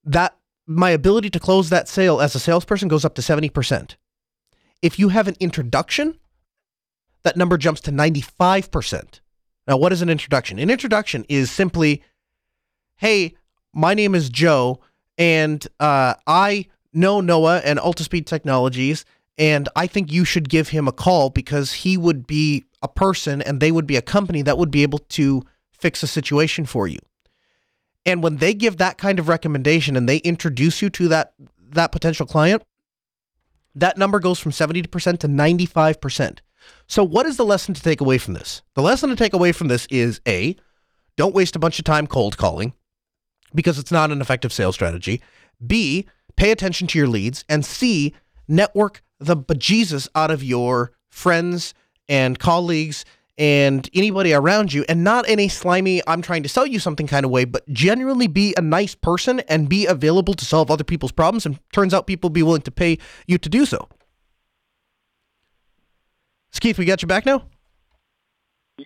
that 0.04 0.38
my 0.66 0.92
ability 0.92 1.30
to 1.32 1.40
close 1.40 1.70
that 1.70 1.90
sale 1.90 2.22
as 2.22 2.36
a 2.36 2.40
salesperson 2.40 2.88
goes 2.88 3.04
up 3.04 3.16
to 3.16 3.22
70%. 3.22 3.96
If 4.82 5.00
you 5.00 5.10
have 5.10 5.28
an 5.28 5.36
introduction, 5.40 6.20
that 7.24 7.38
number 7.38 7.58
jumps 7.58 7.82
to 7.82 7.92
95%. 7.92 9.22
Now, 9.68 9.78
what 9.78 9.94
is 9.94 10.02
an 10.02 10.10
introduction? 10.10 10.60
An 10.60 10.70
introduction 10.70 11.26
is 11.30 11.50
simply, 11.50 12.04
hey, 12.96 13.36
my 13.74 13.94
name 13.94 14.14
is 14.16 14.30
Joe, 14.30 14.80
and 15.18 15.66
uh, 15.80 16.16
I 16.28 16.68
know 16.94 17.22
Noah 17.22 17.62
and 17.64 17.80
Altispeed 17.80 18.26
Technologies, 18.26 19.06
and 19.38 19.70
I 19.76 19.88
think 19.88 20.12
you 20.12 20.26
should 20.26 20.50
give 20.50 20.70
him 20.70 20.88
a 20.88 20.92
call 20.92 21.30
because 21.30 21.74
he 21.74 21.98
would 21.98 22.28
be 22.28 22.66
a 22.82 22.88
person 22.88 23.42
and 23.42 23.60
they 23.60 23.72
would 23.72 23.88
be 23.88 23.96
a 23.96 24.02
company 24.02 24.42
that 24.44 24.58
would 24.58 24.70
be 24.70 24.84
able 24.84 25.00
to 25.00 25.42
fix 25.72 26.04
a 26.04 26.08
situation 26.08 26.66
for 26.66 26.88
you. 26.88 27.00
And 28.06 28.22
when 28.22 28.38
they 28.38 28.54
give 28.54 28.78
that 28.78 28.98
kind 28.98 29.18
of 29.18 29.30
recommendation 29.30 29.96
and 29.96 30.08
they 30.08 30.18
introduce 30.18 30.82
you 30.82 30.90
to 30.92 31.08
that 31.08 31.34
that 31.72 31.92
potential 31.92 32.28
client, 32.28 32.64
that 33.74 33.98
number 33.98 34.20
goes 34.20 34.40
from 34.40 34.52
70% 34.52 34.84
to 35.20 35.28
95%. 35.28 36.40
So 36.88 37.04
what 37.04 37.26
is 37.26 37.38
the 37.38 37.46
lesson 37.46 37.74
to 37.74 37.82
take 37.82 38.02
away 38.02 38.18
from 38.18 38.34
this? 38.34 38.62
The 38.76 38.82
lesson 38.82 39.10
to 39.10 39.16
take 39.16 39.34
away 39.34 39.52
from 39.52 39.68
this 39.68 39.88
is 39.90 40.22
A, 40.28 40.56
don't 41.18 41.36
waste 41.36 41.56
a 41.56 41.60
bunch 41.60 41.80
of 41.80 41.86
time 41.86 42.08
cold 42.08 42.38
calling 42.38 42.74
because 43.54 43.80
it's 43.80 43.92
not 43.92 44.12
an 44.12 44.22
effective 44.22 44.52
sales 44.52 44.76
strategy. 44.76 45.22
B, 45.66 46.08
pay 46.36 46.52
attention 46.52 46.88
to 46.88 46.98
your 46.98 47.08
leads 47.08 47.46
and 47.48 47.66
C, 47.66 48.14
network 48.48 49.04
the 49.20 49.38
bejesus 49.38 50.08
out 50.16 50.32
of 50.32 50.44
your 50.44 50.92
friends 51.10 51.74
and 52.10 52.40
colleagues 52.40 53.06
and 53.38 53.90
anybody 53.94 54.34
around 54.34 54.74
you 54.74 54.86
and 54.88 55.04
not 55.04 55.28
in 55.28 55.40
a 55.40 55.48
slimy 55.48 56.02
i'm 56.08 56.22
trying 56.22 56.44
to 56.44 56.50
sell 56.50 56.68
you 56.68 56.80
something 56.80 57.08
kind 57.08 57.26
of 57.26 57.32
way 57.32 57.46
but 57.46 57.68
genuinely 57.70 58.28
be 58.28 58.54
a 58.58 58.62
nice 58.62 58.94
person 58.94 59.40
and 59.42 59.70
be 59.70 59.88
available 59.88 60.34
to 60.34 60.46
solve 60.46 60.70
other 60.70 60.84
people's 60.84 61.12
problems 61.12 61.46
and 61.46 61.60
turns 61.72 61.94
out 61.94 62.06
people 62.06 62.30
be 62.30 62.44
willing 62.44 62.62
to 62.62 62.72
pay 62.72 62.98
you 63.26 63.38
to 63.38 63.50
do 63.50 63.66
so 63.66 63.88
Skeeth, 66.54 66.78
we 66.78 66.86
got 66.86 67.02
you 67.02 67.08
back 67.08 67.26
now 67.26 67.44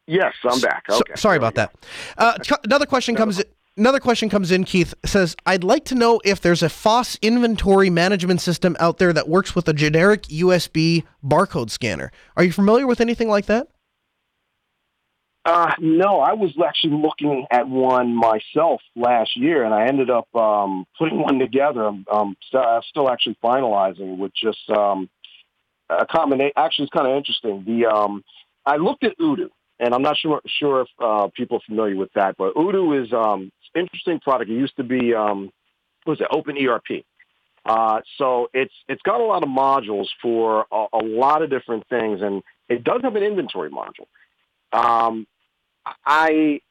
Yes, 0.06 0.34
I'm 0.43 0.60
back. 0.60 0.84
So- 0.89 0.97
Okay. 0.97 1.13
sorry 1.15 1.38
about 1.38 1.56
that 1.56 1.73
uh, 2.17 2.38
another 2.65 2.86
question 2.86 3.15
comes 3.15 3.41
another 3.77 3.99
question 3.99 4.27
comes 4.30 4.51
in 4.51 4.63
keith 4.63 4.93
says 5.06 5.36
i'd 5.45 5.63
like 5.63 5.86
to 5.86 5.95
know 5.95 6.19
if 6.25 6.41
there's 6.41 6.63
a 6.63 6.69
foss 6.69 7.17
inventory 7.21 7.89
management 7.89 8.41
system 8.41 8.75
out 8.80 8.97
there 8.97 9.13
that 9.13 9.30
works 9.30 9.56
with 9.56 9.67
a 9.69 9.73
generic 9.73 10.23
usb 10.23 11.03
barcode 11.23 11.69
scanner 11.69 12.12
are 12.36 12.43
you 12.43 12.51
familiar 12.51 12.86
with 12.88 12.99
anything 12.99 13.30
like 13.30 13.45
that 13.45 13.67
Uh, 15.45 15.71
no, 15.80 16.19
I 16.19 16.34
was 16.34 16.51
actually 16.62 16.97
looking 17.01 17.45
at 17.51 17.69
one 17.69 18.13
myself 18.13 18.82
last 18.97 19.38
year, 19.38 19.63
and 19.63 19.73
I 19.73 19.86
ended 19.88 20.10
up 20.10 20.27
um, 20.36 20.86
putting 20.99 21.21
one 21.21 21.39
together. 21.39 21.86
I'm, 21.88 22.06
um, 22.12 22.36
st- 22.49 22.65
I'm 22.65 22.82
still 22.89 23.10
actually 23.10 23.38
finalizing 23.41 24.17
with 24.17 24.34
just 24.36 24.69
um, 24.69 25.08
a 25.89 26.06
combination. 26.06 26.54
Actually, 26.56 26.86
it's 26.86 26.93
kind 26.93 27.08
of 27.08 27.15
interesting. 27.15 27.63
The 27.65 27.88
um, 27.88 28.23
I 28.65 28.78
looked 28.78 29.04
at 29.04 29.17
Odoo, 29.19 29.50
and 29.80 29.93
I'm 29.93 30.02
not 30.02 30.17
sure 30.17 30.41
sure 30.60 30.82
if 30.82 30.88
uh, 31.00 31.28
people 31.36 31.58
are 31.58 31.65
familiar 31.65 31.95
with 31.95 32.12
that, 32.15 32.36
but 32.38 32.56
Odoo 32.56 33.04
is 33.04 33.12
um, 33.13 33.52
an 33.76 33.82
interesting 33.82 34.19
product. 34.19 34.50
It 34.50 34.56
used 34.56 34.76
to 34.78 34.84
be 34.84 35.13
um, 35.13 35.52
what 36.04 36.19
was 36.19 36.21
it 36.21 36.28
Open 36.32 36.58
ERP. 36.58 37.04
Uh, 37.65 38.00
so 38.17 38.47
it's 38.54 38.73
it's 38.88 39.02
got 39.02 39.19
a 39.19 39.23
lot 39.23 39.43
of 39.43 39.50
modules 39.50 40.08
for 40.21 40.65
a, 40.71 40.86
a 40.93 41.04
lot 41.04 41.41
of 41.41 41.50
different 41.50 41.88
things, 41.89 42.21
and 42.21 42.41
it 42.69 42.84
does 42.84 43.02
have 43.04 43.15
an 43.15 43.23
inventory 43.23 43.69
module. 43.69 44.08
Um, 44.71 45.28
I 46.06 46.62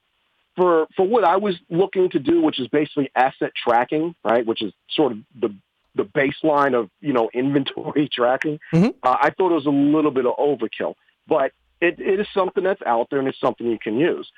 for 0.57 0.87
for 0.97 1.07
what 1.07 1.25
I 1.25 1.37
was 1.37 1.55
looking 1.69 2.11
to 2.11 2.19
do, 2.19 2.43
which 2.43 2.59
is 2.59 2.69
basically 2.69 3.11
asset 3.15 3.53
tracking, 3.55 4.15
right? 4.25 4.45
Which 4.47 4.63
is 4.63 4.73
sort 4.91 5.13
of 5.13 5.19
the 5.39 5.55
the 5.97 6.05
baseline 6.05 6.75
of 6.79 6.91
you 7.01 7.13
know 7.13 7.29
inventory 7.35 8.09
tracking. 8.09 8.61
Mhm. 8.73 8.95
Uh, 9.03 9.17
I 9.21 9.31
thought 9.31 9.51
it 9.51 9.57
was 9.57 9.67
a 9.67 9.71
little 9.71 10.11
bit 10.13 10.27
of 10.27 10.37
overkill, 10.37 10.95
but 11.27 11.53
it, 11.81 11.99
it 12.01 12.21
is 12.21 12.27
something 12.33 12.65
that's 12.65 12.83
out 12.87 13.09
there 13.11 13.19
and 13.19 13.29
it's 13.29 13.41
something 13.41 13.67
you 13.67 13.79
can 13.79 13.99
use. 13.99 14.31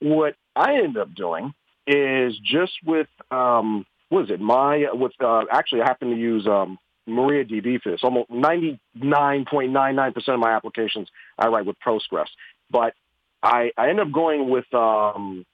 What 0.00 0.34
I 0.54 0.74
ended 0.74 0.98
up 0.98 1.14
doing 1.14 1.54
is 1.86 2.36
just 2.38 2.72
with 2.84 3.08
um, 3.30 3.86
what 4.08 4.24
is 4.24 4.30
it? 4.30 4.40
My 4.40 4.86
with 4.92 5.12
uh, 5.20 5.44
actually 5.50 5.82
I 5.82 5.86
happen 5.86 6.10
to 6.10 6.16
use 6.16 6.46
um, 6.46 6.78
MariaDB 7.08 7.80
for 7.80 7.90
this. 7.90 8.00
Almost 8.02 8.30
ninety 8.30 8.78
nine 8.94 9.44
point 9.44 9.72
nine 9.72 9.96
nine 9.96 10.12
percent 10.12 10.34
of 10.34 10.40
my 10.40 10.50
applications 10.52 11.08
I 11.38 11.48
write 11.48 11.66
with 11.66 11.76
Postgres, 11.84 12.28
but 12.70 12.94
I, 13.42 13.70
I 13.76 13.90
ended 13.90 14.06
up 14.06 14.12
going 14.12 14.48
with 14.50 14.72
um, 14.74 15.44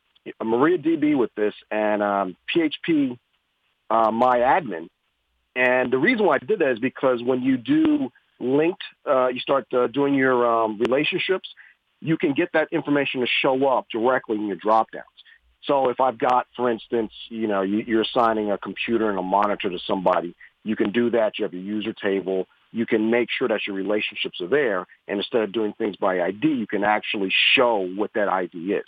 MariaDB 0.43 1.17
with 1.17 1.35
this 1.35 1.55
and 1.71 2.03
um, 2.03 2.37
PHP 2.55 3.19
uh, 3.91 4.11
MyAdmin. 4.11 4.89
And 5.55 5.93
the 5.93 5.99
reason 5.99 6.27
why 6.27 6.37
I 6.37 6.39
did 6.39 6.61
that 6.61 6.73
is 6.73 6.79
because 6.79 7.23
when 7.23 7.43
you 7.43 7.57
do 7.57 8.11
linked, 8.41 8.83
uh, 9.09 9.29
you 9.29 9.41
start 9.41 9.67
uh, 9.73 9.87
doing 9.87 10.15
your 10.15 10.47
um, 10.47 10.79
relationships, 10.79 11.49
you 12.01 12.17
can 12.17 12.35
get 12.35 12.51
that 12.55 12.69
information 12.73 13.21
to 13.21 13.27
show 13.27 13.69
up 13.69 13.87
directly 13.91 14.37
in 14.37 14.47
your 14.47 14.57
dropdowns. 14.57 15.03
So 15.65 15.91
if 15.91 16.01
I've 16.01 16.19
got, 16.19 16.47
for 16.57 16.71
instance, 16.71 17.13
you 17.29 17.47
know, 17.47 17.63
you, 17.63 17.85
you're 17.87 18.03
assigning 18.03 18.51
a 18.51 18.59
computer 18.59 19.09
and 19.09 19.19
a 19.19 19.23
monitor 19.23 19.71
to 19.71 19.79
somebody, 19.87 20.35
you 20.65 20.75
can 20.75 20.91
do 20.91 21.11
that. 21.11 21.39
You 21.39 21.45
have 21.45 21.55
your 21.55 21.63
user 21.63 21.93
table. 21.93 22.47
You 22.73 22.87
can 22.87 23.11
make 23.11 23.29
sure 23.31 23.47
that 23.49 23.67
your 23.67 23.77
relationships 23.77 24.41
are 24.41 24.49
there. 24.49 24.87
And 25.07 25.19
instead 25.19 25.43
of 25.43 25.53
doing 25.53 25.73
things 25.75 25.97
by 25.97 26.21
ID, 26.21 26.49
you 26.49 26.67
can 26.67 26.83
actually 26.83 27.33
show 27.55 27.77
what 27.95 28.13
that 28.15 28.29
ID 28.29 28.73
is. 28.73 28.85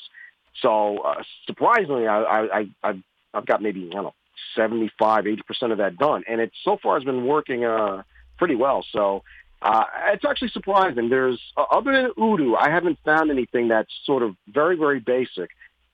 So 0.61 0.99
uh, 0.99 1.22
surprisingly, 1.47 2.07
I, 2.07 2.22
I, 2.22 2.66
I, 2.82 3.03
I've 3.32 3.47
got 3.47 3.62
maybe, 3.62 3.89
I 3.91 3.95
don't 3.95 4.05
know, 4.05 4.14
75, 4.55 5.24
80% 5.24 5.72
of 5.72 5.78
that 5.78 5.97
done. 5.97 6.24
And 6.28 6.41
it 6.41 6.53
so 6.64 6.78
far 6.82 6.95
has 6.95 7.05
been 7.05 7.26
working 7.26 7.64
uh, 7.64 8.03
pretty 8.39 8.55
well. 8.55 8.85
So 8.93 9.22
uh, 9.62 9.85
it's 10.12 10.24
actually 10.24 10.51
surprising. 10.51 11.09
There's, 11.09 11.41
uh, 11.57 11.64
other 11.70 11.93
than 11.93 12.11
Odoo, 12.18 12.57
I 12.59 12.70
haven't 12.70 12.99
found 13.05 13.30
anything 13.30 13.68
that's 13.68 13.91
sort 14.05 14.22
of 14.22 14.37
very, 14.47 14.76
very 14.76 15.01
basic. 15.01 15.51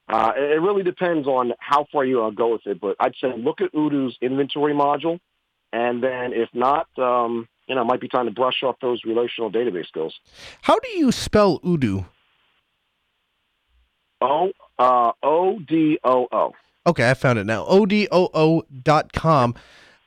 Uh, 0.08 0.32
it 0.34 0.60
really 0.60 0.82
depends 0.82 1.28
on 1.28 1.52
how 1.60 1.86
far 1.92 2.04
you 2.04 2.24
uh, 2.24 2.30
go 2.30 2.52
with 2.52 2.66
it, 2.66 2.80
but 2.80 2.96
I'd 2.98 3.14
say 3.20 3.28
look 3.36 3.60
at 3.60 3.72
Odoo's 3.72 4.16
inventory 4.20 4.74
module, 4.74 5.20
and 5.72 6.02
then 6.02 6.32
if 6.32 6.48
not, 6.52 6.88
um, 6.98 7.46
you 7.68 7.76
know, 7.76 7.82
it 7.82 7.84
might 7.84 8.00
be 8.00 8.08
time 8.08 8.24
to 8.24 8.32
brush 8.32 8.64
off 8.64 8.74
those 8.82 9.04
relational 9.04 9.52
database 9.52 9.86
skills. 9.86 10.18
How 10.62 10.80
do 10.80 10.88
you 10.98 11.12
spell 11.12 11.60
Odoo? 11.60 12.06
O 14.20 14.50
uh, 14.80 15.12
O 15.22 15.58
D 15.60 16.00
O 16.02 16.26
O. 16.32 16.52
Okay, 16.90 17.08
I 17.08 17.14
found 17.14 17.38
it 17.38 17.44
now. 17.44 17.64
odoo.com. 17.66 19.54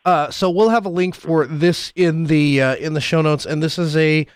Uh, 0.06 0.30
so 0.30 0.50
we'll 0.50 0.70
have 0.70 0.86
a 0.86 0.90
link 0.90 1.16
for 1.16 1.48
this 1.48 1.94
in 1.96 2.26
the 2.26 2.62
uh, 2.62 2.76
in 2.76 2.94
the 2.94 3.00
show 3.00 3.22
notes, 3.22 3.46
and 3.46 3.64
this 3.64 3.80
is 3.80 3.96
a 3.96 4.28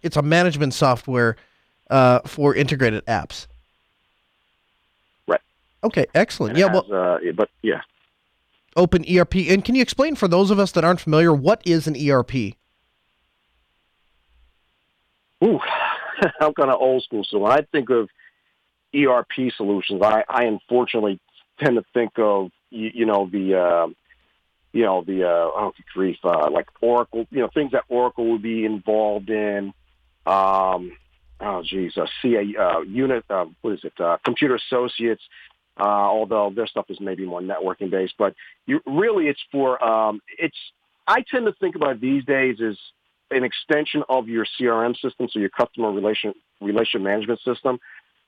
it's 0.00 0.16
a 0.16 0.22
management 0.22 0.74
software 0.74 1.36
uh, 1.90 2.20
for 2.20 2.54
integrated 2.54 3.04
apps. 3.06 3.48
Right. 5.26 5.40
Okay. 5.82 6.06
Excellent. 6.14 6.50
And 6.50 6.58
Yeah. 6.60 6.66
it 6.66 6.88
Well, 6.88 7.16
uh, 7.16 7.32
but 7.34 7.50
yeah, 7.62 7.80
Open 8.76 9.04
ERP. 9.10 9.34
And 9.48 9.64
can 9.64 9.74
you 9.74 9.82
explain 9.82 10.14
for 10.14 10.28
those 10.28 10.52
of 10.52 10.60
us 10.60 10.70
that 10.72 10.84
aren't 10.84 11.00
familiar 11.00 11.32
what 11.32 11.60
is 11.64 11.88
an 11.88 11.96
ERP? 11.96 12.54
Ooh, 15.42 15.58
I'm 16.40 16.54
kind 16.54 16.70
of 16.70 16.80
old 16.80 17.02
school. 17.02 17.24
So 17.24 17.38
when 17.38 17.50
I 17.50 17.62
think 17.72 17.90
of 17.90 18.08
ERP 18.94 19.52
solutions, 19.56 20.00
I, 20.02 20.22
I 20.28 20.44
unfortunately 20.44 21.18
tend 21.62 21.76
to 21.76 21.84
think 21.94 22.12
of 22.18 22.50
you, 22.70 22.90
you 22.94 23.06
know 23.06 23.28
the 23.30 23.58
uh, 23.58 23.86
you 24.72 24.84
know 24.84 25.02
the 25.04 25.24
uh, 25.24 25.28
oh 25.28 25.72
good 25.76 25.86
grief 25.92 26.16
uh, 26.24 26.50
like 26.50 26.66
Oracle, 26.80 27.26
you 27.30 27.40
know 27.40 27.50
things 27.52 27.72
that 27.72 27.84
Oracle 27.88 28.32
would 28.32 28.42
be 28.42 28.64
involved 28.64 29.30
in. 29.30 29.72
Um, 30.26 30.92
oh 31.40 31.62
geez, 31.64 31.96
uh, 31.96 32.06
CA 32.22 32.44
uh, 32.58 32.80
unit 32.80 33.24
uh, 33.30 33.46
what 33.60 33.74
is 33.74 33.80
it? 33.84 33.98
Uh, 34.00 34.16
Computer 34.24 34.56
Associates. 34.56 35.22
Uh, 35.78 35.84
although 35.84 36.52
their 36.54 36.66
stuff 36.66 36.84
is 36.90 37.00
maybe 37.00 37.24
more 37.24 37.40
networking 37.40 37.90
based, 37.90 38.12
but 38.18 38.34
you, 38.66 38.80
really 38.86 39.28
it's 39.28 39.40
for 39.50 39.82
um, 39.82 40.20
it's. 40.38 40.56
I 41.06 41.22
tend 41.22 41.46
to 41.46 41.52
think 41.52 41.74
about 41.74 42.00
these 42.00 42.22
days 42.24 42.58
as 42.60 42.76
an 43.30 43.44
extension 43.44 44.02
of 44.08 44.28
your 44.28 44.44
CRM 44.60 44.94
system, 45.00 45.28
so 45.30 45.38
your 45.38 45.48
customer 45.48 45.90
relation 45.90 46.34
relation 46.60 47.02
management 47.02 47.40
system, 47.40 47.80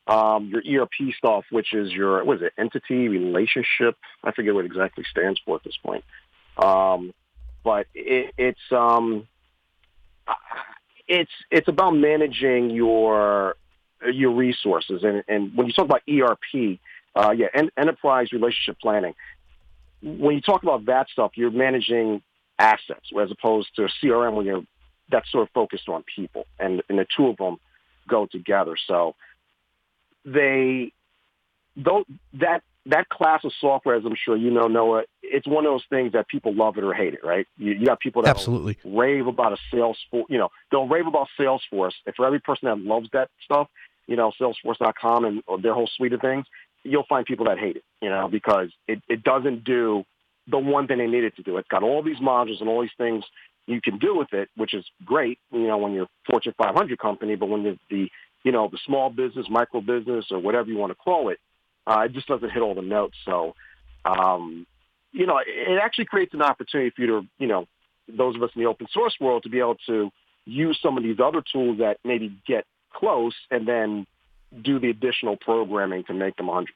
um, 0.07 0.53
your 0.65 0.83
ERP 0.83 1.15
stuff, 1.17 1.45
which 1.51 1.73
is 1.73 1.93
your 1.93 2.25
what 2.25 2.39
is 2.39 2.43
it, 2.43 2.53
entity 2.59 3.09
relationship? 3.09 3.97
I 4.25 4.33
forget 4.33 4.55
what 4.55 4.65
it 4.65 4.67
exactly 4.67 5.05
stands 5.11 5.41
for 5.45 5.57
at 5.57 5.65
this 5.65 5.77
point. 5.83 6.05
Um, 6.57 7.13
but 7.65 7.87
it, 7.95 8.35
it's 8.37 8.73
um, 8.73 9.29
it's 11.07 11.31
it's 11.51 11.69
about 11.69 11.93
managing 11.93 12.71
your 12.71 13.57
your 14.13 14.33
resources, 14.33 15.05
and, 15.05 15.23
and 15.29 15.57
when 15.57 15.69
you 15.69 15.73
talk 15.73 15.85
about 15.85 16.03
ERP, 16.09 16.79
uh, 17.15 17.31
yeah, 17.31 17.47
en- 17.55 17.71
enterprise 17.77 18.33
relationship 18.33 18.81
planning. 18.81 19.15
When 20.03 20.35
you 20.35 20.41
talk 20.41 20.65
about 20.65 20.87
that 20.87 21.09
stuff, 21.11 21.33
you're 21.37 21.53
managing 21.53 22.23
assets 22.59 23.07
as 23.21 23.31
opposed 23.31 23.69
to 23.77 23.89
CRM 24.03 24.35
when 24.35 24.47
you're 24.47 24.65
that's 25.11 25.31
sort 25.31 25.43
of 25.43 25.53
focused 25.53 25.89
on 25.89 26.05
people, 26.17 26.47
and, 26.59 26.83
and 26.89 26.99
the 26.99 27.07
two 27.17 27.29
of 27.29 27.37
them 27.37 27.59
go 28.09 28.27
together. 28.27 28.75
So 28.89 29.15
they, 30.25 30.93
though 31.77 32.05
that 32.35 32.63
that 32.87 33.09
class 33.09 33.45
of 33.45 33.53
software, 33.61 33.95
as 33.95 34.05
I'm 34.05 34.17
sure 34.17 34.37
you 34.37 34.51
know, 34.51 34.67
Noah, 34.67 35.05
it's 35.23 35.47
one 35.47 35.65
of 35.65 35.73
those 35.73 35.85
things 35.89 36.13
that 36.13 36.27
people 36.29 36.53
love 36.53 36.79
it 36.79 36.85
or 36.85 36.93
hate 36.93 37.15
it, 37.15 37.21
right? 37.23 37.47
You, 37.57 37.73
you 37.73 37.87
got 37.87 38.01
people 38.01 38.23
that 38.23 38.31
Absolutely. 38.31 38.77
rave 38.85 39.27
about 39.27 39.53
a 39.53 39.57
Salesforce, 39.73 40.25
you 40.29 40.39
know, 40.39 40.49
they'll 40.71 40.89
rave 40.89 41.07
about 41.07 41.29
Salesforce. 41.39 41.93
And 42.07 42.15
for 42.17 42.27
every 42.27 42.41
person 42.41 42.69
that 42.69 42.79
loves 42.79 43.09
that 43.13 43.31
stuff, 43.45 43.69
you 44.09 44.17
know, 44.17 44.33
Salesforce.com 44.41 45.25
and 45.25 45.43
or 45.47 45.61
their 45.61 45.75
whole 45.75 45.89
suite 45.97 46.13
of 46.13 46.21
things, 46.21 46.45
you'll 46.83 47.07
find 47.09 47.25
people 47.25 47.47
that 47.47 47.59
hate 47.59 47.77
it, 47.77 47.85
you 48.01 48.09
know, 48.09 48.29
because 48.29 48.71
it, 48.89 49.01
it 49.09 49.23
doesn't 49.23 49.63
do 49.63 50.05
the 50.49 50.59
one 50.59 50.89
thing 50.89 50.99
they 50.99 51.07
need 51.07 51.25
it 51.25 51.37
to 51.37 51.43
do. 51.43 51.57
It's 51.59 51.69
got 51.69 51.85
all 51.85 52.03
these 52.03 52.19
modules 52.19 52.61
and 52.61 52.69
all 52.69 52.83
these 52.83 52.91
things 52.99 53.25
you 53.67 53.81
can 53.81 53.99
do 53.99 54.17
with 54.17 54.33
it, 54.33 54.49
which 54.57 54.75
is 54.75 54.85
great, 55.05 55.39
you 55.53 55.69
know, 55.69 55.79
when 55.79 55.93
you're 55.93 56.09
Fortune 56.29 56.53
500 56.59 56.99
company, 56.99 57.37
but 57.37 57.47
when 57.47 57.63
you're 57.63 57.77
the, 57.91 58.09
you 58.45 58.53
know, 58.53 58.69
the 58.69 58.79
small 58.85 59.11
business, 59.11 59.47
micro 59.49 59.81
business, 59.81 60.27
or 60.31 60.39
whatever 60.39 60.69
you 60.69 60.77
want 60.77 60.91
to 60.91 60.97
call 60.97 61.29
it, 61.29 61.39
uh, 61.87 62.01
it 62.01 62.13
just 62.13 62.27
doesn't 62.27 62.51
hit 62.51 62.63
all 62.63 62.75
the 62.75 62.83
notes. 62.83 63.17
So, 63.25 63.55
um, 64.05 64.67
you 65.13 65.27
know, 65.27 65.39
it, 65.45 65.79
actually 65.83 66.07
creates 66.07 66.35
an 66.35 66.43
opportunity 66.43 66.91
for 66.91 67.03
you 67.03 67.07
to, 67.09 67.27
you 67.39 67.47
know, 67.47 67.67
those 68.09 68.35
of 68.35 68.43
us 68.43 68.51
in 68.55 68.63
the 68.63 68.69
open 68.69 68.89
source 68.91 69.17
world 69.21 69.45
to 69.45 69.49
be 69.49 69.61
able 69.61 69.77
to 69.87 70.11
use 70.45 70.79
some 70.83 70.97
of 70.97 71.05
these 71.05 71.21
other 71.23 71.43
tools 71.53 71.79
that 71.79 71.99
maybe 72.05 72.37
get 72.47 72.65
close 72.93 73.35
and 73.51 73.67
then 73.67 74.07
do 74.61 74.79
the 74.79 74.91
additional 74.91 75.37
programming 75.37 76.05
to 76.05 76.15
make 76.15 76.37
them 76.37 76.47
100%. 76.47 76.67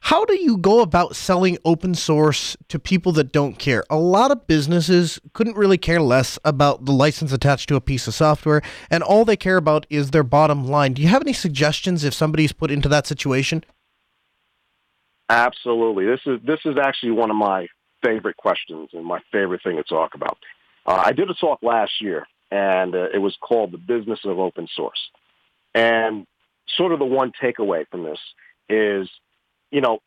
How 0.00 0.24
do 0.24 0.34
you 0.34 0.56
go 0.56 0.80
about 0.80 1.14
selling 1.14 1.58
open 1.64 1.94
source 1.94 2.56
to 2.68 2.78
people 2.78 3.12
that 3.12 3.32
don't 3.32 3.58
care? 3.58 3.84
A 3.90 3.98
lot 3.98 4.30
of 4.30 4.46
businesses 4.46 5.20
couldn't 5.34 5.56
really 5.56 5.78
care 5.78 6.00
less 6.00 6.38
about 6.44 6.84
the 6.84 6.92
license 6.92 7.32
attached 7.32 7.68
to 7.68 7.76
a 7.76 7.80
piece 7.80 8.08
of 8.08 8.14
software, 8.14 8.62
and 8.90 9.02
all 9.02 9.24
they 9.24 9.36
care 9.36 9.56
about 9.56 9.86
is 9.90 10.10
their 10.10 10.24
bottom 10.24 10.66
line. 10.66 10.94
Do 10.94 11.02
you 11.02 11.08
have 11.08 11.22
any 11.22 11.32
suggestions 11.32 12.02
if 12.02 12.14
somebody's 12.14 12.52
put 12.52 12.70
into 12.70 12.88
that 12.88 13.06
situation? 13.06 13.62
Absolutely. 15.28 16.06
This 16.06 16.20
is 16.26 16.40
this 16.44 16.60
is 16.64 16.76
actually 16.76 17.12
one 17.12 17.30
of 17.30 17.36
my 17.36 17.68
favorite 18.02 18.36
questions 18.36 18.90
and 18.92 19.04
my 19.04 19.20
favorite 19.30 19.62
thing 19.62 19.76
to 19.76 19.84
talk 19.84 20.14
about. 20.14 20.38
Uh, 20.86 21.02
I 21.06 21.12
did 21.12 21.30
a 21.30 21.34
talk 21.34 21.60
last 21.62 22.00
year, 22.00 22.26
and 22.50 22.94
uh, 22.94 23.08
it 23.14 23.18
was 23.18 23.36
called 23.40 23.70
"The 23.70 23.78
Business 23.78 24.18
of 24.24 24.40
Open 24.40 24.66
Source." 24.74 24.98
And 25.72 26.26
sort 26.76 26.92
of 26.92 26.98
the 26.98 27.04
one 27.04 27.32
takeaway 27.40 27.86
from 27.90 28.02
this 28.02 28.18
is, 28.68 29.08
you 29.70 29.80
know, 29.80 30.00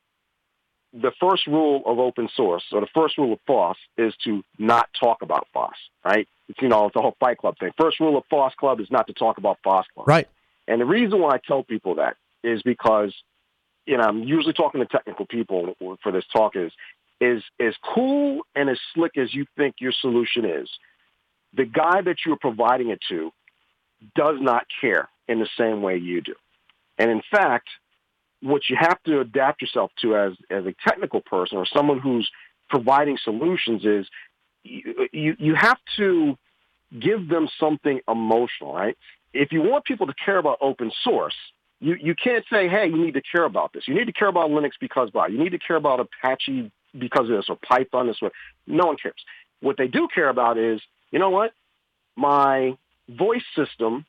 the 0.93 1.11
first 1.19 1.47
rule 1.47 1.81
of 1.85 1.97
open 1.97 2.29
source, 2.35 2.63
or 2.71 2.81
the 2.81 2.87
first 2.93 3.17
rule 3.17 3.33
of 3.33 3.39
FOSS, 3.47 3.77
is 3.97 4.13
to 4.25 4.43
not 4.59 4.89
talk 4.99 5.21
about 5.21 5.47
FOSS. 5.53 5.77
Right? 6.05 6.27
It's, 6.49 6.61
you 6.61 6.67
know, 6.67 6.85
it's 6.85 6.93
the 6.93 7.01
whole 7.01 7.15
Fight 7.19 7.37
Club 7.37 7.55
thing. 7.59 7.71
First 7.79 7.99
rule 7.99 8.17
of 8.17 8.23
FOSS 8.29 8.53
Club 8.59 8.79
is 8.79 8.91
not 8.91 9.07
to 9.07 9.13
talk 9.13 9.37
about 9.37 9.57
FOSS 9.63 9.85
Club. 9.93 10.07
Right. 10.07 10.27
And 10.67 10.79
the 10.79 10.85
reason 10.85 11.19
why 11.19 11.35
I 11.35 11.39
tell 11.45 11.63
people 11.63 11.95
that 11.95 12.15
is 12.43 12.61
because, 12.61 13.13
you 13.85 13.97
know, 13.97 14.03
I'm 14.03 14.23
usually 14.23 14.53
talking 14.53 14.81
to 14.81 14.87
technical 14.87 15.25
people 15.25 15.75
for 16.03 16.11
this 16.11 16.25
talk 16.31 16.55
is, 16.55 16.71
is 17.19 17.41
as 17.59 17.73
cool 17.93 18.41
and 18.55 18.69
as 18.69 18.77
slick 18.93 19.17
as 19.17 19.33
you 19.33 19.45
think 19.57 19.75
your 19.79 19.93
solution 19.93 20.45
is, 20.45 20.69
the 21.53 21.65
guy 21.65 22.01
that 22.01 22.17
you're 22.25 22.37
providing 22.37 22.89
it 22.89 22.99
to 23.09 23.31
does 24.15 24.37
not 24.39 24.65
care 24.81 25.09
in 25.27 25.39
the 25.39 25.47
same 25.57 25.81
way 25.81 25.97
you 25.97 26.21
do. 26.21 26.35
And 26.97 27.09
in 27.09 27.21
fact, 27.31 27.67
what 28.43 28.63
you 28.69 28.75
have 28.77 29.01
to 29.03 29.21
adapt 29.21 29.61
yourself 29.61 29.89
to 30.01 30.17
as, 30.17 30.33
as 30.49 30.65
a 30.65 30.75
technical 30.87 31.21
person 31.21 31.57
or 31.57 31.65
someone 31.65 31.99
who's 31.99 32.29
providing 32.69 33.17
solutions 33.23 33.85
is 33.85 34.05
you, 34.63 35.07
you, 35.11 35.35
you 35.39 35.55
have 35.55 35.77
to 35.95 36.37
give 36.99 37.29
them 37.29 37.47
something 37.59 38.01
emotional, 38.07 38.73
right? 38.73 38.97
If 39.33 39.51
you 39.51 39.61
want 39.61 39.85
people 39.85 40.07
to 40.07 40.13
care 40.13 40.37
about 40.37 40.57
open 40.61 40.91
source, 41.03 41.35
you, 41.79 41.95
you 41.99 42.15
can't 42.21 42.43
say, 42.51 42.67
hey, 42.67 42.87
you 42.87 42.97
need 42.97 43.13
to 43.13 43.21
care 43.21 43.45
about 43.45 43.71
this. 43.73 43.87
You 43.87 43.95
need 43.95 44.05
to 44.05 44.13
care 44.13 44.27
about 44.27 44.49
Linux 44.49 44.71
because 44.79 45.09
blah. 45.09 45.27
You 45.27 45.37
need 45.41 45.51
to 45.51 45.59
care 45.59 45.77
about 45.77 45.99
Apache 45.99 46.71
because 46.97 47.29
of 47.29 47.35
this 47.35 47.45
or 47.49 47.57
Python 47.67 48.07
this 48.07 48.21
way. 48.21 48.29
No 48.67 48.87
one 48.87 48.97
cares. 49.01 49.15
What 49.61 49.77
they 49.77 49.87
do 49.87 50.07
care 50.13 50.29
about 50.29 50.57
is, 50.57 50.81
you 51.11 51.19
know 51.19 51.29
what? 51.29 51.53
My 52.15 52.77
voice 53.09 53.43
system 53.55 54.05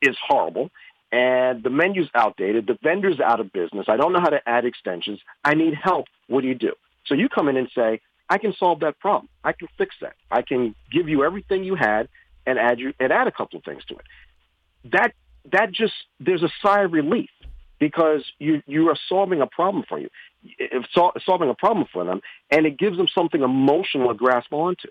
is 0.00 0.16
horrible 0.26 0.70
and 1.12 1.62
the 1.62 1.70
menu's 1.70 2.08
outdated. 2.14 2.66
The 2.66 2.78
vendor's 2.82 3.20
out 3.20 3.38
of 3.38 3.52
business. 3.52 3.86
I 3.88 3.96
don't 3.96 4.12
know 4.12 4.20
how 4.20 4.30
to 4.30 4.40
add 4.48 4.64
extensions. 4.64 5.20
I 5.44 5.54
need 5.54 5.74
help. 5.74 6.06
What 6.26 6.40
do 6.40 6.48
you 6.48 6.54
do? 6.54 6.72
So 7.06 7.14
you 7.14 7.28
come 7.28 7.48
in 7.48 7.56
and 7.58 7.68
say, 7.74 8.00
I 8.30 8.38
can 8.38 8.54
solve 8.58 8.80
that 8.80 8.98
problem. 8.98 9.28
I 9.44 9.52
can 9.52 9.68
fix 9.76 9.94
that. 10.00 10.14
I 10.30 10.40
can 10.40 10.74
give 10.90 11.08
you 11.08 11.22
everything 11.22 11.64
you 11.64 11.74
had 11.74 12.08
and 12.46 12.58
add 12.58 12.80
you 12.80 12.94
and 12.98 13.12
add 13.12 13.28
a 13.28 13.32
couple 13.32 13.58
of 13.58 13.64
things 13.64 13.84
to 13.88 13.94
it. 13.94 14.04
That 14.90 15.12
that 15.52 15.72
just 15.72 15.92
there's 16.18 16.42
a 16.42 16.50
sigh 16.62 16.84
of 16.84 16.92
relief 16.92 17.30
because 17.78 18.24
you 18.38 18.62
you 18.66 18.88
are 18.88 18.96
solving 19.08 19.42
a 19.42 19.46
problem 19.46 19.84
for 19.86 19.98
you, 19.98 20.08
sol- 20.94 21.12
solving 21.26 21.50
a 21.50 21.54
problem 21.54 21.86
for 21.92 22.04
them, 22.04 22.22
and 22.50 22.64
it 22.64 22.78
gives 22.78 22.96
them 22.96 23.08
something 23.14 23.42
emotional 23.42 24.08
to 24.08 24.14
grasp 24.14 24.52
onto. 24.52 24.88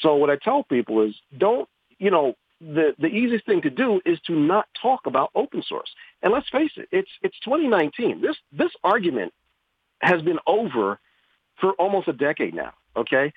So 0.00 0.16
what 0.16 0.30
I 0.30 0.36
tell 0.36 0.64
people 0.64 1.02
is, 1.02 1.14
don't 1.38 1.68
you 1.98 2.10
know 2.10 2.34
the 2.62 2.94
the 2.98 3.08
easiest 3.08 3.44
thing 3.44 3.60
to 3.62 3.70
do 3.70 4.00
is 4.06 4.20
to 4.26 4.34
not 4.34 4.66
talk 4.80 5.06
about 5.06 5.30
open 5.34 5.62
source. 5.66 5.90
And 6.22 6.32
let's 6.32 6.48
face 6.48 6.70
it, 6.76 6.88
it's 6.92 7.10
it's 7.22 7.38
2019. 7.40 8.20
This 8.20 8.36
this 8.52 8.70
argument 8.84 9.32
has 10.00 10.22
been 10.22 10.38
over 10.46 11.00
for 11.60 11.72
almost 11.72 12.08
a 12.08 12.12
decade 12.12 12.54
now. 12.54 12.72
Okay, 12.96 13.32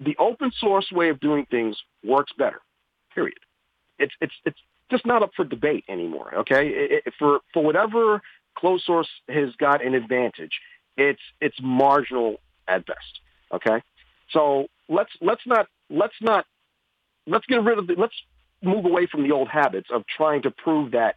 the 0.00 0.16
open 0.18 0.52
source 0.58 0.90
way 0.92 1.08
of 1.08 1.18
doing 1.20 1.46
things 1.50 1.76
works 2.04 2.32
better. 2.36 2.60
Period. 3.14 3.38
It's 3.98 4.12
it's 4.20 4.34
it's 4.44 4.58
just 4.90 5.06
not 5.06 5.22
up 5.22 5.30
for 5.34 5.44
debate 5.44 5.84
anymore. 5.88 6.34
Okay, 6.36 6.68
it, 6.68 7.02
it, 7.06 7.14
for 7.18 7.40
for 7.54 7.64
whatever 7.64 8.20
closed 8.54 8.84
source 8.84 9.08
has 9.28 9.54
got 9.56 9.84
an 9.84 9.94
advantage, 9.94 10.60
it's 10.96 11.22
it's 11.40 11.56
marginal 11.62 12.40
at 12.66 12.84
best. 12.84 13.20
Okay, 13.52 13.82
so 14.30 14.66
let's 14.90 15.12
let's 15.22 15.46
not 15.46 15.68
let's 15.88 16.20
not 16.20 16.44
let's 17.26 17.46
get 17.46 17.62
rid 17.62 17.78
of 17.78 17.86
the 17.86 17.94
let's 17.96 18.14
move 18.62 18.84
away 18.84 19.06
from 19.06 19.22
the 19.22 19.32
old 19.32 19.48
habits 19.48 19.88
of 19.92 20.04
trying 20.06 20.42
to 20.42 20.50
prove 20.50 20.92
that 20.92 21.16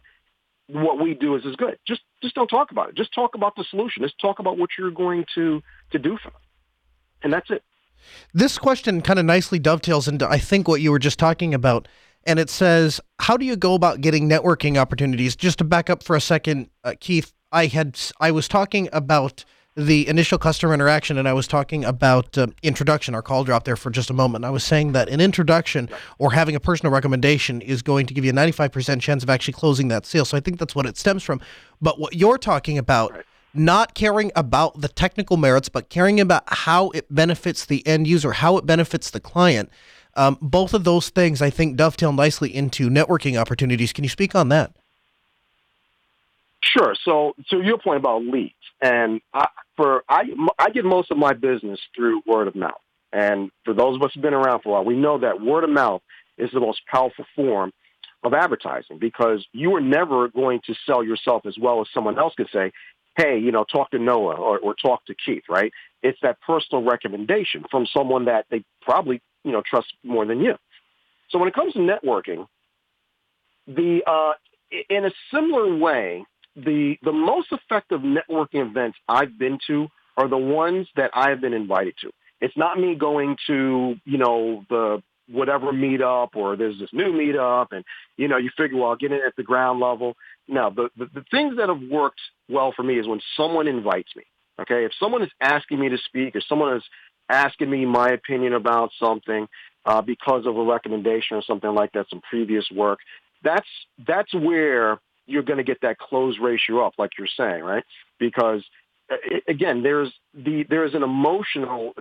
what 0.68 1.00
we 1.00 1.14
do 1.14 1.34
is 1.36 1.44
as 1.46 1.56
good. 1.56 1.78
Just 1.86 2.02
just 2.22 2.34
don't 2.34 2.48
talk 2.48 2.70
about 2.70 2.90
it. 2.90 2.94
Just 2.96 3.14
talk 3.14 3.34
about 3.34 3.54
the 3.56 3.64
solution. 3.64 4.02
Just 4.02 4.18
talk 4.20 4.38
about 4.38 4.58
what 4.58 4.70
you're 4.78 4.90
going 4.90 5.24
to 5.34 5.62
to 5.90 5.98
do 5.98 6.16
for 6.22 6.30
them, 6.30 6.40
and 7.22 7.32
that's 7.32 7.50
it. 7.50 7.62
This 8.34 8.58
question 8.58 9.00
kind 9.00 9.18
of 9.18 9.24
nicely 9.24 9.58
dovetails 9.58 10.08
into, 10.08 10.28
I 10.28 10.38
think, 10.38 10.66
what 10.66 10.80
you 10.80 10.90
were 10.90 10.98
just 10.98 11.18
talking 11.18 11.54
about. 11.54 11.86
And 12.24 12.38
it 12.38 12.50
says, 12.50 13.00
How 13.20 13.36
do 13.36 13.44
you 13.44 13.56
go 13.56 13.74
about 13.74 14.00
getting 14.00 14.28
networking 14.28 14.76
opportunities? 14.76 15.36
Just 15.36 15.58
to 15.58 15.64
back 15.64 15.90
up 15.90 16.02
for 16.02 16.16
a 16.16 16.20
second, 16.20 16.70
uh, 16.84 16.94
Keith, 17.00 17.32
I 17.50 17.66
had 17.66 17.98
I 18.20 18.30
was 18.30 18.48
talking 18.48 18.88
about 18.92 19.44
the 19.74 20.06
initial 20.06 20.36
customer 20.36 20.74
interaction 20.74 21.16
and 21.16 21.26
I 21.26 21.32
was 21.32 21.48
talking 21.48 21.84
about 21.84 22.36
uh, 22.36 22.48
introduction. 22.62 23.14
Our 23.14 23.22
call 23.22 23.44
dropped 23.44 23.64
there 23.64 23.76
for 23.76 23.90
just 23.90 24.10
a 24.10 24.12
moment. 24.12 24.44
I 24.44 24.50
was 24.50 24.62
saying 24.64 24.92
that 24.92 25.08
an 25.08 25.20
introduction 25.20 25.88
or 26.18 26.32
having 26.32 26.54
a 26.54 26.60
personal 26.60 26.92
recommendation 26.92 27.62
is 27.62 27.80
going 27.80 28.06
to 28.06 28.14
give 28.14 28.24
you 28.24 28.32
a 28.32 28.34
95% 28.34 29.00
chance 29.00 29.22
of 29.22 29.30
actually 29.30 29.54
closing 29.54 29.88
that 29.88 30.04
sale. 30.04 30.24
So 30.24 30.36
I 30.36 30.40
think 30.40 30.58
that's 30.58 30.74
what 30.74 30.84
it 30.84 30.98
stems 30.98 31.22
from. 31.22 31.40
But 31.80 31.98
what 31.98 32.14
you're 32.14 32.38
talking 32.38 32.76
about, 32.76 33.12
right. 33.12 33.24
not 33.54 33.94
caring 33.94 34.30
about 34.36 34.82
the 34.82 34.88
technical 34.88 35.38
merits, 35.38 35.70
but 35.70 35.88
caring 35.88 36.20
about 36.20 36.42
how 36.46 36.90
it 36.90 37.06
benefits 37.12 37.64
the 37.64 37.86
end 37.86 38.06
user, 38.06 38.32
how 38.32 38.58
it 38.58 38.66
benefits 38.66 39.10
the 39.10 39.20
client. 39.20 39.70
Um, 40.14 40.36
both 40.42 40.74
of 40.74 40.84
those 40.84 41.08
things, 41.08 41.40
I 41.40 41.48
think, 41.48 41.76
dovetail 41.76 42.12
nicely 42.12 42.54
into 42.54 42.90
networking 42.90 43.40
opportunities. 43.40 43.94
Can 43.94 44.04
you 44.04 44.10
speak 44.10 44.34
on 44.34 44.50
that? 44.50 44.74
Sure. 46.62 46.94
So, 47.04 47.34
to 47.50 47.60
your 47.60 47.78
point 47.78 47.98
about 47.98 48.24
leads, 48.24 48.54
and 48.80 49.20
I, 49.34 49.48
for 49.76 50.04
I, 50.08 50.24
I 50.58 50.70
get 50.70 50.84
most 50.84 51.10
of 51.10 51.18
my 51.18 51.32
business 51.32 51.80
through 51.94 52.22
word 52.26 52.48
of 52.48 52.54
mouth. 52.54 52.80
And 53.12 53.50
for 53.64 53.74
those 53.74 53.96
of 53.96 54.02
us 54.02 54.12
who've 54.14 54.22
been 54.22 54.32
around 54.32 54.62
for 54.62 54.70
a 54.70 54.72
while, 54.72 54.84
we 54.84 54.96
know 54.96 55.18
that 55.18 55.40
word 55.40 55.64
of 55.64 55.70
mouth 55.70 56.02
is 56.38 56.50
the 56.52 56.60
most 56.60 56.80
powerful 56.90 57.26
form 57.36 57.72
of 58.24 58.32
advertising 58.32 58.98
because 58.98 59.44
you 59.52 59.74
are 59.74 59.80
never 59.80 60.28
going 60.28 60.60
to 60.66 60.74
sell 60.86 61.04
yourself 61.04 61.44
as 61.44 61.56
well 61.60 61.80
as 61.80 61.88
someone 61.92 62.18
else 62.18 62.34
could 62.36 62.48
say, 62.52 62.72
hey, 63.16 63.38
you 63.38 63.52
know, 63.52 63.64
talk 63.64 63.90
to 63.90 63.98
Noah 63.98 64.36
or, 64.36 64.58
or 64.60 64.74
talk 64.74 65.04
to 65.06 65.14
Keith, 65.14 65.42
right? 65.48 65.72
It's 66.02 66.18
that 66.22 66.40
personal 66.40 66.84
recommendation 66.84 67.64
from 67.70 67.86
someone 67.86 68.26
that 68.26 68.46
they 68.50 68.64
probably, 68.80 69.20
you 69.44 69.52
know, 69.52 69.62
trust 69.68 69.92
more 70.02 70.24
than 70.24 70.40
you. 70.40 70.54
So 71.30 71.38
when 71.38 71.48
it 71.48 71.54
comes 71.54 71.74
to 71.74 71.80
networking, 71.80 72.46
the 73.66 74.00
uh, 74.06 74.32
in 74.88 75.04
a 75.04 75.10
similar 75.32 75.76
way, 75.76 76.24
the 76.56 76.96
the 77.02 77.12
most 77.12 77.48
effective 77.52 78.00
networking 78.00 78.68
events 78.68 78.98
I've 79.08 79.38
been 79.38 79.58
to 79.66 79.88
are 80.16 80.28
the 80.28 80.36
ones 80.36 80.88
that 80.96 81.10
I 81.14 81.30
have 81.30 81.40
been 81.40 81.54
invited 81.54 81.94
to. 82.02 82.10
It's 82.40 82.56
not 82.56 82.78
me 82.78 82.94
going 82.94 83.36
to, 83.46 83.94
you 84.04 84.18
know, 84.18 84.64
the 84.68 85.02
whatever 85.28 85.72
meetup 85.72 86.30
or 86.34 86.56
there's 86.56 86.78
this 86.78 86.90
new 86.92 87.12
meetup 87.12 87.68
and, 87.70 87.84
you 88.16 88.28
know, 88.28 88.36
you 88.36 88.50
figure, 88.56 88.76
well, 88.76 88.90
I'll 88.90 88.96
get 88.96 89.12
in 89.12 89.20
at 89.24 89.34
the 89.36 89.42
ground 89.42 89.80
level. 89.80 90.16
No, 90.48 90.70
the, 90.70 90.90
the, 90.96 91.06
the 91.14 91.24
things 91.30 91.56
that 91.56 91.68
have 91.68 91.80
worked 91.90 92.20
well 92.48 92.72
for 92.74 92.82
me 92.82 92.98
is 92.98 93.06
when 93.06 93.20
someone 93.36 93.68
invites 93.68 94.10
me. 94.16 94.24
Okay. 94.60 94.84
If 94.84 94.92
someone 95.00 95.22
is 95.22 95.30
asking 95.40 95.80
me 95.80 95.88
to 95.88 95.98
speak, 95.98 96.36
or 96.36 96.42
someone 96.46 96.76
is 96.76 96.82
asking 97.28 97.70
me 97.70 97.86
my 97.86 98.10
opinion 98.10 98.52
about 98.52 98.90
something 98.98 99.48
uh, 99.86 100.02
because 100.02 100.44
of 100.44 100.56
a 100.56 100.62
recommendation 100.62 101.36
or 101.36 101.42
something 101.42 101.72
like 101.72 101.92
that, 101.92 102.06
some 102.10 102.20
previous 102.28 102.68
work, 102.70 102.98
that's, 103.42 103.68
that's 104.06 104.34
where 104.34 105.00
you're 105.32 105.42
going 105.42 105.58
to 105.58 105.64
get 105.64 105.80
that 105.82 105.98
close 105.98 106.38
ratio 106.38 106.86
up, 106.86 106.94
like 106.98 107.12
you're 107.18 107.26
saying, 107.26 107.64
right? 107.64 107.84
Because 108.18 108.62
uh, 109.10 109.16
again, 109.48 109.82
there's 109.82 110.12
the 110.34 110.64
there's 110.68 110.94
an 110.94 111.02
emotional 111.02 111.92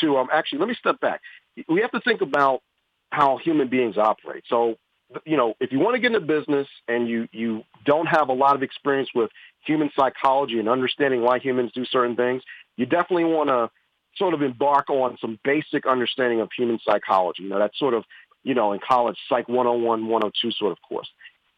to 0.00 0.16
um. 0.16 0.28
Actually, 0.32 0.58
let 0.60 0.68
me 0.68 0.74
step 0.78 1.00
back. 1.00 1.20
We 1.68 1.80
have 1.80 1.90
to 1.92 2.00
think 2.00 2.20
about 2.20 2.62
how 3.10 3.38
human 3.38 3.68
beings 3.68 3.96
operate. 3.98 4.44
So, 4.48 4.76
you 5.24 5.36
know, 5.36 5.54
if 5.60 5.72
you 5.72 5.78
want 5.78 5.94
to 5.94 6.00
get 6.00 6.12
into 6.14 6.20
business 6.20 6.68
and 6.88 7.08
you 7.08 7.28
you 7.32 7.62
don't 7.84 8.06
have 8.06 8.28
a 8.28 8.32
lot 8.32 8.54
of 8.54 8.62
experience 8.62 9.10
with 9.14 9.30
human 9.64 9.90
psychology 9.94 10.58
and 10.58 10.68
understanding 10.68 11.22
why 11.22 11.38
humans 11.38 11.72
do 11.74 11.84
certain 11.84 12.16
things, 12.16 12.42
you 12.76 12.86
definitely 12.86 13.24
want 13.24 13.48
to 13.48 13.70
sort 14.16 14.34
of 14.34 14.42
embark 14.42 14.90
on 14.90 15.16
some 15.20 15.38
basic 15.44 15.86
understanding 15.86 16.40
of 16.40 16.48
human 16.56 16.78
psychology. 16.84 17.42
You 17.44 17.48
know, 17.48 17.58
that's 17.58 17.78
sort 17.78 17.94
of, 17.94 18.04
you 18.42 18.54
know, 18.54 18.72
in 18.72 18.80
college, 18.86 19.16
Psych 19.28 19.48
101, 19.48 20.06
102 20.06 20.50
sort 20.52 20.72
of 20.72 20.78
course. 20.82 21.08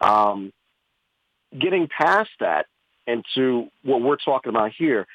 Um, 0.01 0.53
getting 1.59 1.89
past 1.89 2.31
that 2.41 2.67
and 3.07 3.25
to 3.35 3.69
what 3.83 4.01
we're 4.03 4.17
talking 4.17 4.51
about 4.51 4.73
here, 4.77 5.07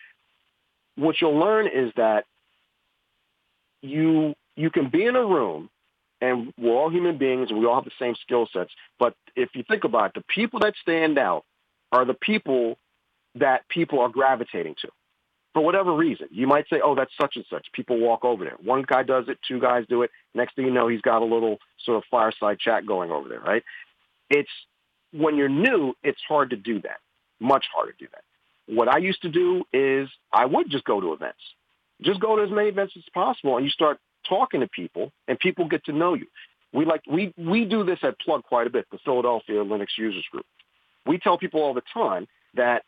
what 0.96 1.16
you'll 1.22 1.38
learn 1.38 1.68
is 1.68 1.92
that 1.96 2.26
you 3.82 4.34
you 4.56 4.70
can 4.70 4.90
be 4.90 5.06
in 5.06 5.16
a 5.16 5.24
room 5.24 5.70
and 6.20 6.52
we're 6.58 6.76
all 6.76 6.90
human 6.90 7.18
beings 7.18 7.50
and 7.50 7.60
we 7.60 7.66
all 7.66 7.76
have 7.76 7.86
the 7.86 7.92
same 8.00 8.16
skill 8.16 8.48
sets. 8.52 8.72
But 9.00 9.14
if 9.36 9.50
you 9.54 9.64
think 9.68 9.84
about 9.84 10.08
it, 10.08 10.14
the 10.16 10.24
people 10.34 10.60
that 10.62 10.74
stand 10.82 11.20
out 11.20 11.44
are 11.92 12.06
the 12.06 12.16
people 12.16 12.78
that 13.36 13.68
people 13.70 14.00
are 14.00 14.10
gravitating 14.10 14.76
to. 14.82 14.90
For 15.54 15.64
whatever 15.64 15.94
reason, 15.96 16.28
you 16.32 16.48
might 16.48 16.66
say, 16.70 16.82
oh, 16.84 16.96
that's 16.96 17.12
such 17.20 17.36
and 17.36 17.46
such. 17.50 17.68
People 17.72 18.00
walk 18.00 18.26
over 18.26 18.44
there. 18.44 18.58
One 18.64 18.84
guy 18.88 19.04
does 19.04 19.26
it, 19.28 19.40
two 19.48 19.60
guys 19.60 19.86
do 19.88 20.04
it. 20.04 20.12
Next 20.34 20.56
thing 20.56 20.66
you 20.66 20.72
know, 20.72 20.88
he's 20.88 21.02
got 21.02 21.22
a 21.22 21.26
little 21.26 21.58
sort 21.84 21.98
of 21.98 22.04
fireside 22.10 22.60
chat 22.60 22.86
going 22.86 23.12
over 23.12 23.30
there, 23.30 23.40
right? 23.40 23.64
It's 24.30 24.50
when 25.12 25.36
you're 25.36 25.50
new, 25.50 25.94
it's 26.04 26.22
hard 26.28 26.50
to 26.52 26.56
do 26.56 26.82
that. 26.82 27.00
Much 27.40 27.66
harder 27.74 27.92
to 27.94 27.98
do 27.98 28.08
that. 28.12 28.24
What 28.74 28.88
I 28.88 28.98
used 28.98 29.22
to 29.22 29.30
do 29.30 29.64
is 29.72 30.10
I 30.34 30.46
would 30.46 30.70
just 30.70 30.84
go 30.84 31.00
to 31.00 31.14
events. 31.14 31.40
Just 32.02 32.20
go 32.20 32.36
to 32.36 32.44
as 32.44 32.52
many 32.52 32.70
events 32.70 32.94
as 32.98 33.04
possible 33.14 33.58
and 33.58 33.66
you 33.66 33.72
start 33.72 34.00
talking 34.28 34.60
to 34.60 34.68
people 34.68 35.12
and 35.28 35.40
people 35.40 35.68
get 35.68 35.86
to 35.86 35.94
know 35.94 36.14
you. 36.14 36.28
We 36.74 36.86
like 36.86 37.02
we 37.10 37.34
we 37.38 37.66
do 37.66 37.84
this 37.84 38.00
at 38.04 38.20
Plug 38.20 38.44
quite 38.44 38.68
a 38.68 38.70
bit, 38.70 38.86
the 38.92 39.00
Philadelphia 39.06 39.64
Linux 39.64 39.88
Users 39.98 40.26
Group. 40.32 40.46
We 41.06 41.18
tell 41.18 41.38
people 41.38 41.62
all 41.62 41.74
the 41.74 41.82
time 41.94 42.28
that, 42.56 42.84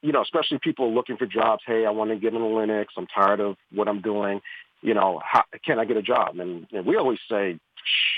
you 0.00 0.12
know, 0.12 0.22
especially 0.22 0.58
people 0.58 0.94
looking 0.94 1.16
for 1.16 1.26
jobs, 1.26 1.62
hey, 1.66 1.84
I 1.84 1.90
want 1.90 2.10
to 2.10 2.16
get 2.16 2.32
into 2.32 2.46
Linux, 2.46 2.86
I'm 2.96 3.08
tired 3.08 3.40
of 3.40 3.56
what 3.72 3.88
I'm 3.88 4.00
doing, 4.00 4.40
you 4.80 4.94
know, 4.94 5.20
how 5.24 5.42
can 5.64 5.80
I 5.80 5.84
get 5.84 5.96
a 5.96 6.02
job? 6.02 6.38
And, 6.38 6.66
and 6.72 6.86
we 6.86 6.96
always 6.96 7.18
say, 7.28 7.58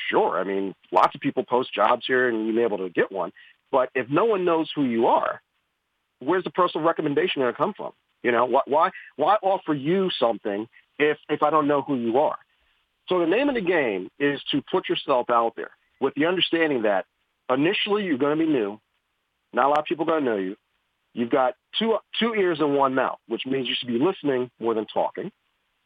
Sure. 0.09 0.39
I 0.39 0.45
mean, 0.45 0.75
lots 0.91 1.15
of 1.15 1.21
people 1.21 1.45
post 1.45 1.73
jobs 1.73 2.05
here 2.07 2.29
and 2.29 2.47
you 2.47 2.53
may 2.53 2.61
be 2.61 2.65
able 2.65 2.79
to 2.79 2.89
get 2.89 3.13
one. 3.13 3.33
But 3.71 3.91
if 3.95 4.09
no 4.09 4.25
one 4.25 4.45
knows 4.45 4.71
who 4.75 4.85
you 4.85 5.07
are, 5.07 5.41
where's 6.21 6.45
the 6.45 6.51
personal 6.51 6.87
recommendation 6.87 7.43
going 7.43 7.53
to 7.53 7.57
come 7.57 7.75
from? 7.75 7.93
You 8.23 8.33
know, 8.33 8.47
why, 8.67 8.91
why 9.17 9.37
offer 9.43 9.75
you 9.75 10.11
something 10.19 10.67
if, 10.99 11.19
if 11.29 11.43
I 11.43 11.51
don't 11.51 11.69
know 11.69 11.83
who 11.83 11.97
you 11.97 12.19
are? 12.19 12.39
So 13.09 13.21
the 13.21 13.27
name 13.27 13.49
of 13.49 13.55
the 13.55 13.61
game 13.61 14.09
is 14.19 14.41
to 14.51 14.63
put 14.71 14.89
yourself 14.89 15.31
out 15.31 15.55
there 15.57 15.71
with 16.01 16.15
the 16.15 16.27
understanding 16.27 16.83
that 16.83 17.05
initially 17.51 18.05
you're 18.05 18.19
going 18.19 18.37
to 18.37 18.45
be 18.45 18.51
new. 18.51 18.81
Not 19.53 19.67
a 19.67 19.69
lot 19.69 19.79
of 19.79 19.85
people 19.85 20.05
are 20.05 20.13
going 20.13 20.25
to 20.25 20.31
know 20.31 20.37
you. 20.37 20.57
You've 21.15 21.31
got 21.31 21.55
two, 21.79 21.97
two 22.19 22.35
ears 22.35 22.61
and 22.61 22.77
one 22.77 22.95
mouth, 22.95 23.19
which 23.29 23.47
means 23.47 23.69
you 23.69 23.75
should 23.79 23.89
be 23.89 23.99
listening 23.99 24.51
more 24.61 24.75
than 24.75 24.87
talking, 24.87 25.31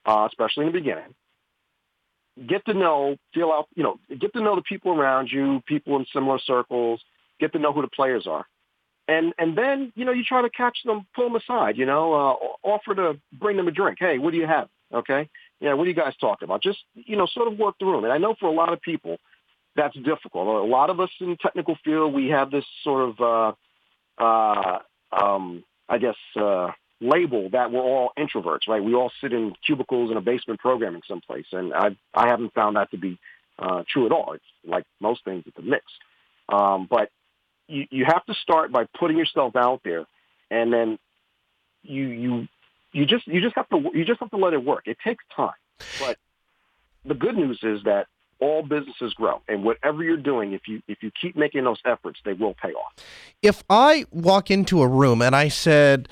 uh, 0.04 0.26
especially 0.28 0.66
in 0.66 0.72
the 0.72 0.78
beginning 0.78 1.14
get 2.46 2.64
to 2.66 2.74
know, 2.74 3.16
feel 3.34 3.50
out, 3.50 3.68
you 3.74 3.82
know, 3.82 3.98
get 4.18 4.32
to 4.32 4.40
know 4.40 4.56
the 4.56 4.62
people 4.62 4.92
around 4.92 5.30
you, 5.30 5.62
people 5.66 5.96
in 5.96 6.06
similar 6.12 6.38
circles, 6.38 7.00
get 7.40 7.52
to 7.52 7.58
know 7.58 7.72
who 7.72 7.82
the 7.82 7.88
players 7.88 8.26
are. 8.26 8.46
And, 9.08 9.34
and 9.38 9.58
then, 9.58 9.92
you 9.96 10.04
know, 10.04 10.12
you 10.12 10.24
try 10.24 10.42
to 10.42 10.50
catch 10.50 10.78
them, 10.84 11.06
pull 11.14 11.28
them 11.28 11.36
aside, 11.36 11.76
you 11.76 11.86
know, 11.86 12.14
uh, 12.14 12.66
offer 12.66 12.94
to 12.94 13.20
bring 13.32 13.56
them 13.56 13.68
a 13.68 13.72
drink. 13.72 13.98
Hey, 14.00 14.18
what 14.18 14.32
do 14.32 14.38
you 14.38 14.46
have? 14.46 14.68
Okay. 14.94 15.28
Yeah. 15.60 15.74
What 15.74 15.84
are 15.84 15.90
you 15.90 15.94
guys 15.94 16.14
talking 16.20 16.46
about? 16.46 16.62
Just, 16.62 16.78
you 16.94 17.16
know, 17.16 17.26
sort 17.26 17.52
of 17.52 17.58
work 17.58 17.74
the 17.78 17.86
room. 17.86 18.04
And 18.04 18.12
I 18.12 18.18
know 18.18 18.34
for 18.38 18.48
a 18.48 18.52
lot 18.52 18.72
of 18.72 18.80
people, 18.80 19.18
that's 19.74 19.96
difficult. 19.96 20.46
A 20.46 20.68
lot 20.68 20.90
of 20.90 21.00
us 21.00 21.10
in 21.20 21.36
technical 21.36 21.76
field, 21.84 22.14
we 22.14 22.28
have 22.28 22.50
this 22.50 22.64
sort 22.84 23.08
of, 23.08 23.56
uh, 24.18 24.22
uh, 24.22 24.78
um, 25.12 25.64
I 25.88 25.98
guess, 25.98 26.16
uh, 26.36 26.68
label 27.02 27.50
that 27.50 27.72
we're 27.72 27.82
all 27.82 28.12
introverts, 28.18 28.68
right? 28.68 28.82
We 28.82 28.94
all 28.94 29.10
sit 29.20 29.32
in 29.32 29.54
cubicles 29.66 30.10
in 30.10 30.16
a 30.16 30.20
basement 30.20 30.60
programming 30.60 31.02
someplace, 31.06 31.46
and 31.52 31.74
I 31.74 31.96
I 32.14 32.28
haven't 32.28 32.54
found 32.54 32.76
that 32.76 32.90
to 32.92 32.98
be 32.98 33.18
uh, 33.58 33.82
true 33.92 34.06
at 34.06 34.12
all. 34.12 34.32
It's 34.34 34.44
like 34.64 34.84
most 35.00 35.24
things, 35.24 35.44
it's 35.46 35.58
a 35.58 35.62
mix. 35.62 35.84
Um, 36.48 36.86
but 36.88 37.10
you 37.66 37.86
you 37.90 38.04
have 38.04 38.24
to 38.26 38.34
start 38.34 38.72
by 38.72 38.86
putting 38.98 39.18
yourself 39.18 39.56
out 39.56 39.80
there, 39.84 40.06
and 40.50 40.72
then 40.72 40.98
you 41.82 42.04
you 42.04 42.48
you 42.92 43.06
just 43.06 43.26
you 43.26 43.40
just 43.40 43.56
have 43.56 43.68
to 43.70 43.90
you 43.94 44.04
just 44.04 44.20
have 44.20 44.30
to 44.30 44.36
let 44.36 44.52
it 44.52 44.64
work. 44.64 44.84
It 44.86 44.98
takes 45.04 45.24
time, 45.34 45.52
but 45.98 46.16
the 47.04 47.14
good 47.14 47.36
news 47.36 47.58
is 47.62 47.82
that 47.84 48.06
all 48.40 48.62
businesses 48.62 49.14
grow 49.14 49.40
and 49.46 49.62
whatever 49.62 50.02
you're 50.02 50.16
doing 50.16 50.52
if 50.52 50.62
you 50.66 50.82
if 50.88 50.98
you 51.00 51.12
keep 51.20 51.36
making 51.36 51.62
those 51.62 51.78
efforts 51.84 52.18
they 52.24 52.32
will 52.32 52.54
pay 52.60 52.72
off 52.72 52.92
if 53.40 53.62
i 53.70 54.04
walk 54.10 54.50
into 54.50 54.82
a 54.82 54.88
room 54.88 55.22
and 55.22 55.36
i 55.36 55.46
said 55.46 56.08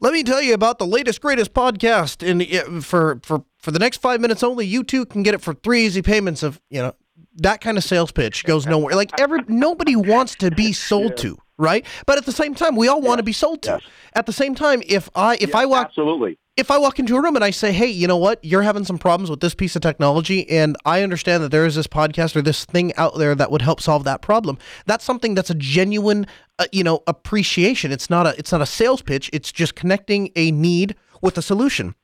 let 0.00 0.12
me 0.12 0.22
tell 0.22 0.42
you 0.42 0.54
about 0.54 0.78
the 0.78 0.86
latest, 0.86 1.20
greatest 1.20 1.52
podcast. 1.52 2.26
And 2.28 2.42
uh, 2.42 2.80
for 2.80 3.20
for 3.22 3.44
for 3.58 3.70
the 3.70 3.78
next 3.78 3.98
five 3.98 4.20
minutes 4.20 4.42
only, 4.42 4.66
you 4.66 4.82
too 4.82 5.04
can 5.06 5.22
get 5.22 5.34
it 5.34 5.40
for 5.40 5.54
three 5.54 5.84
easy 5.84 6.02
payments 6.02 6.42
of 6.42 6.60
you 6.70 6.80
know 6.80 6.94
that 7.36 7.60
kind 7.60 7.78
of 7.78 7.84
sales 7.84 8.10
pitch 8.10 8.44
goes 8.44 8.66
nowhere. 8.74 8.94
Like 8.94 9.10
every 9.20 9.40
nobody 9.46 9.96
wants 9.96 10.34
to 10.36 10.50
be 10.50 10.72
sold 10.72 11.12
yeah. 11.12 11.16
to, 11.16 11.38
right? 11.60 11.86
But 12.06 12.18
at 12.18 12.26
the 12.26 12.32
same 12.32 12.54
time, 12.54 12.76
we 12.76 12.88
all 12.88 13.00
want 13.00 13.18
to 13.18 13.22
be 13.22 13.32
sold 13.32 13.62
to. 13.62 13.72
Yes. 13.72 13.82
At 14.14 14.26
the 14.26 14.32
same 14.32 14.54
time, 14.54 14.82
if 14.86 15.08
I 15.14 15.36
if 15.40 15.54
I 15.54 15.66
walk 15.66 15.86
absolutely 15.86 16.38
if 16.56 16.70
I 16.70 16.76
walk 16.76 16.98
into 16.98 17.16
a 17.16 17.22
room 17.22 17.36
and 17.36 17.44
I 17.44 17.50
say, 17.50 17.72
hey, 17.72 17.86
you 17.86 18.06
know 18.06 18.18
what? 18.18 18.44
You're 18.44 18.62
having 18.62 18.84
some 18.84 18.98
problems 18.98 19.30
with 19.30 19.40
this 19.40 19.54
piece 19.54 19.76
of 19.76 19.82
technology, 19.82 20.48
and 20.50 20.76
I 20.84 21.02
understand 21.02 21.42
that 21.42 21.50
there 21.50 21.64
is 21.64 21.74
this 21.74 21.86
podcast 21.86 22.36
or 22.36 22.42
this 22.42 22.66
thing 22.66 22.94
out 22.96 23.16
there 23.16 23.34
that 23.34 23.50
would 23.50 23.62
help 23.62 23.80
solve 23.80 24.04
that 24.04 24.20
problem. 24.20 24.58
That's 24.84 25.04
something 25.04 25.34
that's 25.34 25.48
a 25.48 25.54
genuine, 25.54 26.26
uh, 26.58 26.66
you 26.70 26.84
know, 26.84 27.02
appreciation. 27.06 27.92
It's 27.92 28.10
not 28.10 28.26
a 28.26 28.34
it's 28.36 28.52
not 28.52 28.60
a 28.60 28.66
sales 28.66 29.00
pitch. 29.00 29.30
It's 29.32 29.50
just 29.50 29.74
connecting 29.74 30.30
a 30.36 30.50
need 30.50 30.96
with 31.22 31.38
a 31.38 31.42
solution. 31.42 31.94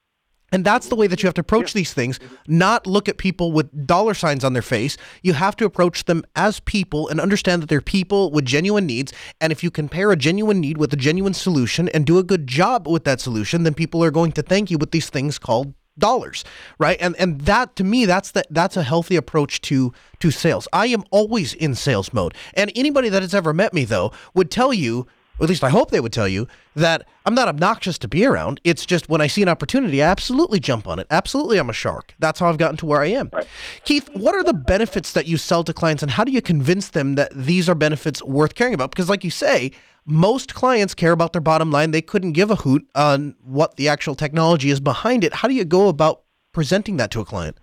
And 0.52 0.64
that's 0.64 0.88
the 0.88 0.96
way 0.96 1.06
that 1.08 1.22
you 1.22 1.26
have 1.26 1.34
to 1.34 1.40
approach 1.40 1.72
these 1.72 1.92
things, 1.92 2.20
not 2.46 2.86
look 2.86 3.08
at 3.08 3.18
people 3.18 3.52
with 3.52 3.86
dollar 3.86 4.14
signs 4.14 4.44
on 4.44 4.52
their 4.52 4.62
face. 4.62 4.96
You 5.22 5.32
have 5.32 5.56
to 5.56 5.64
approach 5.64 6.04
them 6.04 6.24
as 6.36 6.60
people 6.60 7.08
and 7.08 7.20
understand 7.20 7.62
that 7.62 7.68
they're 7.68 7.80
people 7.80 8.30
with 8.30 8.44
genuine 8.44 8.86
needs. 8.86 9.12
And 9.40 9.52
if 9.52 9.64
you 9.64 9.70
compare 9.70 10.12
a 10.12 10.16
genuine 10.16 10.60
need 10.60 10.78
with 10.78 10.92
a 10.92 10.96
genuine 10.96 11.34
solution 11.34 11.88
and 11.88 12.06
do 12.06 12.18
a 12.18 12.22
good 12.22 12.46
job 12.46 12.86
with 12.86 13.04
that 13.04 13.20
solution, 13.20 13.64
then 13.64 13.74
people 13.74 14.04
are 14.04 14.12
going 14.12 14.32
to 14.32 14.42
thank 14.42 14.70
you 14.70 14.78
with 14.78 14.92
these 14.92 15.10
things 15.10 15.38
called 15.38 15.74
dollars 15.98 16.44
right 16.78 16.98
and 17.00 17.16
and 17.16 17.40
that 17.42 17.74
to 17.74 17.82
me 17.82 18.04
that's 18.04 18.32
the, 18.32 18.44
that's 18.50 18.76
a 18.76 18.82
healthy 18.82 19.16
approach 19.16 19.62
to 19.62 19.94
to 20.20 20.30
sales 20.30 20.68
i 20.72 20.86
am 20.86 21.02
always 21.10 21.54
in 21.54 21.74
sales 21.74 22.12
mode 22.12 22.34
and 22.52 22.70
anybody 22.76 23.08
that 23.08 23.22
has 23.22 23.34
ever 23.34 23.54
met 23.54 23.72
me 23.72 23.82
though 23.84 24.12
would 24.34 24.50
tell 24.50 24.74
you 24.74 25.06
or 25.38 25.44
at 25.44 25.48
least 25.48 25.64
I 25.64 25.68
hope 25.68 25.90
they 25.90 26.00
would 26.00 26.12
tell 26.12 26.28
you 26.28 26.46
that 26.74 27.06
I'm 27.24 27.34
not 27.34 27.48
obnoxious 27.48 27.98
to 27.98 28.08
be 28.08 28.24
around. 28.24 28.60
It's 28.64 28.86
just 28.86 29.08
when 29.08 29.20
I 29.20 29.26
see 29.26 29.42
an 29.42 29.48
opportunity, 29.48 30.02
I 30.02 30.06
absolutely 30.06 30.60
jump 30.60 30.86
on 30.86 30.98
it. 30.98 31.06
Absolutely, 31.10 31.58
I'm 31.58 31.70
a 31.70 31.74
shark. 31.74 32.14
That's 32.18 32.40
how 32.40 32.48
I've 32.48 32.58
gotten 32.58 32.76
to 32.78 32.86
where 32.86 33.00
I 33.00 33.06
am. 33.06 33.30
Right. 33.32 33.46
Keith, 33.84 34.08
what 34.14 34.34
are 34.34 34.44
the 34.44 34.54
benefits 34.54 35.12
that 35.12 35.26
you 35.26 35.36
sell 35.36 35.64
to 35.64 35.72
clients, 35.72 36.02
and 36.02 36.12
how 36.12 36.24
do 36.24 36.32
you 36.32 36.42
convince 36.42 36.90
them 36.90 37.14
that 37.16 37.32
these 37.34 37.68
are 37.68 37.74
benefits 37.74 38.22
worth 38.22 38.54
caring 38.54 38.74
about? 38.74 38.90
Because, 38.90 39.08
like 39.08 39.24
you 39.24 39.30
say, 39.30 39.72
most 40.04 40.54
clients 40.54 40.94
care 40.94 41.12
about 41.12 41.32
their 41.32 41.40
bottom 41.40 41.70
line. 41.70 41.90
They 41.90 42.02
couldn't 42.02 42.32
give 42.32 42.50
a 42.50 42.56
hoot 42.56 42.86
on 42.94 43.34
what 43.42 43.76
the 43.76 43.88
actual 43.88 44.14
technology 44.14 44.70
is 44.70 44.80
behind 44.80 45.24
it. 45.24 45.34
How 45.34 45.48
do 45.48 45.54
you 45.54 45.64
go 45.64 45.88
about 45.88 46.22
presenting 46.52 46.96
that 46.98 47.10
to 47.10 47.20
a 47.20 47.24
client? 47.24 47.58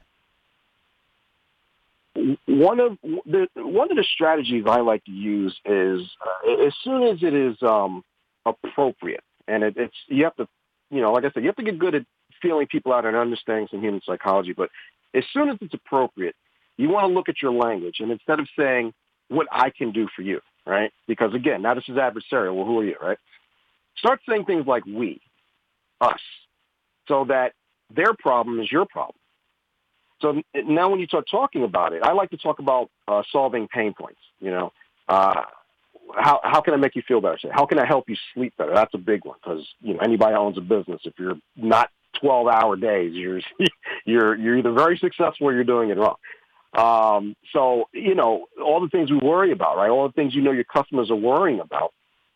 One 2.46 2.80
of 2.80 2.98
the 3.26 3.48
one 3.56 3.90
of 3.90 3.98
the 3.98 4.06
strategies 4.14 4.66
I 4.68 4.82
like 4.82 5.04
to 5.06 5.12
use 5.12 5.56
is 5.66 6.02
uh, 6.22 6.66
as 6.66 6.74
soon 6.84 7.04
as 7.04 7.24
it 7.24 7.34
is 7.34 7.58
um, 7.64 8.04
appropriate, 8.46 9.24
and 9.48 9.64
it, 9.64 9.76
it's 9.78 9.96
you 10.08 10.24
have 10.26 10.36
to, 10.36 10.48
you 10.92 11.02
know, 11.02 11.12
like 11.12 11.26
I 11.26 11.32
said, 11.32 11.44
you 11.44 11.50
have 11.50 11.56
to 11.56 11.64
get 11.64 11.80
good 11.80 11.96
at 11.96 12.06
feeling 12.42 12.68
people 12.68 12.94
out 12.94 13.06
and 13.06 13.16
understanding 13.16 13.68
some 13.72 13.82
human 13.82 14.02
psychology. 14.06 14.54
But 14.54 14.70
as 15.16 15.24
soon 15.34 15.50
as 15.50 15.58
it's 15.62 15.74
appropriate, 15.74 16.36
you 16.78 16.90
want 16.90 17.08
to 17.08 17.14
look 17.14 17.30
at 17.30 17.42
your 17.42 17.54
language, 17.54 17.98
and 18.00 18.12
instead 18.12 18.40
of 18.40 18.48
saying 18.58 18.94
what 19.30 19.48
I 19.52 19.72
can 19.72 19.92
do 19.92 20.08
for 20.16 20.22
you, 20.22 20.40
right? 20.68 20.92
Because 21.08 21.34
again, 21.34 21.64
now 21.64 21.74
this 21.74 21.86
is 21.88 21.96
adversarial. 21.96 22.56
Well, 22.56 22.66
who 22.66 22.80
are 22.80 22.86
you, 22.86 22.96
right? 23.02 23.18
Start 23.98 24.20
saying 24.30 24.46
things 24.46 24.68
like 24.68 24.86
we, 24.86 25.20
us, 26.00 26.20
so 27.08 27.26
that 27.26 27.54
their 27.96 28.14
problem 28.14 28.60
is 28.60 28.72
your 28.72 28.86
problem. 28.86 29.16
So 30.24 30.42
now 30.56 30.90
when 30.90 31.02
you 31.02 31.06
start 31.06 31.26
talking 31.30 31.64
about 31.64 31.92
it, 31.92 32.02
I 32.02 32.14
like 32.14 32.30
to 32.30 32.38
talk 32.38 32.60
about 32.60 32.90
uh, 33.10 33.24
solving 33.32 33.68
pain 33.68 33.94
points. 33.94 34.22
You 34.40 34.52
know, 34.52 34.74
uh, 35.10 35.42
how 36.16 36.40
how 36.44 36.62
can 36.62 36.74
I 36.74 36.78
make 36.78 36.96
you 36.96 37.02
feel 37.06 37.20
better? 37.20 37.38
How 37.52 37.66
can 37.66 37.78
I 37.78 37.86
help 37.86 38.08
you 38.08 38.16
sleep 38.34 38.54
better? 38.58 38.74
That's 38.74 38.94
a 38.94 38.98
big 38.98 39.26
one 39.26 39.36
because 39.44 39.68
you 39.82 39.94
know 39.94 40.00
anybody 40.00 40.36
owns 40.36 40.58
a 40.58 40.62
business. 40.62 41.02
If 41.04 41.14
you're 41.20 41.36
not 41.58 41.90
12 42.22 42.48
hour 42.48 42.78
days, 42.78 43.12
you're 43.14 43.42
you're 44.06 44.36
you're 44.38 44.58
either 44.58 44.72
very 44.72 44.98
successful 44.98 45.48
or 45.48 45.54
you're 45.54 45.66
doing 45.66 45.90
it 45.90 45.98
wrong. 45.98 46.16
Um, 46.74 47.36
so 47.52 47.90
you 47.92 48.16
know 48.16 48.46
all 48.64 48.80
the 48.80 48.90
things 48.90 49.12
we 49.12 49.18
worry 49.18 49.52
about, 49.52 49.76
right? 49.76 49.90
All 49.90 50.08
the 50.08 50.14
things 50.14 50.34
you 50.34 50.42
know 50.42 50.52
your 50.52 50.64
customers 50.64 51.12
are 51.12 51.18
worrying 51.18 51.60
about 51.60 51.94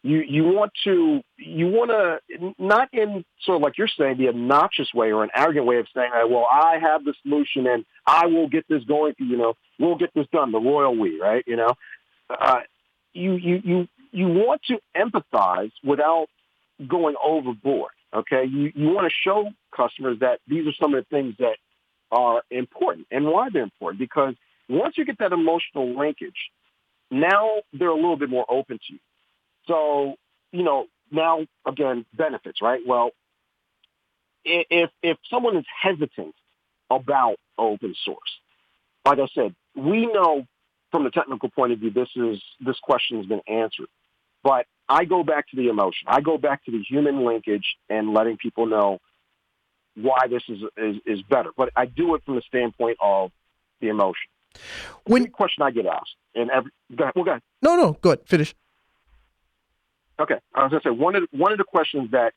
you 0.07 0.21
you 0.21 0.43
want 0.45 0.71
to 0.85 1.21
you 1.37 1.67
want 1.67 1.91
to 1.91 2.53
not 2.57 2.87
in 2.93 3.25
sort 3.41 3.57
of 3.57 3.61
like 3.61 3.77
you're 3.77 3.89
saying 3.89 4.17
the 4.17 4.29
obnoxious 4.29 4.93
way 4.93 5.11
or 5.11 5.23
an 5.23 5.29
arrogant 5.35 5.65
way 5.65 5.77
of 5.77 5.87
saying, 5.93 6.11
well, 6.29 6.47
I 6.49 6.77
have 6.79 7.03
the 7.03 7.13
solution 7.23 7.67
and 7.67 7.85
I 8.05 8.27
will 8.27 8.47
get 8.47 8.65
this 8.69 8.83
going. 8.85 9.15
You 9.17 9.35
know, 9.35 9.53
we'll 9.77 9.97
get 9.97 10.13
this 10.13 10.25
done. 10.31 10.53
The 10.53 10.59
royal 10.59 10.97
we, 10.97 11.19
right? 11.19 11.43
You 11.45 11.57
know, 11.57 11.73
uh, 12.29 12.61
you 13.13 13.33
you 13.33 13.61
you 13.63 13.87
you 14.11 14.27
want 14.27 14.61
to 14.67 14.79
empathize 14.95 15.71
without 15.83 16.27
going 16.87 17.15
overboard. 17.21 17.91
Okay, 18.15 18.45
you 18.45 18.71
you 18.75 18.89
want 18.89 19.07
to 19.07 19.13
show 19.23 19.49
customers 19.75 20.19
that 20.21 20.39
these 20.47 20.65
are 20.67 20.73
some 20.79 20.93
of 20.93 21.03
the 21.03 21.15
things 21.15 21.35
that 21.39 21.57
are 22.11 22.43
important 22.49 23.07
and 23.11 23.25
why 23.25 23.49
they're 23.51 23.63
important 23.63 23.99
because 23.99 24.33
once 24.69 24.97
you 24.97 25.03
get 25.03 25.17
that 25.19 25.33
emotional 25.33 25.97
linkage, 25.99 26.51
now 27.11 27.49
they're 27.73 27.89
a 27.89 27.95
little 27.95 28.15
bit 28.15 28.29
more 28.29 28.45
open 28.49 28.77
to 28.87 28.93
you. 28.93 28.99
So, 29.67 30.15
you 30.51 30.63
know, 30.63 30.87
now 31.11 31.45
again, 31.65 32.05
benefits, 32.13 32.61
right? 32.61 32.81
Well, 32.85 33.11
if 34.43 34.89
if 35.03 35.17
someone 35.29 35.57
is 35.57 35.65
hesitant 35.81 36.35
about 36.89 37.37
open 37.57 37.95
source, 38.03 38.39
like 39.05 39.19
I 39.19 39.27
said, 39.33 39.55
we 39.75 40.05
know 40.05 40.45
from 40.91 41.03
the 41.03 41.11
technical 41.11 41.49
point 41.49 41.73
of 41.73 41.79
view, 41.79 41.91
this 41.91 42.09
is 42.15 42.41
this 42.59 42.79
question 42.81 43.17
has 43.17 43.25
been 43.25 43.41
answered. 43.47 43.87
But 44.43 44.65
I 44.87 45.05
go 45.05 45.23
back 45.23 45.49
to 45.49 45.57
the 45.57 45.67
emotion. 45.67 46.07
I 46.07 46.21
go 46.21 46.37
back 46.37 46.63
to 46.65 46.71
the 46.71 46.81
human 46.81 47.25
linkage 47.25 47.65
and 47.89 48.13
letting 48.13 48.37
people 48.37 48.65
know 48.65 48.99
why 49.95 50.27
this 50.29 50.43
is 50.47 50.59
is, 50.77 50.95
is 51.05 51.21
better. 51.23 51.49
But 51.55 51.69
I 51.75 51.85
do 51.85 52.15
it 52.15 52.23
from 52.25 52.35
the 52.35 52.41
standpoint 52.47 52.97
of 53.01 53.31
the 53.81 53.89
emotion. 53.89 54.29
When 55.05 55.23
the 55.23 55.29
question 55.29 55.63
I 55.63 55.71
get 55.71 55.85
asked, 55.85 56.15
and 56.33 56.49
every 56.49 56.71
go 56.95 57.03
ahead, 57.03 57.13
well, 57.15 57.25
go 57.25 57.31
ahead. 57.31 57.41
No, 57.61 57.75
no, 57.75 57.93
go 57.93 58.11
ahead. 58.11 58.27
Finish. 58.27 58.55
Okay, 60.19 60.35
I 60.53 60.63
was 60.63 60.71
going 60.71 60.81
to 60.81 60.89
say 60.89 60.91
one 60.91 61.15
of 61.15 61.23
the, 61.23 61.37
one 61.37 61.51
of 61.51 61.57
the 61.57 61.63
questions 61.63 62.11
that 62.11 62.33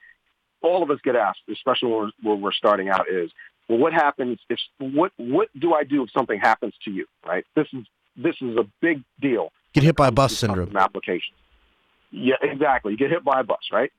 all 0.62 0.82
of 0.82 0.90
us 0.90 0.98
get 1.02 1.16
asked, 1.16 1.40
especially 1.50 1.90
when 1.90 1.98
we're, 2.22 2.30
when 2.30 2.40
we're 2.42 2.52
starting 2.52 2.88
out, 2.88 3.06
is, 3.10 3.30
well, 3.68 3.78
what 3.78 3.92
happens 3.92 4.38
if 4.48 4.58
what 4.78 5.12
what 5.16 5.48
do 5.58 5.72
I 5.74 5.84
do 5.84 6.02
if 6.02 6.10
something 6.10 6.38
happens 6.38 6.74
to 6.84 6.90
you? 6.90 7.06
Right. 7.26 7.44
This 7.54 7.68
is 7.72 7.84
this 8.16 8.36
is 8.40 8.56
a 8.56 8.66
big 8.80 9.02
deal. 9.20 9.52
Get 9.72 9.84
hit 9.84 9.96
by 9.96 10.08
a 10.08 10.12
bus 10.12 10.36
syndrome. 10.36 10.76
Application. 10.76 11.34
Yeah, 12.10 12.34
exactly. 12.42 12.92
You 12.92 12.98
get 12.98 13.10
hit 13.10 13.24
by 13.24 13.40
a 13.40 13.44
bus, 13.44 13.60
right? 13.72 13.92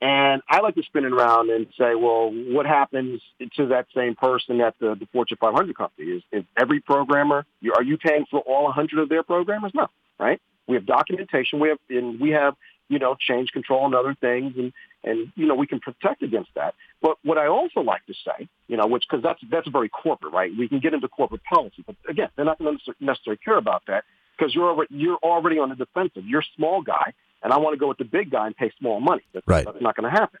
And 0.00 0.42
I 0.50 0.60
like 0.60 0.74
to 0.74 0.82
spin 0.82 1.06
it 1.06 1.12
around 1.12 1.48
and 1.48 1.66
say, 1.78 1.94
well, 1.94 2.30
what 2.30 2.66
happens 2.66 3.22
to 3.56 3.66
that 3.68 3.86
same 3.94 4.14
person 4.14 4.60
at 4.60 4.74
the, 4.78 4.94
the 5.00 5.06
Fortune 5.12 5.38
500 5.40 5.74
company? 5.74 6.08
Is, 6.08 6.22
is 6.30 6.44
every 6.58 6.80
programmer, 6.80 7.46
are 7.74 7.82
you 7.82 7.96
paying 7.96 8.26
for 8.30 8.40
all 8.40 8.64
100 8.64 8.98
of 8.98 9.08
their 9.08 9.22
programmers? 9.22 9.72
No, 9.74 9.86
right? 10.18 10.42
We 10.66 10.74
have 10.74 10.84
documentation. 10.84 11.58
We 11.58 11.70
have, 11.70 11.78
and 11.88 12.20
we 12.20 12.30
have 12.30 12.54
you 12.88 12.98
know, 12.98 13.16
change 13.18 13.50
control 13.50 13.86
and 13.86 13.94
other 13.94 14.14
things, 14.20 14.54
and 14.56 14.72
and 15.02 15.32
you 15.36 15.46
know 15.46 15.54
we 15.54 15.66
can 15.66 15.80
protect 15.80 16.22
against 16.22 16.50
that. 16.54 16.74
But 17.02 17.18
what 17.22 17.38
I 17.38 17.46
also 17.46 17.80
like 17.80 18.04
to 18.06 18.14
say, 18.14 18.48
you 18.68 18.76
know, 18.76 18.86
which 18.86 19.04
because 19.08 19.22
that's 19.22 19.40
that's 19.50 19.68
very 19.68 19.88
corporate, 19.88 20.32
right? 20.32 20.50
We 20.56 20.68
can 20.68 20.80
get 20.80 20.94
into 20.94 21.08
corporate 21.08 21.42
policy, 21.44 21.84
but 21.86 21.96
again, 22.08 22.28
they're 22.36 22.44
not 22.44 22.58
going 22.58 22.78
to 22.84 22.94
necessarily 23.00 23.40
care 23.44 23.58
about 23.58 23.82
that 23.86 24.04
because 24.36 24.54
you're 24.54 24.68
already, 24.68 24.94
you're 24.94 25.18
already 25.22 25.58
on 25.58 25.70
the 25.70 25.76
defensive. 25.76 26.24
You're 26.26 26.40
a 26.40 26.56
small 26.56 26.82
guy, 26.82 27.12
and 27.42 27.52
I 27.52 27.58
want 27.58 27.74
to 27.74 27.78
go 27.78 27.88
with 27.88 27.98
the 27.98 28.04
big 28.04 28.30
guy 28.30 28.46
and 28.46 28.56
pay 28.56 28.70
small 28.78 29.00
money. 29.00 29.22
That's, 29.32 29.46
right. 29.46 29.64
that's 29.64 29.80
not 29.80 29.96
going 29.96 30.10
to 30.10 30.18
happen. 30.18 30.40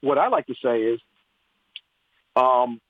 What 0.00 0.18
I 0.18 0.28
like 0.28 0.46
to 0.46 0.54
say 0.62 0.82
is, 0.82 1.00
um, 2.34 2.80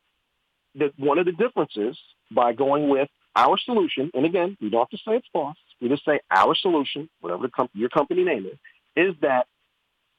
that 0.76 0.98
one 0.98 1.18
of 1.18 1.26
the 1.26 1.32
differences 1.32 1.98
by 2.30 2.52
going 2.52 2.88
with 2.88 3.08
our 3.36 3.58
solution, 3.58 4.10
and 4.14 4.24
again, 4.24 4.56
we 4.60 4.70
don't 4.70 4.80
have 4.80 4.90
to 4.90 4.96
say 4.98 5.16
it's 5.16 5.26
FOSS. 5.32 5.56
We 5.80 5.88
just 5.88 6.04
say 6.04 6.20
our 6.30 6.54
solution, 6.54 7.08
whatever 7.20 7.42
the 7.42 7.50
com- 7.50 7.68
your 7.74 7.88
company 7.88 8.24
name 8.24 8.46
is, 8.46 8.58
is 8.96 9.14
that 9.22 9.46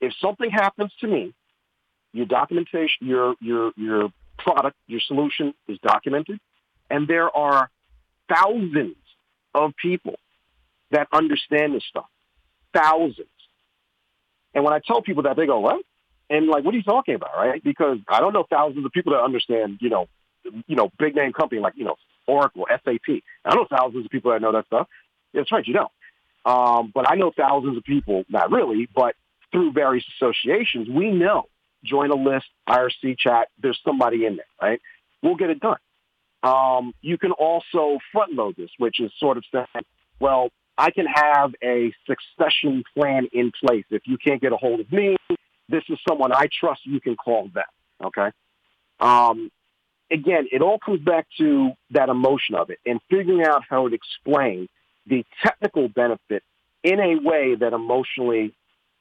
if 0.02 0.14
something 0.22 0.50
happens 0.50 0.92
to 1.02 1.08
me, 1.08 1.34
your 2.12 2.26
documentation, 2.26 3.08
your, 3.08 3.36
your, 3.42 3.72
your 3.76 4.10
product, 4.38 4.76
your 4.88 5.00
solution 5.00 5.54
is 5.68 5.78
documented, 5.80 6.40
and 6.90 7.08
there 7.08 7.36
are 7.36 7.70
thousands 8.34 8.96
of 9.56 9.74
people 9.82 10.16
that 10.92 11.08
understand 11.12 11.74
this 11.74 11.84
stuff. 11.90 12.06
Thousands. 12.74 13.28
And 14.54 14.64
when 14.64 14.74
I 14.74 14.80
tell 14.86 15.02
people 15.02 15.24
that, 15.24 15.36
they 15.36 15.46
go, 15.46 15.60
what? 15.60 15.84
And 16.30 16.48
like, 16.48 16.64
what 16.64 16.74
are 16.74 16.78
you 16.78 16.84
talking 16.84 17.16
about, 17.16 17.36
right? 17.36 17.64
Because 17.64 17.98
I 18.08 18.20
don't 18.20 18.34
know 18.34 18.46
thousands 18.50 18.86
of 18.86 18.92
people 18.92 19.14
that 19.14 19.22
understand, 19.22 19.80
you 19.82 19.90
know, 19.90 20.08
you 20.68 20.76
know, 20.76 20.90
big 21.00 21.16
name 21.16 21.34
company 21.34 21.62
like, 21.62 21.74
you 21.76 21.86
know, 21.86 21.96
Oracle, 22.28 22.66
SAP. 22.70 23.22
I 23.46 23.56
know 23.56 23.66
thousands 23.70 24.06
of 24.06 24.12
people 24.12 24.32
that 24.32 24.42
know 24.42 24.52
that 24.52 24.66
stuff. 24.68 24.88
That's 25.34 25.52
right, 25.52 25.66
you 25.66 25.74
don't. 25.74 25.92
Um, 26.46 26.92
but 26.94 27.10
I 27.10 27.16
know 27.16 27.32
thousands 27.36 27.78
of 27.78 27.84
people, 27.84 28.26
not 28.30 28.52
really, 28.52 28.88
but 28.94 29.16
through 29.52 29.72
various 29.72 30.06
associations, 30.18 30.90
we 30.90 31.12
know 31.12 31.46
join 31.84 32.12
a 32.12 32.16
list, 32.16 32.46
IRC 32.68 33.18
chat, 33.18 33.50
there's 33.62 33.80
somebody 33.86 34.26
in 34.26 34.38
there, 34.38 34.46
right? 34.62 34.82
We'll 35.22 35.36
get 35.36 35.50
it 35.50 35.60
done. 35.60 35.78
Um, 36.44 36.94
you 37.02 37.18
can 37.18 37.32
also 37.32 38.00
front 38.12 38.34
load 38.34 38.56
this, 38.58 38.70
which 38.78 39.00
is 39.00 39.12
sort 39.18 39.38
of 39.38 39.44
saying, 39.52 39.86
well, 40.20 40.50
I 40.78 40.92
can 40.92 41.06
have 41.06 41.54
a 41.64 41.94
succession 42.08 42.84
plan 42.96 43.28
in 43.32 43.52
place. 43.64 43.86
If 43.90 44.04
you 44.06 44.18
can't 44.18 44.42
get 44.42 44.52
a 44.52 44.58
hold 44.58 44.80
of 44.80 44.92
me, 44.92 45.16
this 45.70 45.84
is 45.90 46.00
someone 46.08 46.34
I 46.34 46.48
trust. 46.60 46.82
You 46.86 47.00
can 47.00 47.16
call 47.16 47.50
them. 47.54 47.64
Okay. 48.04 48.32
Um, 49.00 49.50
again, 50.12 50.48
it 50.52 50.62
all 50.62 50.80
comes 50.80 51.00
back 51.02 51.28
to 51.38 51.72
that 51.92 52.10
emotion 52.10 52.56
of 52.56 52.70
it 52.70 52.80
and 52.86 53.00
figuring 53.10 53.44
out 53.46 53.64
how 53.70 53.88
to 53.88 53.96
explain 53.96 54.68
the 55.08 55.26
technical 55.42 55.88
benefit 55.88 56.44
in 56.84 57.00
a 57.00 57.16
way 57.22 57.56
that 57.56 57.74
emotionally 57.74 58.54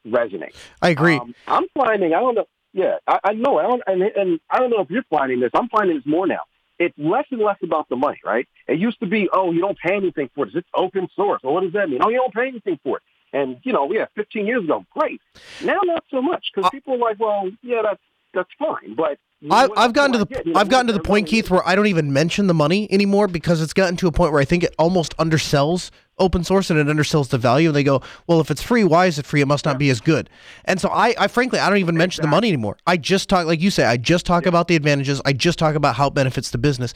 resonates. 0.07 0.57
I 0.81 0.91
agree. 0.91 1.17
Um, 1.17 1.35
I'm 1.47 1.67
finding, 1.75 2.15
I 2.15 2.21
don't 2.21 2.35
know, 2.35 2.47
yeah, 2.73 2.97
I, 3.07 3.19
I 3.25 3.33
know, 3.35 3.59
I 3.59 3.63
don't, 3.63 3.83
and, 3.87 4.03
and 4.03 4.41
I 4.51 4.59
don't 4.59 4.71
know 4.71 4.81
if 4.81 4.91
you're 4.91 5.05
finding 5.11 5.41
this. 5.41 5.51
I'm 5.55 5.69
finding 5.69 5.97
this 5.97 6.07
more 6.07 6.27
now. 6.27 6.41
It's 6.79 6.97
less 6.99 7.27
and 7.31 7.41
less 7.41 7.59
about 7.63 7.89
the 7.89 7.97
money, 7.97 8.19
right? 8.25 8.49
It 8.67 8.79
used 8.79 8.99
to 9.01 9.07
be, 9.07 9.29
oh, 9.33 9.53
you 9.53 9.61
don't 9.61 9.79
pay 9.79 9.95
anything 9.95 10.31
for 10.35 10.47
it. 10.47 10.55
It's 10.55 10.69
open 10.75 11.09
source. 11.15 11.41
Well, 11.45 11.55
what 11.55 11.63
does 11.63 11.75
that 11.75 11.89
mean? 11.89 12.01
Oh, 12.03 12.09
you 12.09 12.17
don't 12.17 12.35
pay 12.35 12.49
anything 12.49 12.81
for 12.83 12.97
it. 12.97 13.03
And, 13.33 13.59
you 13.63 13.73
know, 13.73 13.91
yeah, 13.93 14.07
15 14.17 14.47
years 14.47 14.65
ago, 14.65 14.85
great. 14.91 15.21
Now, 15.63 15.81
not 15.85 16.05
so 16.11 16.21
much 16.21 16.51
because 16.53 16.67
uh, 16.67 16.71
people 16.71 16.95
are 16.95 16.99
like, 16.99 17.21
well, 17.21 17.51
yeah, 17.63 17.83
that's, 17.83 18.03
that's 18.35 18.51
fine. 18.59 18.95
But 18.95 19.19
I, 19.51 19.68
have 19.76 19.93
gotten 19.93 20.12
to 20.12 20.24
the 20.24 20.53
I've 20.55 20.68
gotten 20.68 20.86
to 20.86 20.93
the 20.93 21.01
point, 21.01 21.26
Keith, 21.26 21.51
where 21.51 21.66
I 21.66 21.74
don't 21.74 21.86
even 21.86 22.12
mention 22.12 22.47
the 22.47 22.55
money 22.55 22.90
anymore 22.93 23.28
because 23.28 23.61
it's 23.61 23.72
gotten 23.72 23.97
to 23.97 24.07
a 24.07 24.12
point 24.12 24.32
where 24.32 24.40
I 24.40 24.45
think 24.45 24.62
it 24.64 24.74
almost 24.78 25.16
undersells 25.16 25.90
open 26.19 26.45
source 26.45 26.71
and 26.71 26.79
it 26.79 26.87
undersells 26.87 27.29
the 27.29 27.39
value. 27.39 27.69
And 27.69 27.77
they 27.77 27.83
go, 27.83 28.03
well, 28.27 28.41
if 28.41 28.51
it's 28.51 28.63
free, 28.63 28.85
why 28.85 29.07
is 29.07 29.19
it 29.19 29.27
free? 29.27 29.41
It 29.41 29.47
must 29.47 29.65
not 29.65 29.79
be 29.79 29.91
as 29.91 30.01
good. 30.01 30.29
And 30.65 30.81
so 30.81 30.89
I, 30.89 31.15
I 31.19 31.29
frankly, 31.29 31.59
I 31.59 31.69
don't 31.69 31.79
even 31.79 31.97
mention 31.97 32.23
the 32.23 32.29
money 32.29 32.49
anymore. 32.49 32.77
I 32.87 32.97
just 32.97 33.29
talk, 33.29 33.47
like 33.47 33.61
you 33.61 33.71
say, 33.71 33.85
I 33.85 33.97
just 33.97 34.27
talk 34.27 34.45
yeah. 34.45 34.51
about 34.51 34.69
the 34.69 34.77
advantages. 34.77 35.21
I 35.25 35.33
just 35.33 35.59
talk 35.59 35.75
about 35.75 35.97
how 35.97 36.09
it 36.09 36.15
benefits 36.15 36.51
the 36.51 36.59
business. 36.59 36.95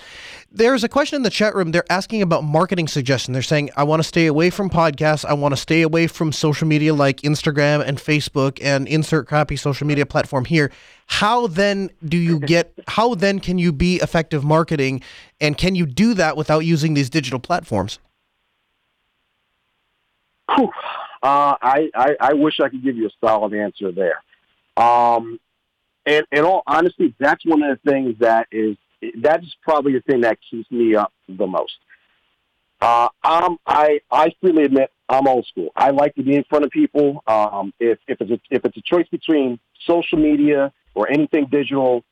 There's 0.53 0.85
a 0.85 0.89
question 0.89 1.17
in 1.17 1.23
the 1.23 1.31
chat 1.31 1.55
room. 1.55 1.73
They're 1.73 1.91
asking 1.91 2.23
about 2.23 2.45
marketing 2.45 2.89
suggestion 2.89 3.33
They're 3.33 3.43
saying, 3.43 3.71
I 3.77 3.85
want 3.85 4.01
to 4.01 4.05
stay 4.05 4.27
away 4.27 4.51
from 4.51 4.71
podcasts. 4.71 5.25
I 5.25 5.33
want 5.35 5.53
to 5.53 5.57
stay 5.57 5.83
away 5.83 6.07
from 6.07 6.33
social 6.33 6.69
media 6.69 6.95
like 6.95 7.23
Instagram 7.23 7.85
and 7.87 7.99
Facebook 7.99 8.59
and 8.63 8.87
insert 8.87 9.29
copy 9.29 9.57
social 9.57 9.87
media 9.87 10.07
platform 10.07 10.45
here. 10.45 10.71
How 11.07 11.47
then 11.47 11.91
do 12.05 12.17
you 12.17 12.39
get, 12.55 12.73
how 12.89 13.15
then 13.15 13.41
can 13.41 13.59
you 13.59 13.73
be 13.73 13.97
effective 13.97 14.45
marketing? 14.45 15.03
And 15.41 15.57
can 15.57 15.75
you 15.75 15.87
do 15.87 16.15
that 16.15 16.37
without 16.37 16.61
using 16.61 16.95
these 16.95 17.11
digital 17.11 17.39
platforms? 17.39 17.99
Whew. 20.55 20.71
Uh, 21.23 21.57
I, 21.61 21.91
I, 21.95 22.17
I 22.21 22.33
wish 22.35 22.61
I 22.61 22.69
could 22.69 22.83
give 22.83 22.97
you 22.97 23.07
a 23.07 23.11
solid 23.21 23.55
answer 23.55 23.91
there. 23.91 24.23
Um, 24.77 25.41
and 26.05 26.25
in 26.31 26.45
all 26.45 26.63
honesty, 26.67 27.15
that's 27.19 27.45
one 27.45 27.63
of 27.63 27.79
the 27.83 27.91
things 27.91 28.17
that 28.21 28.47
is 28.53 28.77
that 29.23 29.43
is 29.43 29.55
probably 29.63 29.93
the 29.93 30.01
thing 30.01 30.23
that 30.23 30.39
keeps 30.49 30.71
me 30.71 30.95
up 30.95 31.13
the 31.29 31.47
most. 31.47 31.77
Uh, 32.81 33.09
I'm, 33.23 33.57
I 33.67 34.01
I 34.11 34.35
freely 34.41 34.65
admit 34.65 34.91
I'm 35.09 35.27
old 35.27 35.47
school. 35.47 35.71
I 35.75 35.91
like 35.91 36.15
to 36.17 36.23
be 36.23 36.37
in 36.37 36.45
front 36.45 36.65
of 36.65 36.71
people. 36.71 37.23
Um, 37.27 37.73
if 37.81 37.99
if 38.07 38.21
it's 38.21 38.31
a, 38.31 38.41
if 38.51 38.65
it's 38.65 38.77
a 38.77 38.83
choice 38.83 39.09
between 39.11 39.59
social 39.87 40.19
media 40.19 40.73
or 40.95 41.11
anything 41.11 41.47
digital, 41.51 42.05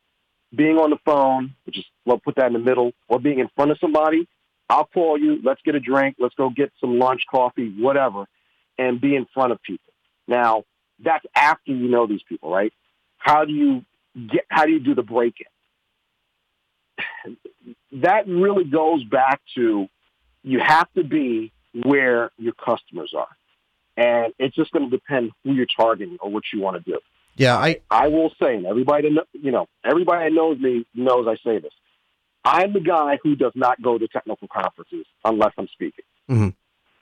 being 0.55 0.79
on 0.79 0.91
the 0.91 0.99
phone, 1.05 1.55
which 1.65 1.79
is 1.79 1.85
we'll 2.05 2.19
put 2.19 2.37
that 2.37 2.47
in 2.47 2.55
the 2.55 2.59
middle, 2.59 2.93
or 3.09 3.21
being 3.21 3.39
in 3.39 3.49
front 3.55 3.71
of 3.71 3.79
somebody, 3.79 4.27
I'll 4.69 4.87
call 4.87 5.19
you. 5.19 5.41
Let's 5.43 5.61
get 5.63 5.75
a 5.75 5.81
drink. 5.81 6.17
Let's 6.19 6.35
go 6.35 6.51
get 6.51 6.73
some 6.81 6.99
lunch, 6.99 7.23
coffee, 7.31 7.75
whatever, 7.79 8.27
and 8.79 9.01
be 9.01 9.15
in 9.15 9.27
front 9.35 9.53
of 9.53 9.63
people. 9.63 9.93
Now, 10.27 10.65
that's 11.03 11.25
after 11.35 11.73
you 11.73 11.89
know 11.89 12.07
these 12.07 12.23
people, 12.29 12.51
right? 12.51 12.73
How 13.19 13.45
do 13.45 13.53
you 13.53 13.85
get? 14.15 14.45
How 14.49 14.65
do 14.65 14.73
you 14.73 14.81
do 14.81 14.95
the 14.95 15.03
break-in? 15.03 15.47
That 18.03 18.27
really 18.27 18.65
goes 18.65 19.05
back 19.05 19.41
to 19.55 19.87
you 20.43 20.61
have 20.61 20.93
to 20.95 21.05
be 21.05 21.53
where 21.85 22.31
your 22.37 22.53
customers 22.53 23.15
are, 23.17 23.29
and 23.97 24.35
it's 24.39 24.55
just 24.57 24.73
going 24.73 24.91
to 24.91 24.91
depend 24.91 25.31
who 25.45 25.53
you're 25.53 25.67
targeting 25.77 26.19
or 26.21 26.31
what 26.31 26.43
you 26.53 26.61
want 26.61 26.77
to 26.85 26.93
do. 26.93 26.99
Yeah, 27.37 27.57
I 27.57 27.81
I 27.91 28.09
will 28.09 28.31
say, 28.43 28.57
and 28.57 28.67
everybody 28.67 29.17
you 29.33 29.53
know, 29.53 29.69
everybody 29.85 30.25
that 30.25 30.35
knows 30.35 30.59
me 30.59 30.87
knows 30.95 31.27
I 31.29 31.37
say 31.37 31.59
this. 31.61 31.73
I'm 32.45 32.73
the 32.73 32.81
guy 32.81 33.19
who 33.23 33.37
does 33.37 33.53
not 33.55 33.81
go 33.81 33.97
to 33.97 34.07
technical 34.07 34.49
conferences 34.49 35.07
unless 35.25 35.53
I'm 35.57 35.69
speaking. 35.69 36.05
Mm-hmm. 36.31 36.49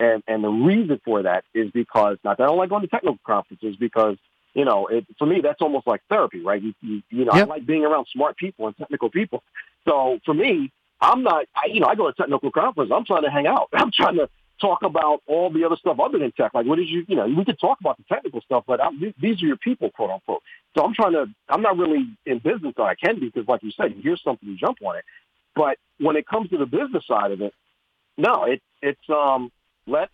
And 0.00 0.22
and 0.26 0.44
the 0.44 0.48
reason 0.48 1.00
for 1.04 1.22
that 1.22 1.44
is 1.54 1.70
because 1.70 2.18
not 2.24 2.38
that 2.38 2.44
I 2.44 2.46
don't 2.46 2.58
like 2.58 2.70
going 2.70 2.82
to 2.82 2.88
technical 2.88 3.18
conferences 3.24 3.76
because 3.76 4.16
you 4.54 4.64
know 4.64 4.86
it, 4.88 5.06
for 5.18 5.26
me 5.26 5.40
that's 5.40 5.60
almost 5.60 5.86
like 5.86 6.02
therapy, 6.08 6.40
right? 6.40 6.62
You 6.62 6.74
you, 6.80 7.02
you 7.10 7.24
know 7.24 7.34
yep. 7.34 7.48
I 7.48 7.50
like 7.50 7.66
being 7.66 7.84
around 7.84 8.06
smart 8.12 8.36
people 8.36 8.66
and 8.66 8.76
technical 8.76 9.10
people. 9.10 9.42
So 9.86 10.18
for 10.24 10.34
me, 10.34 10.72
I'm 11.00 11.22
not 11.22 11.46
I, 11.54 11.66
you 11.72 11.80
know 11.80 11.86
I 11.86 11.94
go 11.94 12.10
to 12.10 12.14
technical 12.14 12.50
conference. 12.50 12.90
I'm 12.94 13.04
trying 13.04 13.22
to 13.22 13.30
hang 13.30 13.46
out. 13.46 13.68
I'm 13.72 13.92
trying 13.92 14.16
to 14.16 14.28
talk 14.62 14.82
about 14.84 15.22
all 15.26 15.50
the 15.50 15.64
other 15.64 15.76
stuff 15.76 15.98
other 16.00 16.18
than 16.18 16.32
tech. 16.32 16.54
Like, 16.54 16.66
what 16.66 16.76
did 16.76 16.88
you, 16.88 17.04
you 17.08 17.16
know, 17.16 17.26
we 17.26 17.44
could 17.44 17.58
talk 17.58 17.80
about 17.80 17.98
the 17.98 18.04
technical 18.04 18.40
stuff, 18.42 18.64
but 18.66 18.80
I'm, 18.80 19.00
these 19.20 19.42
are 19.42 19.46
your 19.46 19.56
people, 19.56 19.90
quote 19.90 20.10
unquote. 20.10 20.42
So 20.76 20.84
I'm 20.84 20.94
trying 20.94 21.12
to, 21.12 21.26
I'm 21.48 21.62
not 21.62 21.76
really 21.76 22.06
in 22.24 22.38
business 22.38 22.72
that 22.76 22.84
I 22.84 22.94
can 22.94 23.18
be 23.18 23.26
because, 23.26 23.48
like 23.48 23.62
you 23.62 23.72
said, 23.72 23.94
you 23.96 24.02
hear 24.02 24.16
something, 24.16 24.48
you 24.48 24.56
jump 24.56 24.78
on 24.82 24.96
it. 24.96 25.04
But 25.54 25.76
when 25.98 26.16
it 26.16 26.26
comes 26.26 26.50
to 26.50 26.58
the 26.58 26.66
business 26.66 27.04
side 27.06 27.32
of 27.32 27.40
it, 27.40 27.54
no, 28.16 28.44
it, 28.44 28.62
it's 28.80 29.00
um, 29.08 29.50
let's 29.86 30.12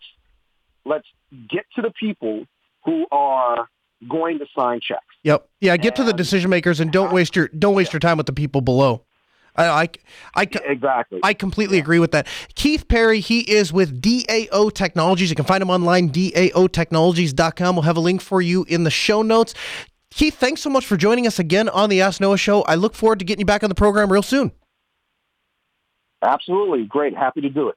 let's 0.85 1.07
get 1.49 1.65
to 1.75 1.81
the 1.81 1.91
people 1.99 2.45
who 2.85 3.05
are 3.11 3.67
going 4.07 4.39
to 4.39 4.45
sign 4.57 4.79
checks. 4.81 5.03
Yep. 5.23 5.49
Yeah. 5.59 5.77
Get 5.77 5.87
and, 5.87 5.95
to 5.97 6.03
the 6.03 6.13
decision 6.13 6.49
makers 6.49 6.79
and 6.79 6.91
don't 6.91 7.11
waste 7.11 7.35
your 7.35 7.47
don't 7.49 7.75
waste 7.75 7.91
yeah. 7.91 7.95
your 7.95 7.99
time 7.99 8.17
with 8.17 8.25
the 8.25 8.33
people 8.33 8.61
below. 8.61 9.05
I, 9.55 9.65
I, 9.65 9.89
I, 10.35 10.47
exactly. 10.65 11.19
I 11.23 11.33
completely 11.33 11.77
yeah. 11.77 11.83
agree 11.83 11.99
with 11.99 12.11
that. 12.11 12.27
Keith 12.55 12.87
Perry, 12.87 13.19
he 13.19 13.39
is 13.41 13.73
with 13.73 14.01
DAO 14.01 14.71
Technologies. 14.73 15.29
You 15.29 15.35
can 15.35 15.43
find 15.43 15.61
him 15.61 15.69
online, 15.69 16.11
daotechnologies.com. 16.11 17.75
We'll 17.75 17.83
have 17.83 17.97
a 17.97 18.01
link 18.01 18.21
for 18.21 18.41
you 18.41 18.63
in 18.69 18.83
the 18.83 18.91
show 18.91 19.21
notes. 19.21 19.53
Keith, 20.11 20.35
thanks 20.35 20.61
so 20.61 20.69
much 20.69 20.85
for 20.85 20.97
joining 20.97 21.27
us 21.27 21.39
again 21.39 21.67
on 21.67 21.89
the 21.89 22.01
Ask 22.01 22.21
Noah 22.21 22.37
Show. 22.37 22.61
I 22.63 22.75
look 22.75 22.95
forward 22.95 23.19
to 23.19 23.25
getting 23.25 23.41
you 23.41 23.45
back 23.45 23.63
on 23.63 23.69
the 23.69 23.75
program 23.75 24.11
real 24.11 24.23
soon. 24.23 24.51
Absolutely. 26.21 26.85
Great. 26.85 27.15
Happy 27.15 27.41
to 27.41 27.49
do 27.49 27.69
it. 27.69 27.75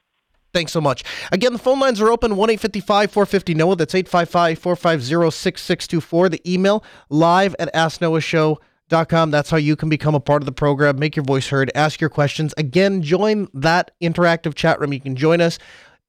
Thanks 0.53 0.71
so 0.71 0.81
much. 0.81 1.03
Again, 1.31 1.53
the 1.53 1.59
phone 1.59 1.79
lines 1.79 1.99
are 1.99 2.11
open 2.11 2.35
1 2.35 2.49
855 2.51 3.11
450 3.11 3.55
NOAH. 3.55 3.75
That's 3.75 3.95
855 3.95 4.59
450 4.59 5.31
6624. 5.31 6.29
The 6.29 6.53
email 6.53 6.83
live 7.09 7.55
at 7.57 7.73
asknoahshow.com. 7.73 9.31
That's 9.31 9.49
how 9.49 9.57
you 9.57 9.75
can 9.75 9.89
become 9.89 10.13
a 10.13 10.19
part 10.19 10.43
of 10.43 10.45
the 10.45 10.51
program, 10.51 10.99
make 10.99 11.15
your 11.15 11.25
voice 11.25 11.47
heard, 11.47 11.71
ask 11.73 11.99
your 11.99 12.11
questions. 12.11 12.53
Again, 12.57 13.01
join 13.01 13.47
that 13.55 13.91
interactive 14.01 14.53
chat 14.53 14.79
room. 14.79 14.93
You 14.93 15.01
can 15.01 15.15
join 15.15 15.41
us 15.41 15.57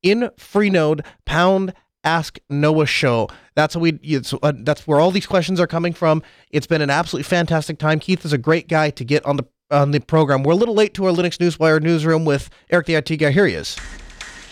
in 0.03 0.31
Freenode, 0.39 1.07
pound 1.25 1.73
Ask 2.05 2.39
Noah 2.51 2.85
Show. 2.85 3.29
That's 3.55 3.75
we. 3.75 3.99
Uh, 4.43 4.53
that's 4.59 4.87
where 4.87 5.01
all 5.01 5.11
these 5.11 5.27
questions 5.27 5.59
are 5.59 5.67
coming 5.67 5.95
from. 5.95 6.23
It's 6.51 6.67
been 6.67 6.83
an 6.83 6.91
absolutely 6.91 7.25
fantastic 7.25 7.79
time. 7.79 7.99
Keith 7.99 8.27
is 8.27 8.33
a 8.35 8.39
great 8.39 8.69
guy 8.69 8.91
to 8.91 9.05
get 9.05 9.25
on 9.25 9.37
the 9.37 9.47
on 9.71 9.91
the 9.91 10.01
program. 10.01 10.43
We're 10.43 10.53
a 10.53 10.57
little 10.57 10.75
late 10.75 10.95
to 10.95 11.07
our 11.07 11.13
Linux 11.13 11.39
Newswire 11.39 11.81
newsroom 11.81 12.25
with 12.25 12.51
Eric 12.71 12.87
the 12.87 12.95
IT 12.97 13.17
guy. 13.17 13.31
Here 13.31 13.47
he 13.47 13.55
is. 13.55 13.77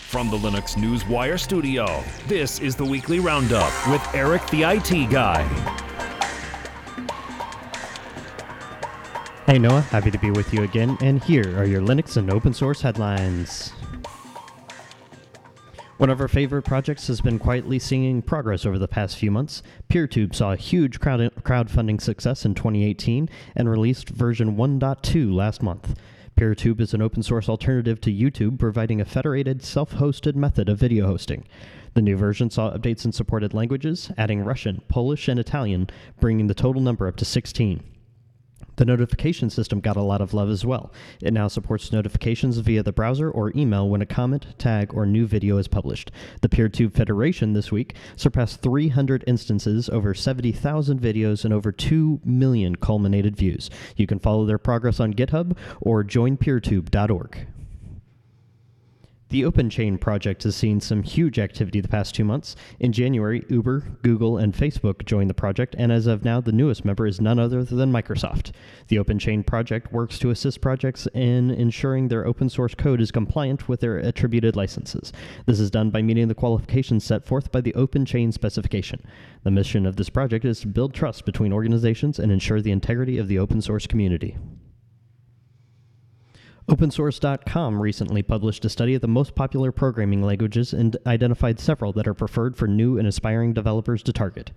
From 0.09 0.29
the 0.29 0.37
Linux 0.37 0.75
Newswire 0.75 1.39
studio, 1.39 2.03
this 2.27 2.59
is 2.59 2.75
the 2.75 2.85
weekly 2.85 3.19
roundup 3.19 3.71
with 3.89 4.07
Eric 4.13 4.45
the 4.47 4.63
IT 4.63 5.09
guy. 5.09 5.43
Hey 9.45 9.59
Noah, 9.59 9.81
happy 9.81 10.09
to 10.09 10.17
be 10.19 10.31
with 10.31 10.53
you 10.53 10.63
again, 10.63 10.97
and 11.01 11.21
here 11.23 11.59
are 11.59 11.65
your 11.65 11.81
Linux 11.81 12.17
and 12.17 12.31
open 12.31 12.53
source 12.53 12.81
headlines. 12.81 13.73
One 15.97 16.09
of 16.09 16.19
our 16.19 16.27
favorite 16.27 16.63
projects 16.63 17.05
has 17.05 17.21
been 17.21 17.37
quietly 17.37 17.77
seeing 17.77 18.23
progress 18.23 18.65
over 18.65 18.79
the 18.79 18.87
past 18.87 19.15
few 19.15 19.29
months. 19.29 19.61
PeerTube 19.89 20.33
saw 20.33 20.51
a 20.51 20.57
huge 20.57 20.99
crowd 20.99 21.19
crowdfunding 21.43 22.01
success 22.01 22.45
in 22.45 22.55
2018 22.55 23.29
and 23.55 23.69
released 23.69 24.09
version 24.09 24.57
1.2 24.57 25.31
last 25.31 25.61
month. 25.61 25.95
PeerTube 26.35 26.81
is 26.81 26.95
an 26.95 27.03
open 27.03 27.21
source 27.21 27.47
alternative 27.47 28.01
to 28.01 28.11
YouTube, 28.11 28.57
providing 28.57 29.01
a 29.01 29.05
federated, 29.05 29.61
self 29.61 29.93
hosted 29.93 30.33
method 30.33 30.67
of 30.67 30.79
video 30.79 31.05
hosting. 31.05 31.45
The 31.93 32.01
new 32.01 32.17
version 32.17 32.49
saw 32.49 32.75
updates 32.75 33.05
in 33.05 33.11
supported 33.11 33.53
languages, 33.53 34.11
adding 34.17 34.43
Russian, 34.43 34.81
Polish, 34.87 35.27
and 35.27 35.39
Italian, 35.39 35.91
bringing 36.19 36.47
the 36.47 36.55
total 36.55 36.81
number 36.81 37.07
up 37.07 37.17
to 37.17 37.25
16. 37.25 37.83
The 38.75 38.85
notification 38.85 39.49
system 39.49 39.79
got 39.79 39.97
a 39.97 40.01
lot 40.01 40.21
of 40.21 40.33
love 40.33 40.49
as 40.49 40.65
well. 40.65 40.91
It 41.21 41.33
now 41.33 41.47
supports 41.47 41.91
notifications 41.91 42.57
via 42.57 42.83
the 42.83 42.91
browser 42.91 43.29
or 43.29 43.51
email 43.55 43.87
when 43.87 44.01
a 44.01 44.05
comment, 44.05 44.47
tag, 44.57 44.93
or 44.93 45.05
new 45.05 45.27
video 45.27 45.57
is 45.57 45.67
published. 45.67 46.11
The 46.41 46.49
PeerTube 46.49 46.93
Federation 46.93 47.53
this 47.53 47.71
week 47.71 47.95
surpassed 48.15 48.61
300 48.61 49.23
instances, 49.27 49.89
over 49.89 50.13
70,000 50.13 50.99
videos, 50.99 51.45
and 51.45 51.53
over 51.53 51.71
2 51.71 52.21
million 52.23 52.75
culminated 52.75 53.35
views. 53.35 53.69
You 53.95 54.07
can 54.07 54.19
follow 54.19 54.45
their 54.45 54.57
progress 54.57 54.99
on 54.99 55.13
GitHub 55.13 55.55
or 55.79 56.03
joinpeertube.org. 56.03 57.47
The 59.33 59.41
OpenChain 59.41 59.99
project 59.99 60.43
has 60.43 60.55
seen 60.55 60.79
some 60.79 61.01
huge 61.01 61.39
activity 61.39 61.81
the 61.81 61.87
past 61.87 62.13
two 62.13 62.23
months. 62.23 62.55
In 62.79 62.91
January, 62.91 63.43
Uber, 63.49 63.79
Google, 64.03 64.37
and 64.37 64.53
Facebook 64.53 65.05
joined 65.05 65.27
the 65.27 65.33
project, 65.33 65.73
and 65.75 65.91
as 65.91 66.05
of 66.05 66.23
now, 66.23 66.39
the 66.39 66.51
newest 66.51 66.85
member 66.85 67.07
is 67.07 67.19
none 67.19 67.39
other 67.39 67.63
than 67.63 67.91
Microsoft. 67.91 68.51
The 68.89 68.97
OpenChain 68.97 69.43
project 69.43 69.91
works 69.91 70.19
to 70.19 70.29
assist 70.29 70.61
projects 70.61 71.07
in 71.15 71.49
ensuring 71.49 72.09
their 72.09 72.27
open 72.27 72.47
source 72.47 72.75
code 72.75 73.01
is 73.01 73.09
compliant 73.09 73.67
with 73.67 73.79
their 73.79 73.97
attributed 73.97 74.55
licenses. 74.55 75.11
This 75.47 75.59
is 75.59 75.71
done 75.71 75.89
by 75.89 76.03
meeting 76.03 76.27
the 76.27 76.35
qualifications 76.35 77.03
set 77.03 77.25
forth 77.25 77.51
by 77.51 77.61
the 77.61 77.73
OpenChain 77.73 78.33
specification. 78.33 79.01
The 79.41 79.49
mission 79.49 79.87
of 79.87 79.95
this 79.95 80.11
project 80.11 80.45
is 80.45 80.59
to 80.59 80.67
build 80.67 80.93
trust 80.93 81.25
between 81.25 81.53
organizations 81.53 82.19
and 82.19 82.31
ensure 82.31 82.61
the 82.61 82.69
integrity 82.69 83.17
of 83.17 83.27
the 83.27 83.39
open 83.39 83.63
source 83.63 83.87
community. 83.87 84.37
OpenSource.com 86.69 87.81
recently 87.81 88.23
published 88.23 88.63
a 88.63 88.69
study 88.69 88.95
of 88.95 89.01
the 89.01 89.07
most 89.07 89.35
popular 89.35 89.69
programming 89.73 90.23
languages 90.23 90.71
and 90.71 90.95
identified 91.05 91.59
several 91.59 91.91
that 91.91 92.07
are 92.07 92.13
preferred 92.13 92.55
for 92.55 92.67
new 92.67 92.97
and 92.97 93.05
aspiring 93.05 93.51
developers 93.51 94.01
to 94.01 94.13
target. 94.13 94.51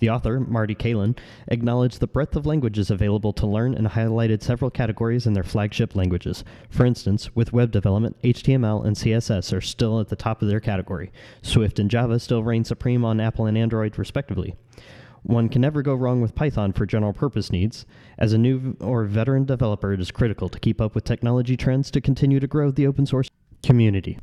The 0.00 0.10
author, 0.10 0.40
Marty 0.40 0.74
Kalin, 0.74 1.16
acknowledged 1.46 2.00
the 2.00 2.08
breadth 2.08 2.34
of 2.34 2.46
languages 2.46 2.90
available 2.90 3.32
to 3.34 3.46
learn 3.46 3.74
and 3.74 3.86
highlighted 3.86 4.42
several 4.42 4.72
categories 4.72 5.24
in 5.24 5.34
their 5.34 5.44
flagship 5.44 5.94
languages. 5.94 6.42
For 6.68 6.84
instance, 6.84 7.36
with 7.36 7.52
web 7.52 7.70
development, 7.70 8.16
HTML 8.24 8.84
and 8.84 8.96
CSS 8.96 9.56
are 9.56 9.60
still 9.60 10.00
at 10.00 10.08
the 10.08 10.16
top 10.16 10.42
of 10.42 10.48
their 10.48 10.58
category. 10.58 11.12
Swift 11.42 11.78
and 11.78 11.88
Java 11.88 12.18
still 12.18 12.42
reign 12.42 12.64
supreme 12.64 13.04
on 13.04 13.20
Apple 13.20 13.46
and 13.46 13.56
Android, 13.56 13.98
respectively. 13.98 14.56
One 15.22 15.48
can 15.48 15.60
never 15.60 15.82
go 15.82 15.94
wrong 15.94 16.20
with 16.20 16.34
Python 16.34 16.72
for 16.72 16.86
general 16.86 17.12
purpose 17.12 17.52
needs. 17.52 17.84
As 18.18 18.32
a 18.32 18.38
new 18.38 18.76
or 18.80 19.04
veteran 19.04 19.44
developer, 19.44 19.92
it 19.92 20.00
is 20.00 20.10
critical 20.10 20.48
to 20.48 20.58
keep 20.58 20.80
up 20.80 20.94
with 20.94 21.04
technology 21.04 21.56
trends 21.56 21.90
to 21.92 22.00
continue 22.00 22.40
to 22.40 22.46
grow 22.46 22.70
the 22.70 22.86
open 22.86 23.06
source 23.06 23.28
community. 23.62 24.18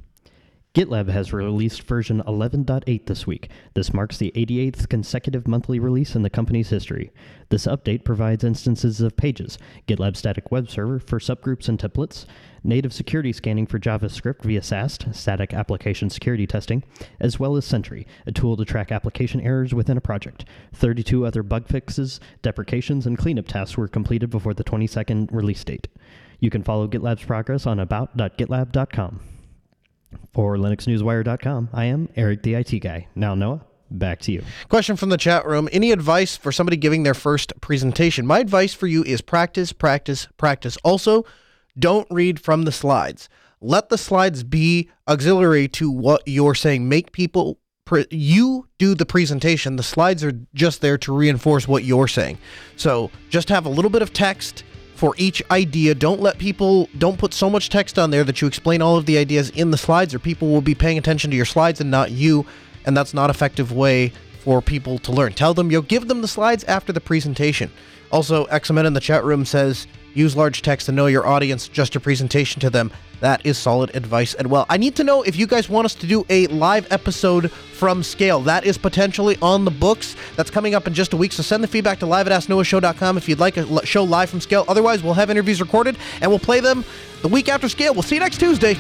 GitLab 0.78 1.10
has 1.10 1.34
released 1.34 1.82
version 1.82 2.22
11.8 2.28 3.08
this 3.08 3.26
week. 3.26 3.50
This 3.74 3.96
marks 3.96 4.20
the 4.20 4.32
88th 4.36 4.88
consecutive 4.90 5.48
monthly 5.48 5.80
release 5.80 6.16
in 6.16 6.22
the 6.22 6.30
company's 6.30 6.70
history. 6.70 7.12
This 7.50 7.66
update 7.66 8.04
provides 8.04 8.44
instances 8.44 9.02
of 9.02 9.18
Pages, 9.18 9.58
GitLab 9.88 10.16
static 10.16 10.52
web 10.52 10.70
server 10.70 11.00
for 11.00 11.18
subgroups 11.18 11.68
and 11.68 11.80
templates, 11.80 12.28
native 12.64 12.94
security 12.94 13.34
scanning 13.34 13.66
for 13.66 13.80
JavaScript 13.80 14.44
via 14.44 14.62
SAST, 14.62 15.08
static 15.16 15.52
application 15.52 16.12
security 16.12 16.46
testing, 16.46 16.84
as 17.20 17.40
well 17.40 17.56
as 17.56 17.66
Sentry, 17.66 18.06
a 18.28 18.32
tool 18.32 18.56
to 18.56 18.64
track 18.64 18.92
application 18.92 19.42
errors 19.42 19.74
within 19.74 19.98
a 19.98 20.02
project. 20.02 20.46
32 20.76 21.26
other 21.26 21.42
bug 21.42 21.68
fixes, 21.68 22.20
deprecations, 22.44 23.08
and 23.08 23.18
cleanup 23.18 23.48
tasks 23.48 23.78
were 23.78 23.88
completed 23.88 24.30
before 24.30 24.54
the 24.54 24.64
22nd 24.64 25.30
release 25.32 25.64
date. 25.64 25.88
You 26.40 26.52
can 26.52 26.62
follow 26.62 26.88
GitLab's 26.88 27.24
progress 27.24 27.66
on 27.66 27.80
about.gitlab.com. 27.80 29.37
For 30.34 30.58
LinuxNewsWire.com, 30.58 31.70
I 31.74 31.86
am 31.86 32.10
Eric 32.16 32.44
the 32.44 32.56
IT 32.56 32.80
Guy. 32.80 33.08
Now, 33.16 33.36
Noah, 33.36 33.62
back 33.90 34.20
to 34.22 34.32
you. 34.32 34.44
Question 34.70 34.96
from 34.96 35.10
the 35.10 35.18
chat 35.18 35.46
room 35.46 35.68
Any 35.72 35.92
advice 35.92 36.38
for 36.38 36.52
somebody 36.52 36.78
giving 36.78 37.04
their 37.04 37.14
first 37.14 37.60
presentation? 37.62 38.26
My 38.26 38.40
advice 38.40 38.74
for 38.74 38.88
you 38.88 39.04
is 39.04 39.22
practice, 39.22 39.74
practice, 39.74 40.28
practice. 40.38 40.78
Also, 40.84 41.26
don't 41.78 42.08
read 42.10 42.40
from 42.40 42.64
the 42.64 42.72
slides. 42.72 43.30
Let 43.62 43.90
the 43.90 43.98
slides 43.98 44.44
be 44.44 44.90
auxiliary 45.08 45.68
to 45.70 45.90
what 45.90 46.22
you're 46.28 46.56
saying. 46.56 46.88
Make 46.88 47.12
people 47.12 47.60
pre- 47.86 48.06
you 48.12 48.68
do 48.78 48.94
the 48.94 49.06
presentation. 49.06 49.76
The 49.76 49.84
slides 49.84 50.24
are 50.24 50.34
just 50.54 50.82
there 50.82 50.98
to 51.00 51.14
reinforce 51.16 51.68
what 51.68 51.84
you're 51.84 52.08
saying. 52.08 52.38
So 52.76 53.10
just 53.30 53.50
have 53.50 53.66
a 53.66 53.70
little 53.70 53.90
bit 53.90 54.04
of 54.04 54.14
text 54.14 54.64
for 54.98 55.14
each 55.18 55.44
idea. 55.52 55.94
Don't 55.94 56.20
let 56.20 56.40
people 56.40 56.90
don't 56.98 57.20
put 57.20 57.32
so 57.32 57.52
much 57.52 57.70
text 57.70 58.00
on 58.00 58.10
there 58.10 58.24
that 58.24 58.42
you 58.42 58.48
explain 58.48 58.82
all 58.82 58.98
of 58.98 59.06
the 59.06 59.20
ideas 59.20 59.52
in 59.52 59.70
the 59.70 59.78
slides, 59.78 60.16
or 60.16 60.20
people 60.20 60.50
will 60.50 60.62
be 60.62 60.74
paying 60.74 60.98
attention 60.98 61.30
to 61.30 61.38
your 61.38 61.46
slides 61.46 61.80
and 61.80 61.92
not 61.92 62.10
you, 62.10 62.48
and 62.84 62.98
that's 62.98 63.14
not 63.14 63.30
effective 63.30 63.72
way 63.72 64.12
for 64.40 64.60
people 64.60 64.98
to 64.98 65.12
learn. 65.12 65.34
Tell 65.34 65.54
them 65.54 65.70
you'll 65.70 65.84
give 65.84 66.08
them 66.08 66.22
the 66.22 66.28
slides 66.28 66.64
after 66.64 66.92
the 66.92 67.00
presentation. 67.00 67.72
Also, 68.12 68.48
XMN 68.48 68.88
in 68.88 68.94
the 68.94 69.00
chat 69.00 69.24
room 69.24 69.46
says 69.46 69.86
use 70.18 70.36
large 70.36 70.62
text 70.62 70.88
to 70.88 70.92
know 70.92 71.06
your 71.06 71.26
audience, 71.26 71.68
just 71.68 71.94
your 71.94 72.02
presentation 72.02 72.60
to 72.62 72.70
them. 72.70 72.92
That 73.20 73.46
is 73.46 73.58
solid 73.58 73.96
advice. 73.96 74.34
And 74.34 74.50
well, 74.50 74.66
I 74.70 74.78
need 74.78 74.96
to 74.98 75.04
know 75.04 75.24
if 75.24 75.36
you 75.36 75.48
guys 75.48 75.70
want 75.70 75.86
us 75.86 75.96
to 75.96 76.08
do 76.08 76.26
a 76.30 76.48
live 76.48 76.92
episode 76.92 77.52
from 77.52 78.04
Scale. 78.04 78.42
That 78.42 78.66
is 78.66 78.78
potentially 78.78 79.38
on 79.42 79.66
the 79.66 79.72
books. 79.72 80.16
That's 80.36 80.52
coming 80.52 80.76
up 80.76 80.88
in 80.88 80.94
just 80.94 81.14
a 81.14 81.18
week. 81.18 81.32
So 81.32 81.42
send 81.44 81.64
the 81.64 81.68
feedback 81.68 82.00
to 82.00 82.06
live 82.06 82.28
at 82.28 82.42
AskNoahShow.com 82.42 83.18
if 83.18 83.28
you'd 83.28 83.40
like 83.40 83.58
a 83.58 83.86
show 83.86 84.04
live 84.04 84.30
from 84.30 84.42
Scale. 84.42 84.66
Otherwise, 84.68 85.04
we'll 85.04 85.16
have 85.16 85.30
interviews 85.30 85.62
recorded 85.62 85.98
and 86.22 86.30
we'll 86.30 86.40
play 86.40 86.60
them 86.60 86.84
the 87.22 87.28
week 87.28 87.50
after 87.50 87.70
Scale. 87.70 87.94
We'll 87.94 88.04
see 88.04 88.16
you 88.16 88.22
next 88.22 88.40
Tuesday. 88.40 88.78